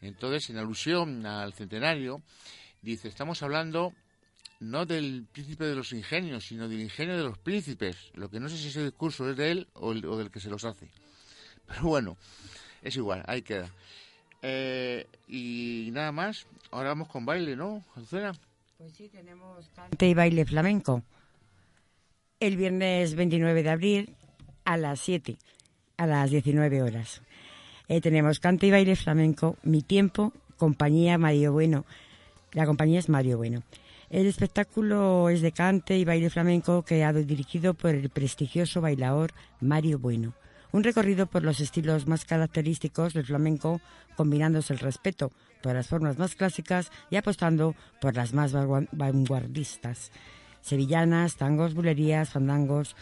Entonces, 0.00 0.50
en 0.50 0.58
alusión 0.58 1.24
al 1.26 1.52
centenario, 1.52 2.22
dice: 2.82 3.08
Estamos 3.08 3.42
hablando 3.42 3.92
no 4.60 4.86
del 4.86 5.26
príncipe 5.30 5.64
de 5.64 5.74
los 5.74 5.92
ingenios, 5.92 6.44
sino 6.46 6.68
del 6.68 6.80
ingenio 6.80 7.16
de 7.16 7.24
los 7.24 7.38
príncipes. 7.38 7.96
Lo 8.14 8.28
que 8.30 8.40
no 8.40 8.48
sé 8.48 8.56
si 8.56 8.68
ese 8.68 8.82
discurso 8.84 9.28
es 9.30 9.36
de 9.36 9.50
él 9.50 9.68
o, 9.74 9.92
el- 9.92 10.04
o 10.06 10.16
del 10.16 10.30
que 10.30 10.40
se 10.40 10.48
los 10.50 10.64
hace. 10.64 10.90
Pero 11.66 11.82
bueno, 11.82 12.16
es 12.82 12.96
igual, 12.96 13.22
ahí 13.26 13.42
queda. 13.42 13.70
Eh, 14.42 15.06
y 15.28 15.88
nada 15.92 16.12
más, 16.12 16.46
ahora 16.70 16.90
vamos 16.90 17.08
con 17.08 17.24
baile, 17.24 17.56
¿no, 17.56 17.82
Azucena? 17.96 18.32
Pues 18.84 18.96
sí, 18.96 19.08
tenemos 19.08 19.70
cante 19.70 20.06
y 20.06 20.12
baile 20.12 20.44
flamenco. 20.44 21.02
El 22.38 22.58
viernes 22.58 23.14
29 23.14 23.62
de 23.62 23.70
abril 23.70 24.14
a 24.66 24.76
las 24.76 25.00
7, 25.00 25.38
a 25.96 26.06
las 26.06 26.30
19 26.30 26.82
horas. 26.82 27.22
Eh, 27.88 28.02
tenemos 28.02 28.40
cante 28.40 28.66
y 28.66 28.70
baile 28.70 28.94
flamenco, 28.94 29.56
Mi 29.62 29.80
Tiempo, 29.80 30.34
compañía 30.58 31.16
Mario 31.16 31.54
Bueno. 31.54 31.86
La 32.52 32.66
compañía 32.66 32.98
es 32.98 33.08
Mario 33.08 33.38
Bueno. 33.38 33.62
El 34.10 34.26
espectáculo 34.26 35.30
es 35.30 35.40
de 35.40 35.52
cante 35.52 35.96
y 35.96 36.04
baile 36.04 36.28
flamenco 36.28 36.82
creado 36.82 37.20
y 37.20 37.24
dirigido 37.24 37.72
por 37.72 37.94
el 37.94 38.10
prestigioso 38.10 38.82
bailador 38.82 39.32
Mario 39.62 39.98
Bueno. 39.98 40.34
Un 40.74 40.82
recorrido 40.82 41.26
por 41.26 41.44
los 41.44 41.60
estilos 41.60 42.08
más 42.08 42.24
característicos 42.24 43.14
del 43.14 43.24
flamenco, 43.24 43.80
combinándose 44.16 44.72
el 44.72 44.80
respeto 44.80 45.30
por 45.62 45.72
las 45.76 45.86
formas 45.86 46.18
más 46.18 46.34
clásicas 46.34 46.90
y 47.10 47.14
apostando 47.16 47.76
por 48.00 48.16
las 48.16 48.34
más 48.34 48.52
vangu- 48.52 48.88
vanguardistas. 48.90 50.10
Sevillanas, 50.62 51.36
tangos, 51.36 51.74
bulerías, 51.74 52.30
fandangos. 52.30 52.96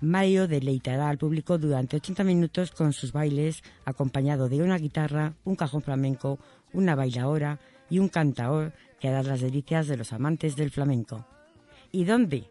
Mario 0.00 0.48
deleitará 0.48 1.10
al 1.10 1.18
público 1.18 1.58
durante 1.58 1.96
80 1.98 2.24
minutos 2.24 2.70
con 2.70 2.94
sus 2.94 3.12
bailes, 3.12 3.62
acompañado 3.84 4.48
de 4.48 4.62
una 4.62 4.78
guitarra, 4.78 5.34
un 5.44 5.56
cajón 5.56 5.82
flamenco, 5.82 6.38
una 6.72 6.94
bailaora 6.94 7.60
y 7.90 7.98
un 7.98 8.08
cantaor 8.08 8.72
que 8.98 9.08
hará 9.08 9.22
las 9.22 9.42
delicias 9.42 9.88
de 9.88 9.98
los 9.98 10.14
amantes 10.14 10.56
del 10.56 10.70
flamenco. 10.70 11.26
¿Y 11.92 12.04
dónde? 12.04 12.44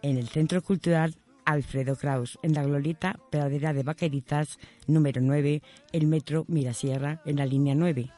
En 0.00 0.16
el 0.16 0.28
Centro 0.28 0.62
Cultural 0.62 1.14
Alfredo 1.46 1.96
Kraus, 1.96 2.38
en 2.42 2.52
la 2.52 2.64
Glorita 2.64 3.18
Pradera 3.30 3.72
de 3.72 3.84
Vaqueritas, 3.84 4.58
número 4.86 5.20
9, 5.22 5.62
el 5.92 6.06
Metro 6.06 6.44
Mirasierra, 6.48 7.22
en 7.24 7.36
la 7.36 7.46
línea 7.46 7.74
9. 7.74 8.10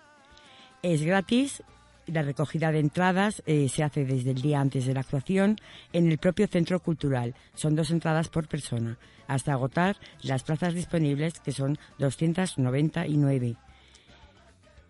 Es 0.82 1.02
gratis. 1.02 1.62
La 2.06 2.22
recogida 2.22 2.72
de 2.72 2.78
entradas 2.78 3.42
eh, 3.44 3.68
se 3.68 3.84
hace 3.84 4.06
desde 4.06 4.30
el 4.30 4.40
día 4.40 4.60
antes 4.60 4.86
de 4.86 4.94
la 4.94 5.00
actuación 5.00 5.58
en 5.92 6.10
el 6.10 6.16
propio 6.16 6.46
centro 6.46 6.80
cultural. 6.80 7.34
Son 7.54 7.76
dos 7.76 7.90
entradas 7.90 8.30
por 8.30 8.48
persona, 8.48 8.98
hasta 9.26 9.52
agotar 9.52 9.98
las 10.22 10.42
plazas 10.42 10.72
disponibles, 10.72 11.38
que 11.38 11.52
son 11.52 11.78
299. 11.98 13.56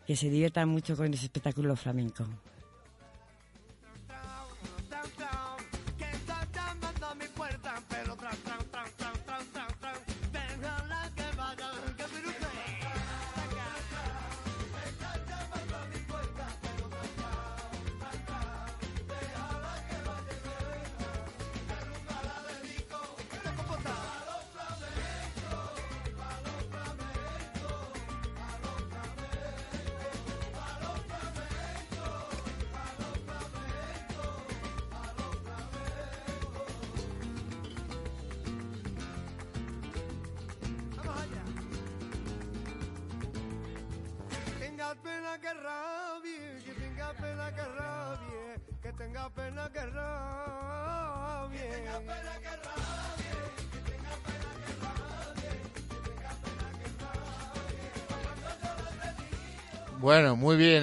Que 0.07 0.16
se 0.16 0.30
diviertan 0.30 0.68
mucho 0.68 0.97
con 0.97 1.12
ese 1.12 1.24
espectáculo 1.24 1.74
flamenco. 1.74 2.24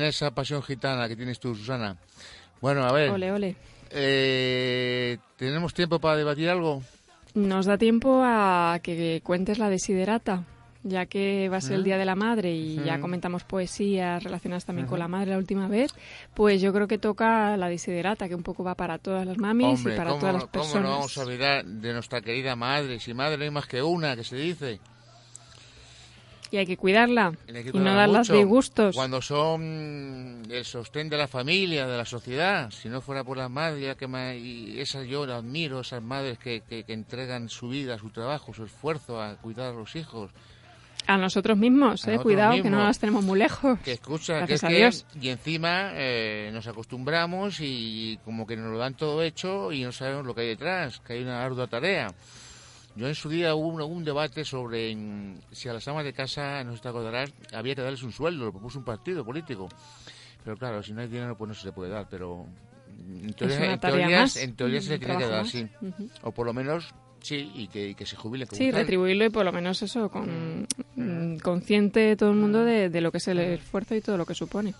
Esa 0.09 0.31
pasión 0.31 0.61
gitana 0.63 1.07
que 1.07 1.15
tienes 1.15 1.39
tú, 1.39 1.55
Susana. 1.55 1.97
Bueno, 2.61 2.83
a 2.85 2.91
ver. 2.91 3.09
Ole, 3.11 3.31
ole. 3.31 3.55
eh, 3.91 5.17
¿Tenemos 5.37 5.73
tiempo 5.73 5.99
para 5.99 6.17
debatir 6.17 6.49
algo? 6.49 6.81
Nos 7.33 7.65
da 7.65 7.77
tiempo 7.77 8.21
a 8.23 8.79
que 8.81 9.19
cuentes 9.23 9.59
la 9.59 9.69
desiderata, 9.69 10.43
ya 10.83 11.05
que 11.05 11.49
va 11.49 11.57
a 11.57 11.61
ser 11.61 11.75
el 11.75 11.83
Día 11.83 11.97
de 11.97 12.05
la 12.05 12.15
Madre 12.15 12.53
y 12.53 12.75
ya 12.85 13.01
comentamos 13.01 13.43
poesías 13.43 14.23
relacionadas 14.23 14.63
también 14.65 14.87
con 14.87 14.99
la 14.99 15.09
madre 15.09 15.31
la 15.31 15.37
última 15.37 15.67
vez, 15.67 15.91
pues 16.33 16.61
yo 16.61 16.71
creo 16.71 16.87
que 16.87 16.97
toca 16.97 17.57
la 17.57 17.67
desiderata, 17.67 18.29
que 18.29 18.35
un 18.35 18.43
poco 18.43 18.63
va 18.63 18.75
para 18.75 18.99
todas 18.99 19.25
las 19.27 19.37
mamis 19.37 19.79
Hombre, 19.79 19.95
y 19.95 19.97
para 19.97 20.09
¿cómo, 20.11 20.19
todas 20.21 20.33
las 20.35 20.43
no- 20.43 20.49
cómo 20.49 20.63
personas. 20.63 20.83
no 20.89 20.95
vamos 20.95 21.17
a 21.17 21.21
olvidar 21.23 21.65
de 21.65 21.93
nuestra 21.93 22.21
querida 22.21 22.55
madre? 22.55 22.99
Si 23.01 23.13
madre 23.13 23.37
no 23.37 23.43
hay 23.43 23.51
más 23.51 23.67
que 23.67 23.81
una, 23.83 24.15
que 24.15 24.23
se 24.23 24.37
dice. 24.37 24.79
Y 26.51 26.57
hay 26.57 26.65
que 26.65 26.77
cuidarla 26.77 27.33
Hay 27.47 27.63
que 27.63 27.69
y 27.73 27.79
no 27.79 27.93
darlas 27.95 28.27
disgustos. 28.29 28.95
Cuando 28.95 29.21
son 29.21 30.43
el 30.49 30.65
sostén 30.65 31.09
de 31.09 31.17
la 31.17 31.27
familia, 31.27 31.87
de 31.87 31.97
la 31.97 32.05
sociedad. 32.05 32.69
Si 32.71 32.89
no 32.89 33.01
fuera 33.01 33.23
por 33.23 33.37
las 33.37 33.49
madres, 33.49 33.95
que 33.95 34.05
y 34.37 34.79
esas 34.79 35.07
yo 35.07 35.25
las 35.25 35.39
admiro, 35.39 35.81
esas 35.81 36.01
madres 36.01 36.37
que, 36.37 36.61
que, 36.61 36.83
que 36.83 36.93
entregan 36.93 37.49
su 37.49 37.69
vida, 37.69 37.97
su 37.97 38.09
trabajo, 38.09 38.53
su 38.53 38.63
esfuerzo 38.65 39.21
a 39.21 39.35
cuidar 39.35 39.73
a 39.73 39.77
los 39.77 39.95
hijos. 39.95 40.31
A 41.07 41.17
nosotros 41.17 41.55
mismos, 41.57 42.03
A 42.07 42.11
eh, 42.11 42.13
nosotros 42.13 42.23
cuidado, 42.23 42.63
que 42.63 42.69
no 42.69 42.83
las 42.83 42.97
tenemos 42.97 43.23
muy 43.23 43.37
lejos. 43.37 43.79
Que 43.81 43.91
escucha, 43.93 44.33
que 44.33 44.39
Gracias 44.39 44.59
es 44.59 44.63
a 44.63 44.67
que- 44.69 44.75
Dios. 44.75 45.05
y 45.21 45.29
encima 45.29 45.91
eh, 45.93 46.49
nos 46.51 46.65
acostumbramos 46.67 47.57
y 47.59 48.17
como 48.25 48.47
que 48.47 48.55
nos 48.57 48.71
lo 48.71 48.77
dan 48.79 48.95
todo 48.95 49.21
hecho 49.21 49.71
y 49.71 49.83
no 49.83 49.91
sabemos 49.91 50.25
lo 50.25 50.33
que 50.33 50.41
hay 50.41 50.47
detrás, 50.47 50.99
que 51.01 51.13
hay 51.13 51.21
una 51.23 51.43
ardua 51.43 51.67
tarea. 51.67 52.11
Yo 52.95 53.07
en 53.07 53.15
su 53.15 53.27
día 53.29 53.55
hubo 53.55 53.67
un, 53.67 53.81
un 53.81 54.03
debate 54.05 54.45
sobre 54.45 54.95
mm, 54.95 55.39
si 55.51 55.67
a 55.67 55.73
las 55.73 55.87
amas 55.87 56.05
de 56.05 56.13
casa, 56.13 56.63
no 56.63 56.77
te 56.77 56.87
acordarás, 56.87 57.31
había 57.53 57.75
que 57.75 57.81
darles 57.81 58.03
un 58.03 58.11
sueldo, 58.11 58.45
lo 58.45 58.51
propuso 58.51 58.79
un 58.79 58.85
partido 58.85 59.25
político. 59.25 59.67
Pero 60.43 60.57
claro, 60.57 60.81
si 60.81 60.93
no 60.93 61.01
hay 61.01 61.07
dinero, 61.07 61.35
pues 61.37 61.49
no 61.49 61.55
se 61.55 61.65
le 61.65 61.71
puede 61.73 61.89
dar, 61.91 62.07
pero 62.09 62.45
mm, 62.45 63.25
en 63.25 63.33
teoría, 63.33 63.73
en 63.73 64.11
más, 64.11 64.37
en 64.37 64.55
teoría 64.55 64.81
se 64.81 64.91
le 64.91 64.99
tiene 64.99 65.17
que 65.17 65.27
dar, 65.27 65.45
sí. 65.47 65.67
O 66.21 66.31
por 66.31 66.45
lo 66.45 66.53
menos, 66.53 66.93
sí, 67.21 67.51
y 67.53 67.67
que, 67.67 67.89
y 67.89 67.95
que 67.95 68.05
se 68.05 68.15
jubilen. 68.15 68.47
como 68.47 68.57
Sí, 68.57 68.71
tal. 68.71 68.81
retribuirlo 68.81 69.25
y 69.25 69.29
por 69.29 69.43
lo 69.43 69.51
menos 69.51 69.81
eso, 69.81 70.09
con 70.09 70.67
mm, 70.95 71.37
consciente 71.39 72.15
todo 72.15 72.29
el 72.29 72.37
mundo 72.37 72.63
de, 72.63 72.89
de 72.89 73.01
lo 73.01 73.11
que 73.11 73.17
es 73.17 73.27
el 73.27 73.39
esfuerzo 73.39 73.95
y 73.95 74.01
todo 74.01 74.17
lo 74.17 74.25
que 74.25 74.35
supone. 74.35 74.73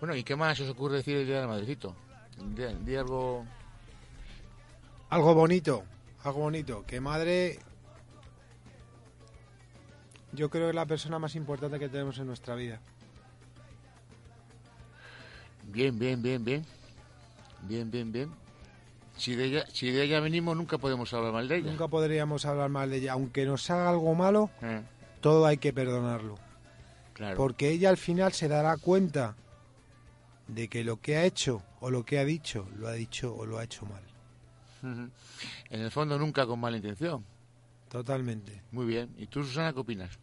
Bueno, 0.00 0.16
¿y 0.16 0.22
qué 0.24 0.36
más 0.36 0.58
os 0.60 0.68
ocurre 0.68 0.96
decir 0.96 1.16
el 1.16 1.26
Día 1.26 1.38
del 1.40 1.48
Madrecito? 1.48 1.94
Di, 2.38 2.64
di 2.84 2.96
algo... 2.96 3.44
Algo 5.10 5.34
bonito, 5.34 5.84
algo 6.24 6.40
bonito. 6.40 6.84
Que 6.86 7.00
madre, 7.00 7.58
yo 10.32 10.48
creo 10.50 10.64
que 10.64 10.70
es 10.70 10.74
la 10.74 10.86
persona 10.86 11.18
más 11.18 11.34
importante 11.34 11.78
que 11.78 11.88
tenemos 11.88 12.18
en 12.18 12.26
nuestra 12.26 12.54
vida. 12.54 12.80
Bien, 15.64 15.98
bien, 15.98 16.22
bien, 16.22 16.44
bien. 16.44 16.64
Bien, 17.62 17.90
bien, 17.90 18.12
bien. 18.12 18.30
Si 19.16 19.34
de 19.36 19.44
ella, 19.44 19.64
si 19.72 19.90
de 19.90 20.02
ella 20.04 20.20
venimos, 20.20 20.56
nunca 20.56 20.78
podemos 20.78 21.12
hablar 21.14 21.32
mal 21.32 21.46
de 21.48 21.56
ella. 21.58 21.70
Nunca 21.70 21.86
podríamos 21.88 22.44
hablar 22.44 22.70
mal 22.70 22.90
de 22.90 22.96
ella. 22.98 23.12
Aunque 23.12 23.44
nos 23.44 23.68
haga 23.70 23.88
algo 23.90 24.14
malo, 24.14 24.50
Eh, 24.62 24.82
todo 25.20 25.46
hay 25.46 25.58
que 25.58 25.72
perdonarlo. 25.72 26.36
claro. 27.14 27.36
Porque 27.36 27.68
ella 27.70 27.90
al 27.90 27.98
final 27.98 28.32
se 28.32 28.48
dará 28.48 28.76
cuenta 28.78 29.36
de 30.48 30.68
que 30.68 30.82
lo 30.82 31.00
que 31.00 31.16
ha 31.16 31.24
hecho 31.24 31.62
o 31.80 31.90
lo 31.90 32.04
que 32.04 32.18
ha 32.18 32.24
dicho, 32.24 32.66
lo 32.76 32.88
ha 32.88 32.92
dicho 32.92 33.34
o 33.36 33.46
lo 33.46 33.58
ha 33.58 33.64
hecho 33.64 33.86
mal. 33.86 34.02
En 34.82 35.80
el 35.80 35.90
fondo, 35.90 36.18
nunca 36.18 36.46
con 36.46 36.60
mala 36.60 36.76
intención. 36.76 37.24
Totalmente. 37.88 38.62
Muy 38.72 38.86
bien. 38.86 39.10
¿Y 39.18 39.26
tú, 39.26 39.44
Susana, 39.44 39.72
qué 39.72 39.80
opinas? 39.80 40.18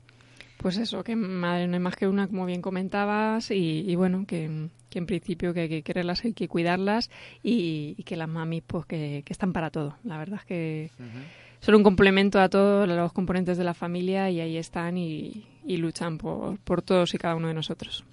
Pues 0.57 0.77
eso, 0.77 1.03
que 1.03 1.15
madre 1.15 1.67
no 1.67 1.75
hay 1.75 1.79
más 1.79 1.95
que 1.95 2.07
una, 2.07 2.27
como 2.27 2.45
bien 2.45 2.61
comentabas, 2.61 3.49
y, 3.51 3.89
y 3.89 3.95
bueno, 3.95 4.25
que, 4.27 4.67
que 4.89 4.99
en 4.99 5.05
principio 5.05 5.53
que 5.53 5.61
hay 5.61 5.69
que 5.69 5.83
quererlas, 5.83 6.25
hay 6.25 6.33
que 6.33 6.49
cuidarlas, 6.49 7.09
y, 7.41 7.95
y 7.97 8.03
que 8.03 8.17
las 8.17 8.27
mamis, 8.27 8.63
pues 8.67 8.85
que, 8.85 9.23
que 9.25 9.31
están 9.31 9.53
para 9.53 9.69
todo. 9.69 9.97
La 10.03 10.17
verdad 10.17 10.39
es 10.39 10.45
que 10.45 10.91
son 11.61 11.75
un 11.75 11.83
complemento 11.83 12.41
a 12.41 12.49
todos 12.49 12.87
los 12.87 13.13
componentes 13.13 13.57
de 13.57 13.63
la 13.63 13.73
familia 13.73 14.29
y 14.29 14.41
ahí 14.41 14.57
están 14.57 14.97
y, 14.97 15.45
y 15.65 15.77
luchan 15.77 16.17
por, 16.17 16.57
por 16.59 16.81
todos 16.81 17.13
y 17.13 17.17
cada 17.17 17.35
uno 17.35 17.47
de 17.47 17.53
nosotros. 17.53 18.03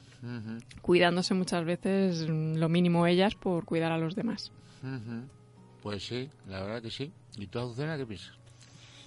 Cuidándose 0.83 1.35
muchas 1.35 1.65
veces 1.65 2.29
lo 2.29 2.69
mínimo 2.69 3.07
ellas 3.07 3.35
por 3.37 3.65
cuidar 3.65 3.93
a 3.93 3.99
los 3.99 4.15
demás. 4.17 4.53
Pues 5.87 6.03
sí, 6.03 6.29
la 6.49 6.65
verdad 6.65 6.83
que 6.83 6.91
sí. 6.91 7.13
¿Y 7.37 7.47
tú, 7.47 7.61
Azucena, 7.61 7.97
qué 7.97 8.05
piensas? 8.05 8.33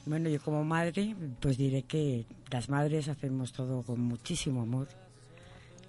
Bueno, 0.06 0.30
yo 0.30 0.42
como 0.42 0.64
madre, 0.64 1.14
pues 1.42 1.58
diré 1.58 1.84
que 1.84 2.26
las 2.52 2.70
madres 2.70 3.10
hacemos 3.10 3.52
todo 3.52 3.84
con 3.84 4.00
muchísimo 4.00 4.62
amor. 4.62 4.88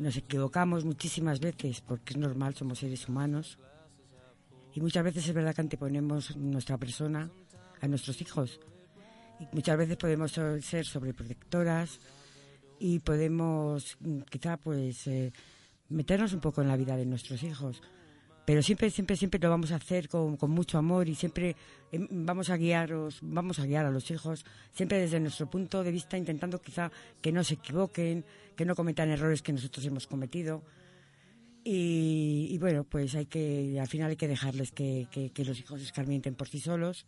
Nos 0.00 0.16
equivocamos 0.16 0.84
muchísimas 0.84 1.38
veces 1.38 1.80
porque 1.80 2.14
es 2.14 2.18
normal, 2.18 2.56
somos 2.56 2.80
seres 2.80 3.08
humanos. 3.08 3.56
Y 4.74 4.80
muchas 4.80 5.04
veces 5.04 5.28
es 5.28 5.32
verdad 5.32 5.54
que 5.54 5.60
anteponemos 5.60 6.36
nuestra 6.36 6.76
persona 6.76 7.30
a 7.80 7.86
nuestros 7.86 8.20
hijos. 8.20 8.58
Y 9.38 9.46
muchas 9.52 9.78
veces 9.78 9.96
podemos 9.96 10.32
ser 10.32 10.84
sobreprotectoras 10.84 12.00
y 12.80 12.98
podemos 12.98 13.96
mm, 14.00 14.22
quizá 14.22 14.56
pues 14.56 15.06
eh, 15.06 15.32
meternos 15.88 16.32
un 16.32 16.40
poco 16.40 16.62
en 16.62 16.66
la 16.66 16.76
vida 16.76 16.96
de 16.96 17.06
nuestros 17.06 17.44
hijos 17.44 17.80
pero 18.44 18.62
siempre 18.62 18.90
siempre 18.90 19.16
siempre 19.16 19.38
lo 19.40 19.50
vamos 19.50 19.70
a 19.72 19.76
hacer 19.76 20.08
con, 20.08 20.36
con 20.36 20.50
mucho 20.50 20.78
amor 20.78 21.08
y 21.08 21.14
siempre 21.14 21.54
em, 21.92 22.08
vamos 22.10 22.50
a 22.50 22.56
guiaros 22.56 23.18
vamos 23.22 23.58
a 23.58 23.66
guiar 23.66 23.86
a 23.86 23.90
los 23.90 24.10
hijos 24.10 24.44
siempre 24.72 24.98
desde 24.98 25.20
nuestro 25.20 25.48
punto 25.48 25.84
de 25.84 25.92
vista 25.92 26.16
intentando 26.18 26.60
quizá 26.60 26.90
que 27.20 27.30
no 27.32 27.44
se 27.44 27.54
equivoquen 27.54 28.24
que 28.56 28.64
no 28.64 28.74
cometan 28.74 29.10
errores 29.10 29.42
que 29.42 29.52
nosotros 29.52 29.84
hemos 29.86 30.06
cometido. 30.06 30.62
Y, 31.62 32.56
bueno 32.58 32.84
pues 32.84 33.14
hay 33.14 33.26
que 33.26 33.78
al 33.80 33.86
final 33.88 34.10
hay 34.10 34.16
que 34.16 34.28
dejarles 34.28 34.72
que, 34.72 35.06
que- 35.10 35.44
los 35.44 35.58
hijos 35.58 35.80
escarmienten 35.82 36.34
por 36.34 36.48
sí 36.48 36.58
solos. 36.60 37.06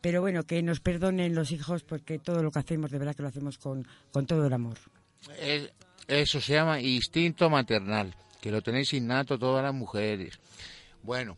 Pero 0.00 0.20
bueno 0.20 0.44
que 0.44 0.62
nos 0.62 0.80
perdonen 0.80 1.34
los 1.34 1.52
hijos 1.52 1.82
porque 1.82 2.18
todo 2.18 2.42
lo 2.42 2.50
que 2.50 2.58
hacemos 2.58 2.90
de 2.90 2.98
verdad 2.98 3.14
que 3.14 3.22
lo 3.22 3.28
hacemos 3.28 3.58
con, 3.58 3.86
con 4.12 4.26
todo 4.26 4.46
el 4.46 4.52
amor. 4.52 4.78
Es- 5.40 5.70
eso 6.08 6.40
se 6.40 6.52
llama 6.54 6.80
instinto 6.80 7.50
maternal, 7.50 8.14
que 8.40 8.50
lo 8.50 8.62
tenéis 8.62 8.92
innato 8.92 9.38
todas 9.38 9.62
las 9.62 9.74
mujeres. 9.74 10.38
Bueno, 11.02 11.36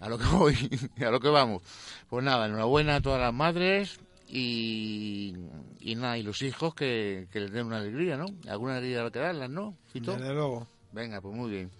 a 0.00 0.08
lo 0.08 0.18
que 0.18 0.24
voy, 0.32 0.56
a 1.04 1.10
lo 1.10 1.20
que 1.20 1.28
vamos. 1.28 1.62
Pues 2.08 2.24
nada, 2.24 2.46
enhorabuena 2.46 2.96
a 2.96 3.00
todas 3.00 3.20
las 3.20 3.34
madres 3.34 4.00
y, 4.28 5.34
y 5.80 5.94
nada, 5.94 6.18
y 6.18 6.22
los 6.22 6.42
hijos 6.42 6.74
que, 6.74 7.28
que 7.30 7.40
les 7.40 7.52
den 7.52 7.66
una 7.66 7.78
alegría, 7.78 8.16
¿no? 8.16 8.26
Alguna 8.48 8.76
alegría 8.76 8.98
habrá 9.00 9.10
que 9.10 9.18
darlas, 9.18 9.50
¿no? 9.50 9.76
Fito? 9.92 10.12
Desde 10.16 10.34
luego. 10.34 10.66
Venga, 10.92 11.20
pues 11.20 11.34
muy 11.34 11.50
bien. 11.50 11.70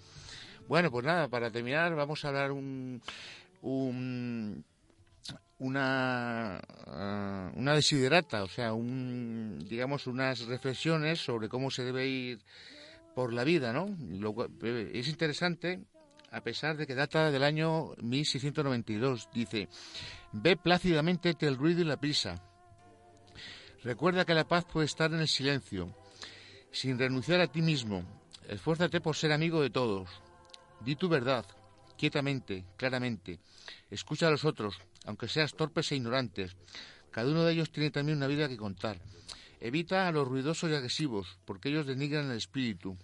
Bueno, 0.67 0.91
pues 0.91 1.05
nada, 1.05 1.29
para 1.29 1.51
terminar 1.51 1.95
vamos 1.95 2.25
a 2.25 2.29
hablar 2.29 2.53
un, 2.53 3.01
un 3.63 4.65
una 5.59 6.61
ah, 6.87 7.51
una 7.55 7.75
desiderata, 7.75 8.45
o 8.45 8.49
sea, 8.49 8.75
un 8.75 9.65
digamos 9.69 10.07
unas 10.07 10.47
reflexiones 10.47 11.21
sobre 11.21 11.49
cómo 11.49 11.71
se 11.71 11.85
debe 11.85 12.07
ir 12.07 12.41
por 13.19 13.33
la 13.33 13.43
vida, 13.43 13.73
¿no? 13.73 13.97
Lo 13.99 14.33
eh, 14.63 14.93
es 14.95 15.09
interesante 15.09 15.81
a 16.31 16.41
pesar 16.41 16.77
de 16.77 16.87
que 16.87 16.95
data 16.95 17.33
del 17.33 17.43
año 17.43 17.97
1692, 18.01 19.29
dice: 19.35 19.69
"Ve 20.31 20.57
plácidamente 20.57 21.35
el 21.41 21.57
ruido 21.57 21.81
y 21.81 21.85
la 21.85 21.97
prisa. 21.97 22.41
Recuerda 23.83 24.25
que 24.25 24.35
la 24.35 24.47
paz 24.47 24.67
puede 24.67 24.87
estar 24.87 25.13
en 25.13 25.19
el 25.19 25.27
silencio, 25.27 25.93
sin 26.71 26.97
renunciar 26.97 27.41
a 27.41 27.49
ti 27.49 27.61
mismo. 27.61 28.05
Esfuérzate 28.47 29.01
por 29.01 29.17
ser 29.17 29.33
amigo 29.33 29.63
de 29.63 29.71
todos. 29.71 30.09
Di 30.79 30.95
tu 30.95 31.09
verdad, 31.09 31.45
quietamente, 31.97 32.67
claramente. 32.77 33.41
Escucha 33.91 34.29
a 34.29 34.31
los 34.31 34.45
otros, 34.45 34.79
aunque 35.07 35.27
seas 35.27 35.55
torpes 35.55 35.91
e 35.91 35.97
ignorantes. 35.97 36.57
Cada 37.11 37.33
uno 37.33 37.43
de 37.43 37.55
ellos 37.55 37.73
tiene 37.73 37.91
también 37.91 38.19
una 38.19 38.29
vida 38.29 38.49
que 38.49 38.57
contar. 38.57 39.01
Evita 39.61 40.07
a 40.07 40.13
los 40.13 40.29
ruidosos 40.29 40.71
y 40.71 40.75
agresivos, 40.75 41.37
porque 41.45 41.69
ellos 41.69 41.85
denigran 41.85 42.31
el 42.31 42.37
espíritu. 42.37 42.97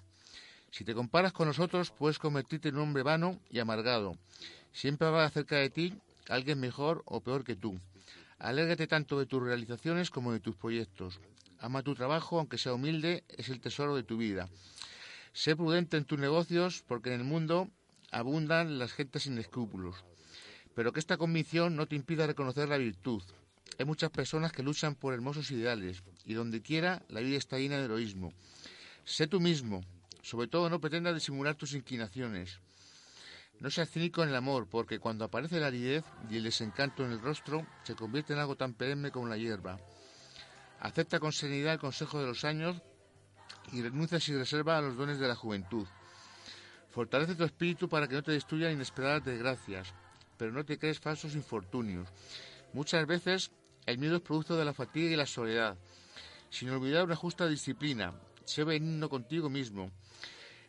Si 0.75 0.85
te 0.85 0.93
comparas 0.93 1.33
con 1.33 1.47
nosotros, 1.47 1.93
puedes 1.93 2.19
convertirte 2.19 2.71
en 2.71 2.75
un 2.75 2.83
hombre 2.83 3.05
vano 3.05 3.39
y 3.49 3.61
amargado. 3.61 4.19
Siempre 4.73 5.07
habrá 5.07 5.31
cerca 5.31 5.55
de 5.55 5.71
ti 5.71 5.95
alguien 6.29 6.59
mejor 6.59 7.05
o 7.07 7.21
peor 7.21 7.45
que 7.45 7.55
tú. 7.55 7.79
Alégate 8.41 8.89
tanto 8.89 9.17
de 9.21 9.27
tus 9.27 9.41
realizaciones 9.41 10.11
como 10.11 10.33
de 10.33 10.41
tus 10.41 10.57
proyectos. 10.57 11.21
Ama 11.61 11.85
tu 11.85 11.95
trabajo, 11.95 12.41
aunque 12.41 12.59
sea 12.59 12.75
humilde, 12.75 13.23
es 13.29 13.51
el 13.51 13.61
tesoro 13.61 13.95
de 13.95 14.03
tu 14.03 14.17
vida. 14.17 14.49
Sé 15.33 15.55
prudente 15.55 15.97
en 15.97 16.07
tus 16.07 16.19
negocios, 16.19 16.83
porque 16.89 17.15
en 17.15 17.21
el 17.21 17.25
mundo 17.25 17.69
abundan 18.11 18.81
las 18.81 18.95
gentes 18.95 19.23
sin 19.23 19.39
escrúpulos. 19.39 20.05
Pero 20.75 20.93
que 20.93 20.99
esta 20.99 21.19
convicción 21.19 21.77
no 21.77 21.87
te 21.87 21.95
impida 21.95 22.27
reconocer 22.27 22.69
la 22.69 22.79
virtud. 22.79 23.23
Hay 23.79 23.85
muchas 23.85 24.11
personas 24.11 24.51
que 24.51 24.65
luchan 24.65 24.97
por 24.97 25.15
hermosos 25.15 25.53
ideales, 25.53 26.03
y 26.25 26.35
donde 26.35 26.63
quiera 26.63 27.05
la 27.11 27.21
vida 27.21 27.39
está 27.39 27.61
llena 27.61 27.79
de 27.79 27.85
heroísmo. 27.85 28.33
Sé 29.05 29.29
tú 29.29 29.39
mismo. 29.39 29.85
Sobre 30.25 30.49
todo 30.49 30.71
no 30.71 30.81
pretendas 30.81 31.13
disimular 31.13 31.55
tus 31.55 31.75
inclinaciones. 31.75 32.59
No 33.61 33.71
seas 33.71 33.91
cínico 33.91 34.23
en 34.23 34.31
el 34.31 34.35
amor, 34.35 34.67
porque 34.67 34.99
cuando 34.99 35.27
aparece 35.27 35.61
la 35.61 35.67
aridez 35.67 36.03
y 36.31 36.39
el 36.39 36.45
desencanto 36.45 37.05
en 37.05 37.13
el 37.13 37.21
rostro, 37.21 37.67
se 37.83 37.95
convierte 37.95 38.33
en 38.33 38.39
algo 38.39 38.57
tan 38.57 38.73
perenne 38.73 39.11
como 39.11 39.29
la 39.29 39.37
hierba. 39.37 39.79
Acepta 40.81 41.21
con 41.21 41.31
serenidad 41.31 41.75
el 41.75 41.79
consejo 41.79 42.21
de 42.21 42.27
los 42.27 42.43
años 42.47 42.81
y 43.71 43.83
renuncia 43.83 44.19
sin 44.19 44.39
reserva 44.39 44.79
a 44.79 44.81
los 44.81 44.97
dones 44.97 45.19
de 45.19 45.29
la 45.29 45.37
juventud. 45.37 45.87
Fortalece 46.91 47.35
tu 47.35 47.45
espíritu 47.45 47.91
para 47.91 48.09
que 48.09 48.15
no 48.15 48.23
te 48.23 48.33
destruyan 48.33 48.73
inesperadas 48.73 49.27
desgracias, 49.27 49.93
pero 50.39 50.53
no 50.53 50.65
te 50.65 50.79
crees 50.79 51.01
falsos 51.01 51.35
infortunios. 51.35 52.09
Muchas 52.73 53.07
veces 53.07 53.51
el 53.85 53.99
miedo 53.99 54.17
es 54.17 54.23
producto 54.23 54.57
de 54.57 54.65
la 54.65 54.73
fatiga 54.73 55.11
y 55.11 55.17
la 55.17 55.27
soledad. 55.27 55.77
Sin 56.49 56.71
olvidar 56.71 57.05
una 57.05 57.15
justa 57.15 57.47
disciplina, 57.47 58.15
sé 58.45 58.65
benigno 58.65 59.09
contigo 59.09 59.51
mismo. 59.51 59.91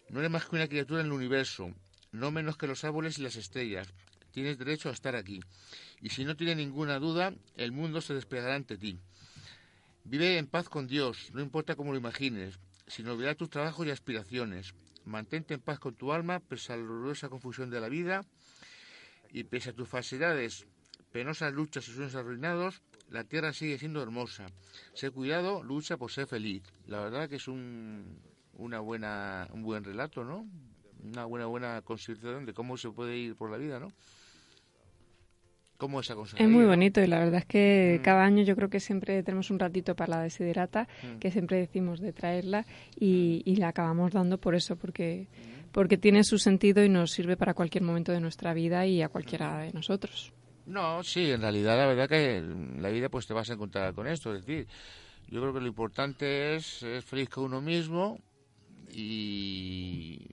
No 0.09 0.19
eres 0.19 0.31
más 0.31 0.45
que 0.45 0.55
una 0.55 0.67
criatura 0.67 1.01
en 1.01 1.07
el 1.07 1.13
universo, 1.13 1.73
no 2.11 2.31
menos 2.31 2.57
que 2.57 2.67
los 2.67 2.83
árboles 2.83 3.17
y 3.17 3.23
las 3.23 3.35
estrellas. 3.35 3.87
Tienes 4.31 4.57
derecho 4.57 4.89
a 4.89 4.93
estar 4.93 5.15
aquí. 5.15 5.39
Y 6.01 6.09
si 6.09 6.25
no 6.25 6.35
tienes 6.35 6.57
ninguna 6.57 6.99
duda, 6.99 7.33
el 7.55 7.71
mundo 7.71 8.01
se 8.01 8.13
desplegará 8.13 8.55
ante 8.55 8.77
ti. 8.77 8.99
Vive 10.03 10.37
en 10.37 10.47
paz 10.47 10.69
con 10.69 10.87
Dios, 10.87 11.31
no 11.33 11.41
importa 11.41 11.75
cómo 11.75 11.91
lo 11.91 11.97
imagines, 11.97 12.59
sin 12.87 13.07
olvidar 13.07 13.35
tus 13.35 13.49
trabajos 13.49 13.87
y 13.87 13.91
aspiraciones. 13.91 14.73
Mantente 15.05 15.53
en 15.53 15.61
paz 15.61 15.79
con 15.79 15.95
tu 15.95 16.11
alma, 16.11 16.39
pese 16.39 16.73
a 16.73 16.77
la 16.77 16.83
dolorosa 16.83 17.29
confusión 17.29 17.69
de 17.69 17.79
la 17.79 17.89
vida, 17.89 18.25
y 19.31 19.45
pese 19.45 19.71
a 19.71 19.73
tus 19.73 19.89
falsedades, 19.89 20.65
penosas 21.11 21.53
luchas 21.53 21.87
y 21.87 21.93
sueños 21.93 22.15
arruinados, 22.15 22.81
la 23.15 23.23
tierra 23.23 23.53
sigue 23.53 23.77
siendo 23.77 24.03
hermosa. 24.03 24.45
Sé 24.93 25.09
cuidado, 25.09 25.63
lucha 25.63 25.97
por 25.97 26.11
ser 26.11 26.27
feliz. 26.27 26.63
La 26.87 26.99
verdad 26.99 27.29
que 27.29 27.37
es 27.37 27.47
un, 27.47 28.19
una 28.57 28.79
buena, 28.81 29.47
un 29.53 29.63
buen 29.63 29.83
relato, 29.83 30.23
¿no? 30.23 30.45
Una 31.03 31.25
buena, 31.25 31.45
buena 31.45 31.81
consideración 31.81 32.45
de 32.45 32.53
cómo 32.53 32.77
se 32.77 32.89
puede 32.91 33.17
ir 33.17 33.35
por 33.35 33.49
la 33.49 33.57
vida, 33.57 33.79
¿no? 33.79 33.91
¿Cómo 35.77 35.99
es 35.99 36.09
Es 36.09 36.47
muy 36.47 36.65
bonito 36.65 37.01
y 37.01 37.07
la 37.07 37.19
verdad 37.19 37.39
es 37.39 37.45
que 37.45 37.99
cada 38.01 38.23
año 38.23 38.43
yo 38.43 38.55
creo 38.55 38.69
que 38.69 38.79
siempre 38.79 39.21
tenemos 39.23 39.51
un 39.51 39.59
ratito 39.59 39.93
para 39.93 40.17
la 40.17 40.21
desiderata, 40.23 40.87
Mm. 41.03 41.19
que 41.19 41.31
siempre 41.31 41.57
decimos 41.57 41.99
de 41.99 42.13
traerla 42.13 42.65
y, 42.97 43.41
y 43.45 43.57
la 43.57 43.69
acabamos 43.69 44.13
dando 44.13 44.37
por 44.37 44.55
eso, 44.55 44.77
porque, 44.77 45.27
porque 45.73 45.97
tiene 45.97 46.23
su 46.23 46.37
sentido 46.37 46.81
y 46.83 46.87
nos 46.87 47.11
sirve 47.11 47.35
para 47.35 47.53
cualquier 47.53 47.83
momento 47.83 48.13
de 48.13 48.21
nuestra 48.21 48.53
vida 48.53 48.85
y 48.85 49.01
a 49.01 49.09
cualquiera 49.09 49.59
de 49.59 49.73
nosotros. 49.73 50.31
No, 50.65 51.03
sí, 51.03 51.31
en 51.31 51.41
realidad 51.41 51.77
la 51.77 51.85
verdad 51.85 52.09
que 52.09 52.37
en 52.37 52.81
la 52.81 52.89
vida 52.89 53.09
pues 53.09 53.27
te 53.27 53.33
vas 53.33 53.49
a 53.49 53.53
encontrar 53.53 53.93
con 53.93 54.07
esto, 54.07 54.33
es 54.33 54.45
decir, 54.45 54.67
yo 55.27 55.41
creo 55.41 55.53
que 55.53 55.59
lo 55.59 55.67
importante 55.67 56.55
es 56.55 56.65
ser 56.65 57.01
feliz 57.01 57.29
con 57.29 57.45
uno 57.45 57.61
mismo 57.61 58.19
y 58.91 60.27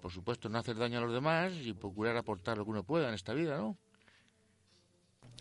por 0.00 0.12
supuesto 0.12 0.48
no 0.48 0.58
hacer 0.58 0.76
daño 0.76 0.98
a 0.98 1.02
los 1.02 1.12
demás 1.12 1.52
y 1.62 1.72
procurar 1.72 2.16
aportar 2.16 2.56
lo 2.56 2.64
que 2.64 2.70
uno 2.70 2.82
pueda 2.82 3.08
en 3.08 3.14
esta 3.14 3.34
vida, 3.34 3.58
¿no? 3.58 3.76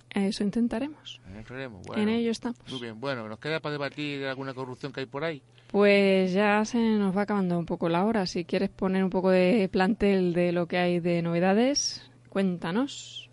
Eso 0.09 0.43
intentaremos. 0.43 1.21
Haremos, 1.49 1.86
En 1.95 2.09
ello 2.09 2.32
estamos. 2.32 2.57
Muy 2.69 2.82
bien, 2.82 2.99
bueno, 2.99 3.28
nos 3.28 3.39
queda 3.39 3.59
para 3.59 3.73
debatir 3.73 4.25
alguna 4.25 4.53
corrupción 4.53 4.91
que 4.91 5.01
hay 5.01 5.05
por 5.05 5.23
ahí. 5.23 5.43
Pues 5.67 6.34
ya 6.34 6.63
se 6.65 6.80
nos 6.80 7.15
va 7.15 7.23
acabando 7.23 7.59
un 7.59 7.65
poco 7.65 7.89
la 7.89 8.05
hora. 8.05 8.25
Si 8.25 8.45
quieres 8.45 8.69
poner 8.69 9.03
un 9.03 9.09
poco 9.09 9.30
de 9.30 9.69
plantel 9.71 10.34
de 10.34 10.53
lo 10.53 10.65
que 10.65 10.78
hay 10.78 10.99
de 10.99 11.21
novedades, 11.21 12.09
cuéntanos. 12.30 13.26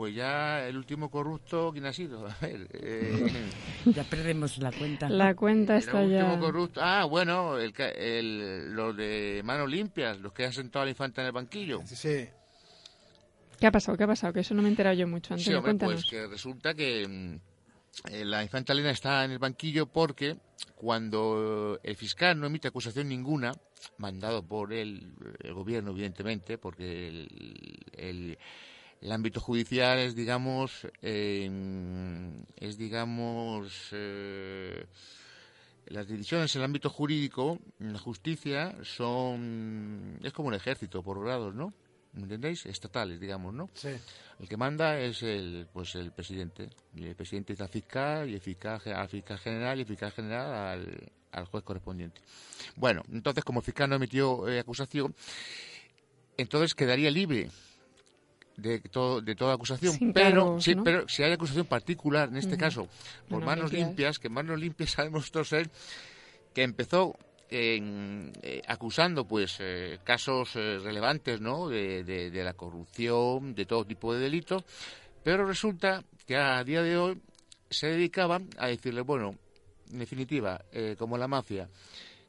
Pues 0.00 0.14
ya 0.14 0.66
el 0.66 0.78
último 0.78 1.10
corrupto, 1.10 1.72
¿quién 1.72 1.84
ha 1.84 1.92
sido? 1.92 2.26
A 2.26 2.34
ver, 2.40 2.66
eh, 2.72 3.50
Ya 3.94 4.02
perdemos 4.02 4.56
la 4.56 4.72
cuenta. 4.72 5.10
La 5.10 5.34
cuenta 5.34 5.74
el 5.74 5.80
está 5.80 6.00
último 6.00 6.32
ya. 6.36 6.38
corrupto. 6.40 6.80
Ah, 6.82 7.04
bueno, 7.04 7.58
el, 7.58 7.74
ca- 7.74 7.90
el, 7.90 8.72
los 8.72 8.96
de 8.96 9.42
manos 9.44 9.68
limpias, 9.68 10.18
los 10.18 10.32
que 10.32 10.46
han 10.46 10.54
sentado 10.54 10.84
a 10.84 10.86
la 10.86 10.92
infanta 10.92 11.20
en 11.20 11.26
el 11.26 11.32
banquillo. 11.34 11.82
Sí. 11.84 12.26
¿Qué 13.60 13.66
ha 13.66 13.70
pasado? 13.70 13.98
¿Qué 13.98 14.04
ha 14.04 14.06
pasado? 14.06 14.32
Que 14.32 14.40
eso 14.40 14.54
no 14.54 14.62
me 14.62 14.68
he 14.68 14.70
enterado 14.70 14.96
yo 14.96 15.06
mucho. 15.06 15.36
Sí, 15.36 15.50
Antonio, 15.52 15.58
hombre, 15.58 15.70
cuéntanos. 15.72 15.94
pues 15.96 16.10
que 16.10 16.26
resulta 16.26 16.72
que 16.72 17.06
mm, 17.06 18.10
eh, 18.14 18.24
la 18.24 18.42
infanta 18.42 18.72
Elena 18.72 18.92
está 18.92 19.22
en 19.26 19.32
el 19.32 19.38
banquillo 19.38 19.84
porque 19.84 20.38
cuando 20.76 21.78
el 21.82 21.94
fiscal 21.94 22.40
no 22.40 22.46
emite 22.46 22.68
acusación 22.68 23.06
ninguna, 23.06 23.52
mandado 23.98 24.42
por 24.42 24.72
el, 24.72 25.12
el 25.40 25.52
gobierno, 25.52 25.90
evidentemente, 25.90 26.56
porque 26.56 27.08
el, 27.08 27.78
el- 27.98 28.38
el 29.00 29.12
ámbito 29.12 29.40
judicial 29.40 29.98
es, 29.98 30.14
digamos, 30.14 30.86
eh, 31.00 31.50
es, 32.56 32.76
digamos, 32.76 33.88
eh, 33.92 34.84
las 35.86 36.06
decisiones 36.06 36.54
en 36.54 36.60
el 36.60 36.64
ámbito 36.66 36.90
jurídico, 36.90 37.58
en 37.78 37.94
la 37.94 37.98
justicia, 37.98 38.76
son, 38.82 40.18
es 40.22 40.32
como 40.32 40.48
un 40.48 40.54
ejército 40.54 41.02
por 41.02 41.22
grados, 41.22 41.54
¿no? 41.54 41.72
¿Me 42.12 42.24
entendéis? 42.24 42.66
Estatales, 42.66 43.20
digamos, 43.20 43.54
¿no? 43.54 43.70
Sí. 43.72 43.90
El 44.38 44.48
que 44.48 44.56
manda 44.56 44.98
es 44.98 45.22
el, 45.22 45.66
pues 45.72 45.94
el 45.94 46.12
presidente. 46.12 46.68
Y 46.94 47.06
el 47.06 47.14
presidente 47.14 47.52
es 47.54 47.60
al 47.60 47.68
fiscal, 47.68 48.28
y 48.28 48.34
el 48.34 48.40
fiscal 48.40 48.80
al 48.84 49.08
fiscal 49.08 49.38
general, 49.38 49.78
y 49.78 49.82
el 49.82 49.86
fiscal 49.86 50.12
general 50.12 50.52
al, 50.52 51.12
al 51.32 51.44
juez 51.46 51.64
correspondiente. 51.64 52.20
Bueno, 52.76 53.02
entonces, 53.10 53.44
como 53.44 53.60
el 53.60 53.64
fiscal 53.64 53.88
no 53.88 53.96
emitió 53.96 54.46
eh, 54.48 54.58
acusación, 54.58 55.14
entonces 56.36 56.74
quedaría 56.74 57.10
libre 57.10 57.48
de, 58.60 58.80
todo, 58.80 59.20
de 59.20 59.34
toda 59.34 59.54
acusación. 59.54 59.92
Sin 59.94 60.12
pero, 60.12 60.44
cargos, 60.44 60.64
sí, 60.64 60.74
¿no? 60.74 60.84
pero 60.84 61.08
si 61.08 61.22
hay 61.22 61.32
acusación 61.32 61.66
particular, 61.66 62.28
en 62.28 62.36
este 62.36 62.56
caso, 62.56 62.88
por 63.28 63.40
Manos 63.40 63.46
manos 63.46 63.72
limpias. 63.72 63.88
limpias, 63.88 64.18
que 64.18 64.28
manos 64.28 64.58
limpias 64.60 64.90
sabemos 64.92 65.20
nosotros 65.22 65.48
ser 65.48 65.70
que 66.54 66.62
empezó 66.62 67.16
en, 67.48 68.32
eh, 68.42 68.62
acusando 68.68 69.26
pues 69.26 69.56
eh, 69.60 69.98
casos 70.04 70.54
eh, 70.54 70.78
relevantes 70.82 71.40
¿no? 71.40 71.68
de, 71.68 72.04
de- 72.04 72.30
de 72.30 72.44
la 72.44 72.54
corrupción, 72.54 73.54
de 73.54 73.66
todo 73.66 73.84
tipo 73.84 74.14
de 74.14 74.20
delitos, 74.20 74.62
pero 75.24 75.44
resulta 75.46 76.04
que 76.26 76.36
a 76.36 76.62
día 76.64 76.82
de 76.82 76.96
hoy 76.96 77.20
se 77.68 77.88
dedicaba 77.88 78.40
a 78.58 78.66
decirle, 78.68 79.00
bueno, 79.00 79.34
en 79.92 79.98
definitiva, 79.98 80.64
eh, 80.72 80.94
como 80.98 81.18
la 81.18 81.26
mafia, 81.28 81.68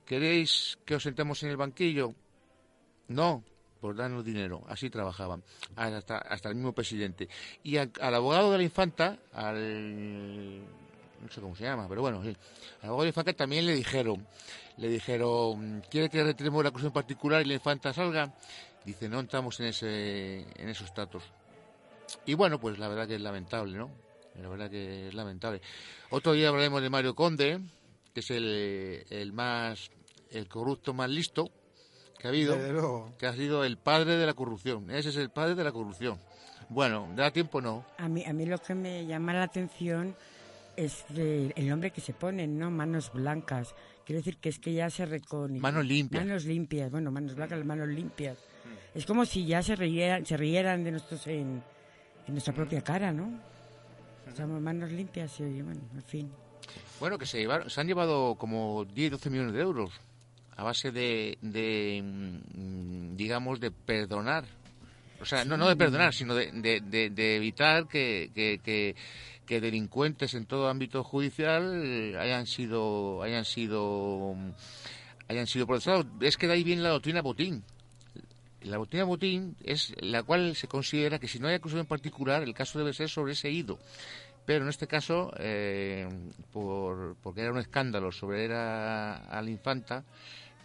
¿queréis 0.05 0.77
que 0.85 0.95
os 0.95 1.03
sentemos 1.03 1.41
en 1.43 1.49
el 1.49 1.57
banquillo? 1.57 2.13
No, 3.07 3.43
por 3.81 3.95
darnos 3.95 4.23
dinero. 4.23 4.63
Así 4.69 4.89
trabajaban, 4.89 5.43
hasta, 5.75 6.19
hasta 6.19 6.49
el 6.49 6.55
mismo 6.55 6.71
presidente. 6.73 7.27
Y 7.63 7.77
a- 7.77 7.89
al 7.99 8.15
abogado 8.15 8.51
de 8.51 8.59
la 8.59 8.63
infanta, 8.63 9.17
al... 9.33 10.59
no 10.59 11.29
sé 11.31 11.41
cómo 11.41 11.55
se 11.55 11.63
llama, 11.63 11.87
pero 11.89 12.01
bueno, 12.01 12.21
sí, 12.23 12.29
al 12.81 12.89
abogado 12.89 13.01
de 13.01 13.05
la 13.07 13.09
infanta 13.09 13.33
también 13.33 13.65
le 13.65 13.73
dijeron, 13.73 14.25
le 14.77 14.87
dijeron, 14.87 15.83
¿quiere 15.89 16.09
que 16.09 16.23
retiremos 16.23 16.63
la 16.63 16.69
acusación 16.69 16.93
particular 16.93 17.41
y 17.41 17.45
la 17.45 17.55
infanta 17.55 17.91
salga? 17.91 18.33
Dice, 18.85 19.09
no 19.09 19.19
entramos 19.19 19.59
en, 19.59 19.67
ese, 19.67 20.45
en 20.55 20.69
esos 20.69 20.93
tratos. 20.93 21.23
Y 22.25 22.33
bueno, 22.35 22.59
pues 22.59 22.77
la 22.79 22.87
verdad 22.87 23.07
que 23.07 23.15
es 23.15 23.21
lamentable, 23.21 23.77
¿no? 23.77 23.89
La 24.41 24.47
verdad 24.47 24.69
que 24.69 25.07
es 25.09 25.13
lamentable. 25.13 25.61
Otro 26.09 26.33
día 26.33 26.49
hablaremos 26.49 26.81
de 26.81 26.89
Mario 26.89 27.13
Conde, 27.15 27.59
que 28.13 28.19
es 28.21 28.31
el, 28.31 29.05
el 29.09 29.33
más, 29.33 29.91
el 30.31 30.47
corrupto 30.47 30.93
más 30.93 31.09
listo 31.09 31.51
que 32.21 32.27
ha 32.27 32.29
habido, 32.29 33.11
que 33.17 33.25
ha 33.25 33.33
sido 33.33 33.63
el 33.63 33.77
padre 33.77 34.15
de 34.17 34.25
la 34.27 34.33
corrupción. 34.35 34.91
Ese 34.91 35.09
es 35.09 35.17
el 35.17 35.29
padre 35.31 35.55
de 35.55 35.63
la 35.63 35.71
corrupción. 35.71 36.19
Bueno, 36.69 37.09
da 37.15 37.31
tiempo 37.31 37.59
no. 37.61 37.83
A 37.97 38.07
mí, 38.07 38.23
a 38.25 38.31
mí 38.31 38.45
lo 38.45 38.59
que 38.59 38.75
me 38.75 39.05
llama 39.07 39.33
la 39.33 39.43
atención 39.43 40.15
es 40.77 41.03
de- 41.09 41.51
el 41.55 41.67
nombre 41.67 41.91
que 41.91 41.99
se 41.99 42.13
ponen, 42.13 42.57
¿no? 42.59 42.69
Manos 42.69 43.11
blancas. 43.11 43.73
Quiere 44.05 44.19
decir 44.19 44.37
que 44.37 44.49
es 44.49 44.59
que 44.59 44.71
ya 44.73 44.89
se 44.89 45.05
reconoce. 45.05 45.59
Manos 45.59 45.85
limpias. 45.85 46.23
Manos 46.25 46.45
limpias, 46.45 46.91
bueno, 46.91 47.11
manos 47.11 47.35
blancas, 47.35 47.65
manos 47.65 47.87
limpias. 47.87 48.37
Es 48.93 49.05
como 49.05 49.25
si 49.25 49.45
ya 49.45 49.63
se 49.63 49.75
rieran, 49.75 50.25
se 50.25 50.37
rieran 50.37 50.83
de 50.83 50.91
nosotros 50.91 51.25
en, 51.27 51.61
en 52.27 52.33
nuestra 52.33 52.53
propia 52.53 52.81
cara, 52.81 53.11
¿no? 53.11 53.31
Estamos 54.27 54.61
manos 54.61 54.91
limpias 54.91 55.39
y 55.39 55.61
bueno, 55.61 55.81
en 55.93 56.03
fin. 56.03 56.31
Bueno, 56.99 57.17
que 57.17 57.25
se, 57.25 57.39
llevaron, 57.39 57.69
se 57.69 57.81
han 57.81 57.87
llevado 57.87 58.35
como 58.35 58.85
10, 58.85 59.11
12 59.11 59.29
millones 59.29 59.53
de 59.53 59.61
euros 59.61 59.91
a 60.61 60.63
base 60.63 60.91
de, 60.91 61.39
de, 61.41 62.01
mm, 62.03 63.15
digamos, 63.17 63.59
de 63.59 63.71
perdonar. 63.71 64.45
O 65.19 65.25
sea, 65.25 65.43
no, 65.43 65.57
no 65.57 65.67
de 65.67 65.75
perdonar, 65.75 66.13
sino 66.13 66.35
de, 66.35 66.51
de- 66.51 67.35
evitar 67.35 67.87
que, 67.87 68.29
que, 68.35 68.59
que- 68.63 68.95
que 69.47 69.59
delincuentes 69.59 70.35
en 70.35 70.45
todo 70.45 70.69
ámbito 70.69 71.03
judicial 71.03 72.15
hayan 72.19 72.45
sido, 72.45 73.21
hayan 73.23 73.43
sido, 73.43 74.35
hayan 75.27 75.47
sido 75.47 75.65
procesados. 75.65 76.05
Es 76.21 76.37
que 76.37 76.45
de 76.47 76.53
ahí 76.53 76.63
viene 76.63 76.83
la 76.83 76.89
doctrina 76.89 77.21
Botín. 77.23 77.63
La 78.61 78.77
doctrina 78.77 79.03
Botín 79.03 79.55
es 79.63 79.93
la 79.99 80.21
cual 80.21 80.55
se 80.55 80.67
considera 80.67 81.17
que 81.17 81.27
si 81.27 81.39
no 81.39 81.47
hay 81.47 81.55
acusación 81.55 81.87
particular, 81.87 82.43
el 82.43 82.53
caso 82.53 82.77
debe 82.77 82.93
ser 82.93 83.09
sobreseído. 83.09 83.79
Pero 84.45 84.63
en 84.63 84.69
este 84.69 84.87
caso, 84.87 85.31
eh, 85.37 86.07
por, 86.53 87.15
porque 87.21 87.41
era 87.41 87.51
un 87.51 87.59
escándalo 87.59 88.11
sobre 88.11 88.45
era 88.45 89.15
a 89.17 89.41
la 89.41 89.49
infanta, 89.49 90.03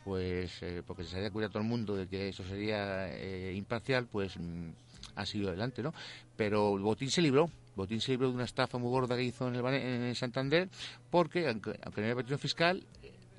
pues 0.06 0.62
eh, 0.62 0.84
porque 0.86 1.02
se 1.02 1.16
había 1.16 1.32
cuidado 1.32 1.54
todo 1.54 1.62
el 1.64 1.68
mundo 1.68 1.96
de 1.96 2.06
que 2.06 2.28
eso 2.28 2.44
sería 2.44 3.08
eh, 3.12 3.52
imparcial, 3.56 4.06
pues 4.06 4.38
mm, 4.38 4.68
ha 5.16 5.26
sido 5.26 5.48
adelante, 5.48 5.82
¿no? 5.82 5.92
Pero 6.36 6.78
Botín 6.78 7.10
se 7.10 7.20
libró. 7.20 7.50
Botín 7.74 8.00
se 8.00 8.12
libró 8.12 8.28
de 8.28 8.34
una 8.36 8.44
estafa 8.44 8.78
muy 8.78 8.88
gorda 8.88 9.16
que 9.16 9.24
hizo 9.24 9.48
en 9.48 9.56
el, 9.56 9.66
en 9.66 10.02
el 10.02 10.14
Santander, 10.14 10.68
porque 11.10 11.48
aunque, 11.48 11.76
aunque 11.82 12.00
no 12.00 12.04
había 12.04 12.14
petición 12.14 12.38
fiscal, 12.38 12.86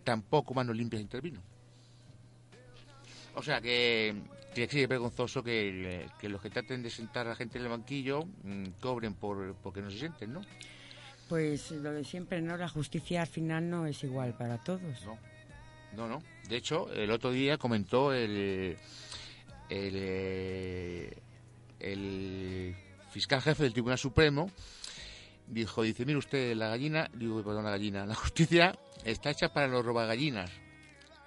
tampoco 0.03 0.53
Manos 0.53 0.75
Limpias 0.75 1.01
intervino. 1.01 1.39
O 3.35 3.41
sea 3.41 3.61
que, 3.61 4.13
que 4.53 4.67
sí, 4.67 4.81
es 4.81 4.89
vergonzoso 4.89 5.41
que, 5.41 6.05
que 6.19 6.27
los 6.27 6.41
que 6.41 6.49
traten 6.49 6.83
de 6.83 6.89
sentar 6.89 7.27
a 7.27 7.29
la 7.29 7.35
gente 7.37 7.59
en 7.59 7.63
el 7.63 7.69
banquillo 7.69 8.25
mm, 8.43 8.65
cobren 8.81 9.13
por 9.13 9.55
porque 9.63 9.81
no 9.81 9.89
se 9.89 9.99
sienten, 9.99 10.33
¿no? 10.33 10.41
Pues 11.29 11.71
lo 11.71 11.93
de 11.93 12.03
siempre, 12.03 12.41
¿no? 12.41 12.57
La 12.57 12.67
justicia 12.67 13.21
al 13.21 13.27
final 13.27 13.69
no 13.69 13.87
es 13.87 14.03
igual 14.03 14.33
para 14.33 14.57
todos. 14.57 15.05
No, 15.05 15.17
no, 15.95 16.09
no. 16.09 16.36
De 16.47 16.55
hecho, 16.57 16.91
el 16.93 17.11
otro 17.11 17.31
día 17.31 17.57
comentó 17.57 18.13
el, 18.13 18.77
el, 19.69 19.93
eh, 19.95 21.17
el 21.79 22.75
fiscal 23.11 23.41
jefe 23.41 23.63
del 23.63 23.73
Tribunal 23.73 23.97
Supremo, 23.97 24.49
dijo, 25.47 25.81
dice, 25.83 26.05
mire 26.05 26.17
usted, 26.17 26.55
la 26.55 26.69
gallina, 26.69 27.09
digo, 27.13 27.43
perdón, 27.43 27.65
la 27.65 27.71
gallina, 27.71 28.05
la 28.05 28.15
justicia 28.15 28.77
está 29.03 29.29
hecha 29.31 29.51
para 29.51 29.67
los 29.67 29.85
robagallinas. 29.85 30.51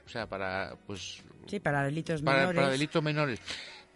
O 0.07 0.09
sea, 0.09 0.27
para, 0.27 0.75
pues, 0.87 1.23
Sí, 1.47 1.61
para 1.61 1.85
delitos 1.85 2.23
para, 2.23 2.39
menores. 2.41 2.57
para 2.61 2.71
delitos 2.73 3.03
menores, 3.03 3.41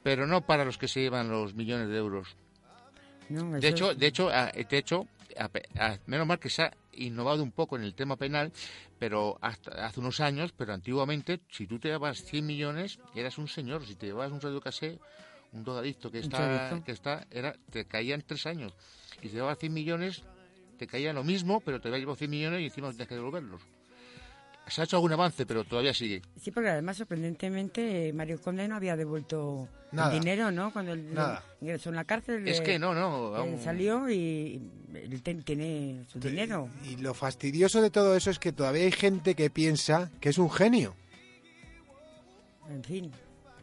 pero 0.02 0.26
no 0.26 0.42
para 0.46 0.64
los 0.64 0.78
que 0.78 0.88
se 0.88 1.00
llevan 1.00 1.28
los 1.28 1.54
millones 1.54 1.88
de 1.88 1.96
euros. 1.96 2.36
No, 3.30 3.50
De 3.58 3.68
hecho, 3.68 3.90
es- 3.92 3.98
de 3.98 4.06
hecho, 4.06 4.28
de 4.30 4.78
hecho, 4.78 5.08
a 5.38 5.48
pe- 5.48 5.64
a- 5.78 5.98
menos 6.06 6.26
mal 6.26 6.38
que 6.38 6.50
se 6.50 6.62
ha 6.62 6.72
innovado 6.96 7.42
un 7.42 7.52
poco 7.52 7.76
en 7.76 7.82
el 7.82 7.94
tema 7.94 8.16
penal, 8.16 8.52
pero 8.98 9.38
hasta 9.40 9.86
hace 9.86 10.00
unos 10.00 10.20
años, 10.20 10.52
pero 10.52 10.72
antiguamente, 10.72 11.40
si 11.50 11.66
tú 11.66 11.78
te 11.78 11.88
llevabas 11.88 12.24
100 12.24 12.46
millones, 12.46 12.98
eras 13.14 13.38
un 13.38 13.48
señor. 13.48 13.86
Si 13.86 13.94
te 13.94 14.06
llevabas 14.06 14.32
un 14.32 14.40
radio 14.40 14.60
casé, 14.60 14.98
un 15.52 15.64
drogadicto 15.64 16.10
que 16.10 16.18
está, 16.18 16.82
que 16.84 16.92
está, 16.92 17.26
era, 17.30 17.54
te 17.70 17.86
caían 17.86 18.22
tres 18.26 18.46
años. 18.46 18.72
Y 19.18 19.24
si 19.24 19.28
te 19.28 19.34
llevabas 19.34 19.58
100 19.58 19.72
millones, 19.72 20.22
te 20.78 20.86
caía 20.86 21.12
lo 21.12 21.24
mismo, 21.24 21.60
pero 21.60 21.80
te 21.80 21.88
había 21.88 22.00
llevado 22.00 22.16
100 22.16 22.30
millones 22.30 22.60
y 22.60 22.64
encima 22.64 22.88
tienes 22.90 23.08
que 23.08 23.14
devolverlos. 23.14 23.62
Se 24.66 24.80
ha 24.80 24.84
hecho 24.84 24.96
algún 24.96 25.12
avance, 25.12 25.44
pero 25.44 25.64
todavía 25.64 25.92
sigue. 25.92 26.22
Sí, 26.40 26.50
porque 26.50 26.70
además, 26.70 26.96
sorprendentemente, 26.96 28.12
Mario 28.14 28.40
Conde 28.40 28.66
no 28.66 28.76
había 28.76 28.96
devuelto 28.96 29.68
Nada. 29.92 30.12
el 30.14 30.20
dinero, 30.20 30.50
¿no? 30.50 30.72
Cuando 30.72 30.92
él 30.94 31.12
Nada. 31.12 31.42
ingresó 31.60 31.90
en 31.90 31.96
la 31.96 32.04
cárcel. 32.04 32.48
Es 32.48 32.60
eh, 32.60 32.62
que 32.62 32.78
no, 32.78 32.94
no, 32.94 33.36
él 33.36 33.52
aún- 33.52 33.60
salió 33.62 34.08
y 34.08 34.62
él 34.94 35.22
te- 35.22 35.34
tiene 35.34 36.04
su 36.08 36.18
dinero. 36.18 36.68
Y 36.84 36.96
lo 36.96 37.12
fastidioso 37.12 37.82
de 37.82 37.90
todo 37.90 38.16
eso 38.16 38.30
es 38.30 38.38
que 38.38 38.52
todavía 38.52 38.84
hay 38.84 38.92
gente 38.92 39.34
que 39.34 39.50
piensa 39.50 40.10
que 40.20 40.30
es 40.30 40.38
un 40.38 40.50
genio. 40.50 40.94
En 42.70 42.82
fin. 42.82 43.10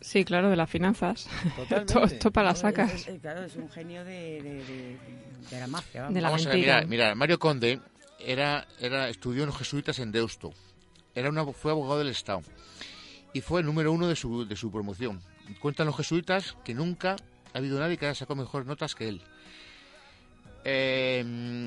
Sí, 0.01 0.23
claro, 0.25 0.49
de 0.49 0.55
las 0.55 0.69
finanzas. 0.69 1.27
Totalmente. 1.55 1.93
Esto, 1.93 2.03
esto 2.05 2.31
para 2.31 2.49
las 2.49 2.59
sacas. 2.59 2.93
es- 2.93 3.07
es- 3.07 3.19
claro, 3.21 3.43
es 3.43 3.55
un 3.55 3.69
genio 3.69 4.03
de, 4.05 4.41
de, 4.41 4.53
de- 4.63 4.97
de 5.49 5.59
la 5.59 5.67
mafia. 5.67 6.01
vamos. 6.01 6.15
De 6.15 6.21
la 6.21 6.29
Vamos 6.29 6.45
a 6.45 6.49
ver, 6.49 6.57
mira, 6.59 6.81
mira, 6.85 7.15
Mario 7.15 7.39
Conde 7.39 7.79
era, 8.19 8.67
era, 8.79 9.09
estudió 9.09 9.41
en 9.43 9.47
los 9.47 9.57
jesuitas 9.57 9.99
en 9.99 10.11
Deusto. 10.11 10.53
Era 11.15 11.29
una, 11.29 11.45
fue 11.45 11.71
abogado 11.71 11.99
del 11.99 12.09
Estado. 12.09 12.41
Y 13.33 13.41
fue 13.41 13.61
el 13.61 13.65
número 13.65 13.91
uno 13.91 14.07
de 14.07 14.15
su, 14.15 14.45
de 14.45 14.55
su 14.55 14.71
promoción. 14.71 15.21
Cuentan 15.59 15.87
los 15.87 15.95
jesuitas 15.97 16.55
que 16.63 16.73
nunca 16.73 17.15
ha 17.53 17.57
habido 17.57 17.79
nadie 17.79 17.97
que 17.97 18.05
haya 18.05 18.15
sacado 18.15 18.41
mejores 18.41 18.67
notas 18.67 18.95
que 18.95 19.07
él. 19.09 19.21
Eh, 20.63 21.23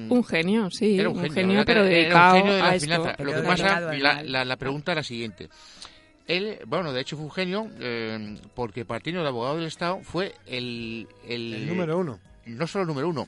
Un 0.09 0.25
genio, 0.25 0.71
sí, 0.71 0.99
era 1.01 1.09
un 1.09 1.19
genio, 1.31 1.59
la 1.59 1.65
verdad 1.65 1.67
que 1.67 1.67
pero 1.67 1.81
era 1.81 1.89
un 1.89 1.91
dedicado 1.95 2.37
genio 2.37 2.53
de 2.53 2.59
la 2.61 2.69
a 2.69 2.75
esto. 2.77 2.87
finanza. 2.87 3.23
Lo 3.25 3.33
que 3.35 3.41
pasa, 3.43 3.81
la, 3.81 3.87
mal. 4.15 4.33
la, 4.33 4.45
la 4.45 4.57
pregunta 4.57 4.93
era 4.93 5.01
la 5.01 5.05
siguiente. 5.05 5.49
Él, 6.27 6.59
bueno, 6.67 6.93
de 6.93 7.01
hecho 7.01 7.17
fue 7.17 7.25
un 7.27 7.33
genio 7.33 7.69
eh, 7.81 8.39
porque 8.55 8.85
partiendo 8.85 9.23
de 9.23 9.29
abogado 9.29 9.57
del 9.57 9.67
Estado 9.67 10.01
fue 10.03 10.35
el, 10.47 11.09
el, 11.27 11.55
El 11.55 11.67
número 11.67 11.99
uno. 11.99 12.21
no 12.47 12.67
solo 12.67 12.83
el 12.83 12.89
número 12.89 13.09
uno, 13.09 13.27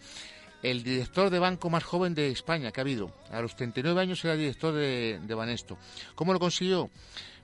el 0.63 0.83
director 0.83 1.31
de 1.31 1.39
banco 1.39 1.71
más 1.71 1.85
joven 1.85 2.15
de 2.15 2.31
España 2.31 2.73
que 2.73 2.81
ha 2.81 2.83
habido. 2.83 3.13
A 3.31 3.41
los 3.41 3.57
39 3.57 4.01
años 4.01 4.25
era 4.25 4.37
director 4.37 4.75
de, 4.75 5.21
de 5.23 5.35
Banesto. 5.35 5.79
¿Cómo 6.15 6.33
lo 6.33 6.41
consiguió? 6.41 6.91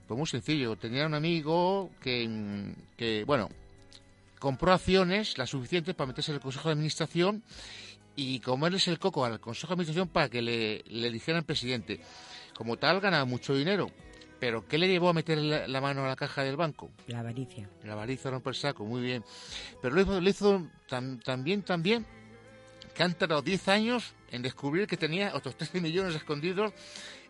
Pues 0.07 0.17
muy 0.17 0.27
sencillo. 0.27 0.75
Tenía 0.75 1.05
un 1.05 1.13
amigo 1.13 1.91
que, 2.01 2.73
que, 2.97 3.23
bueno, 3.25 3.49
compró 4.39 4.73
acciones 4.73 5.37
las 5.37 5.49
suficientes 5.49 5.95
para 5.95 6.07
meterse 6.07 6.31
en 6.31 6.35
el 6.35 6.41
Consejo 6.41 6.69
de 6.69 6.73
Administración 6.73 7.43
y 8.15 8.39
comerles 8.39 8.87
el 8.87 8.99
coco 8.99 9.25
al 9.25 9.39
Consejo 9.39 9.69
de 9.69 9.73
Administración 9.75 10.07
para 10.09 10.29
que 10.29 10.41
le, 10.41 10.83
le 10.87 11.11
dijeran 11.11 11.43
presidente. 11.43 12.01
Como 12.55 12.77
tal, 12.77 12.99
ganaba 12.99 13.25
mucho 13.25 13.55
dinero. 13.55 13.89
Pero 14.39 14.67
¿qué 14.67 14.77
le 14.77 14.89
llevó 14.89 15.07
a 15.07 15.13
meter 15.13 15.37
la, 15.37 15.67
la 15.69 15.79
mano 15.79 16.03
a 16.03 16.07
la 16.09 16.17
caja 16.17 16.43
del 16.43 16.57
banco? 16.57 16.91
La 17.07 17.21
avaricia. 17.21 17.69
La 17.85 17.93
avaricia 17.93 18.29
rompe 18.29 18.49
el 18.49 18.55
saco, 18.55 18.83
muy 18.83 19.01
bien. 19.01 19.23
Pero 19.81 19.95
lo 19.95 20.01
hizo, 20.01 20.19
lo 20.19 20.29
hizo 20.29 20.67
tan, 20.89 21.21
también, 21.21 21.61
también, 21.61 22.05
que 22.93 23.03
han 23.03 23.13
tardado 23.13 23.41
10 23.41 23.67
años 23.69 24.13
en 24.31 24.41
descubrir 24.41 24.87
que 24.87 24.97
tenía 24.97 25.35
otros 25.35 25.55
13 25.55 25.81
millones 25.81 26.15
escondidos 26.15 26.73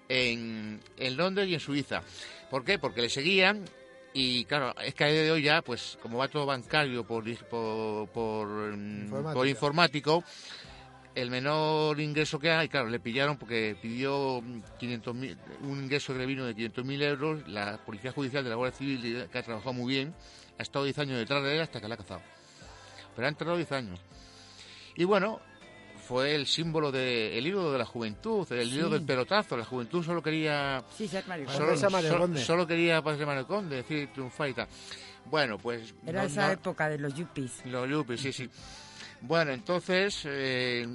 en, 0.10 0.80
en 0.98 1.18
Londres 1.18 1.48
y 1.48 1.54
en 1.54 1.60
Suiza. 1.60 2.02
¿Por 2.50 2.64
qué? 2.64 2.80
Porque 2.80 3.02
le 3.02 3.10
seguían 3.10 3.66
y 4.14 4.46
claro, 4.46 4.76
es 4.80 4.94
que 4.94 5.04
a 5.04 5.08
día 5.08 5.24
de 5.24 5.32
hoy 5.32 5.42
ya, 5.42 5.62
pues 5.64 5.98
como 6.02 6.20
va 6.20 6.28
todo 6.28 6.46
bancario 6.46 7.04
por, 7.04 7.24
por, 7.48 8.08
por, 8.10 8.48
mm, 8.48 9.34
por 9.34 9.48
informático, 9.48 10.24
el 11.16 11.32
menor 11.32 12.00
ingreso 12.00 12.40
que 12.40 12.52
hay, 12.52 12.70
claro, 12.70 12.90
le 12.90 13.00
pillaron 13.00 13.38
porque 13.38 13.76
pidió 13.82 14.44
500 14.80 15.16
un 15.16 15.84
ingreso 15.84 16.14
que 16.14 16.26
vino 16.26 16.46
de 16.46 16.56
500.000 16.56 17.02
euros. 17.04 17.48
La 17.48 17.78
Policía 17.78 18.12
Judicial 18.12 18.44
de 18.44 18.52
la 18.52 18.56
Guardia 18.56 18.78
Civil, 18.78 19.28
que 19.32 19.38
ha 19.38 19.44
trabajado 19.44 19.74
muy 19.74 19.94
bien, 19.94 20.14
ha 20.60 20.62
estado 20.62 20.86
10 20.86 21.00
años 21.00 21.18
detrás 21.18 21.44
de 21.44 21.56
él 21.56 21.62
hasta 21.62 21.82
que 21.82 21.88
la 21.88 21.96
ha 21.96 21.98
cazado. 21.98 22.22
Pero 23.16 23.28
han 23.28 23.36
tardado 23.36 23.58
10 23.58 23.72
años. 23.72 24.00
Y 24.96 25.06
bueno, 25.06 25.40
fue 26.08 26.36
el 26.36 26.46
símbolo 26.48 26.92
del 26.92 27.34
el 27.34 27.48
ídolo 27.48 27.72
de 27.72 27.78
la 27.80 27.86
juventud, 27.86 28.50
el 28.52 28.70
Sí. 28.70 28.76
ídolo 28.76 28.96
del 28.96 29.06
pelotazo. 29.06 29.58
La 29.58 29.66
juventud 29.66 30.04
solo 30.04 30.22
quería 30.22 30.84
Sí, 30.98 31.08
ser 31.08 31.26
Mario 31.28 31.50
solo, 31.50 31.76
solo- 31.78 32.18
Conde. 32.20 32.44
solo 32.44 32.68
quería 32.68 33.02
pasar 33.02 33.26
Mario 33.26 33.48
Conde, 33.48 33.78
decir 33.78 34.10
triunfar 34.14 34.50
y 34.50 34.54
tal. 34.54 34.68
Bueno, 35.26 35.58
pues 35.58 35.94
Era 36.06 36.22
no- 36.22 36.28
esa 36.28 36.48
no- 36.48 36.54
época 36.54 36.90
de 36.90 36.98
los 37.00 37.14
yuppies. 37.14 37.66
los 37.66 37.90
yuppies, 37.90 38.22
sí, 38.22 38.34
sí. 38.34 38.50
Bueno, 39.22 39.52
entonces, 39.52 40.22
eh, 40.26 40.86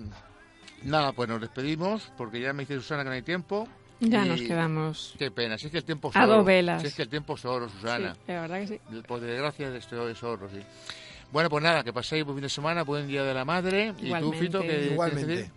nada, 0.82 1.12
pues 1.12 1.28
nos 1.28 1.40
despedimos, 1.40 2.12
porque 2.16 2.40
ya 2.40 2.52
me 2.52 2.64
dice 2.64 2.74
Susana 2.74 3.02
que 3.02 3.08
no 3.08 3.14
hay 3.14 3.22
tiempo. 3.22 3.66
Ya 4.00 4.24
y- 4.24 4.28
nos 4.28 4.40
quedamos. 4.42 5.14
Qué 5.18 5.30
pena, 5.32 5.58
si 5.58 5.66
es 5.66 5.72
que 5.72 5.78
el 5.78 5.84
tiempo 5.84 6.10
es 6.10 6.16
A 6.16 6.24
oro. 6.24 6.36
dos 6.36 6.44
velas. 6.46 6.82
Si 6.82 6.88
es 6.88 6.94
que 6.94 7.02
el 7.02 7.08
tiempo 7.08 7.34
es 7.34 7.44
oro, 7.44 7.68
Susana. 7.68 8.14
Sí, 8.14 8.20
la 8.32 8.42
verdad 8.42 8.60
que 8.60 8.66
sí. 8.68 8.80
Por 9.08 9.20
desgracia, 9.20 9.74
este 9.74 10.10
es 10.10 10.22
oro, 10.22 10.48
sí. 10.50 10.60
Bueno, 11.32 11.50
pues 11.50 11.62
nada, 11.62 11.84
que 11.84 11.92
paséis 11.92 12.24
buen 12.24 12.36
fin 12.36 12.42
de 12.42 12.48
semana, 12.48 12.82
buen 12.84 13.06
día 13.06 13.22
de 13.22 13.34
la 13.34 13.44
madre. 13.44 13.94
Y 13.98 14.12
tú. 14.12 14.32
Fito, 14.32 14.60
que 14.62 14.86
Igualmente. 14.92 15.50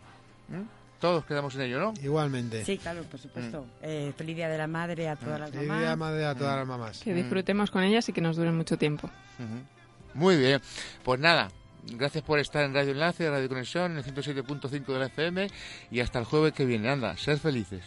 ¿Mm? 0.50 0.62
Todos 1.00 1.26
quedamos 1.26 1.56
en 1.56 1.62
ello, 1.62 1.80
¿no? 1.80 1.94
Igualmente. 2.04 2.64
Sí, 2.64 2.78
claro, 2.78 3.02
por 3.04 3.20
supuesto. 3.20 3.66
Eh, 3.82 4.14
feliz 4.16 4.36
día 4.36 4.50
de 4.50 4.58
la 4.58 4.68
madre 4.68 5.10
a 5.10 5.16
todas 5.16 5.40
las 5.40 5.50
Feliz 5.50 5.68
mamás. 5.68 5.84
día 5.84 5.96
madre 5.96 6.26
a 6.26 6.36
todas 6.36 6.58
las 6.58 6.68
mamás. 6.68 7.00
Que 7.00 7.14
disfrutemos 7.14 7.72
con 7.72 7.82
ellas 7.84 8.08
y 8.10 8.14
que 8.14 8.22
nos 8.22 8.36
duren 8.36 8.56
mucho 8.56 8.78
tiempo. 8.78 9.10
Muy 10.14 10.38
bien. 10.38 10.62
Pues 11.04 11.20
nada, 11.20 11.50
gracias 11.88 12.24
por 12.24 12.38
estar 12.38 12.64
en 12.64 12.76
Radio 12.76 12.92
Enlace, 12.92 13.28
Radio 13.30 13.50
Conexión, 13.50 13.94
en 13.94 13.98
el 13.98 14.04
107.5 14.04 14.86
de 14.94 15.00
la 15.00 15.06
FM 15.08 15.48
y 15.90 16.00
hasta 16.02 16.20
el 16.20 16.26
jueves 16.26 16.54
que 16.54 16.66
viene. 16.66 16.90
Anda, 16.90 17.18
ser 17.18 17.40
felices. 17.40 17.82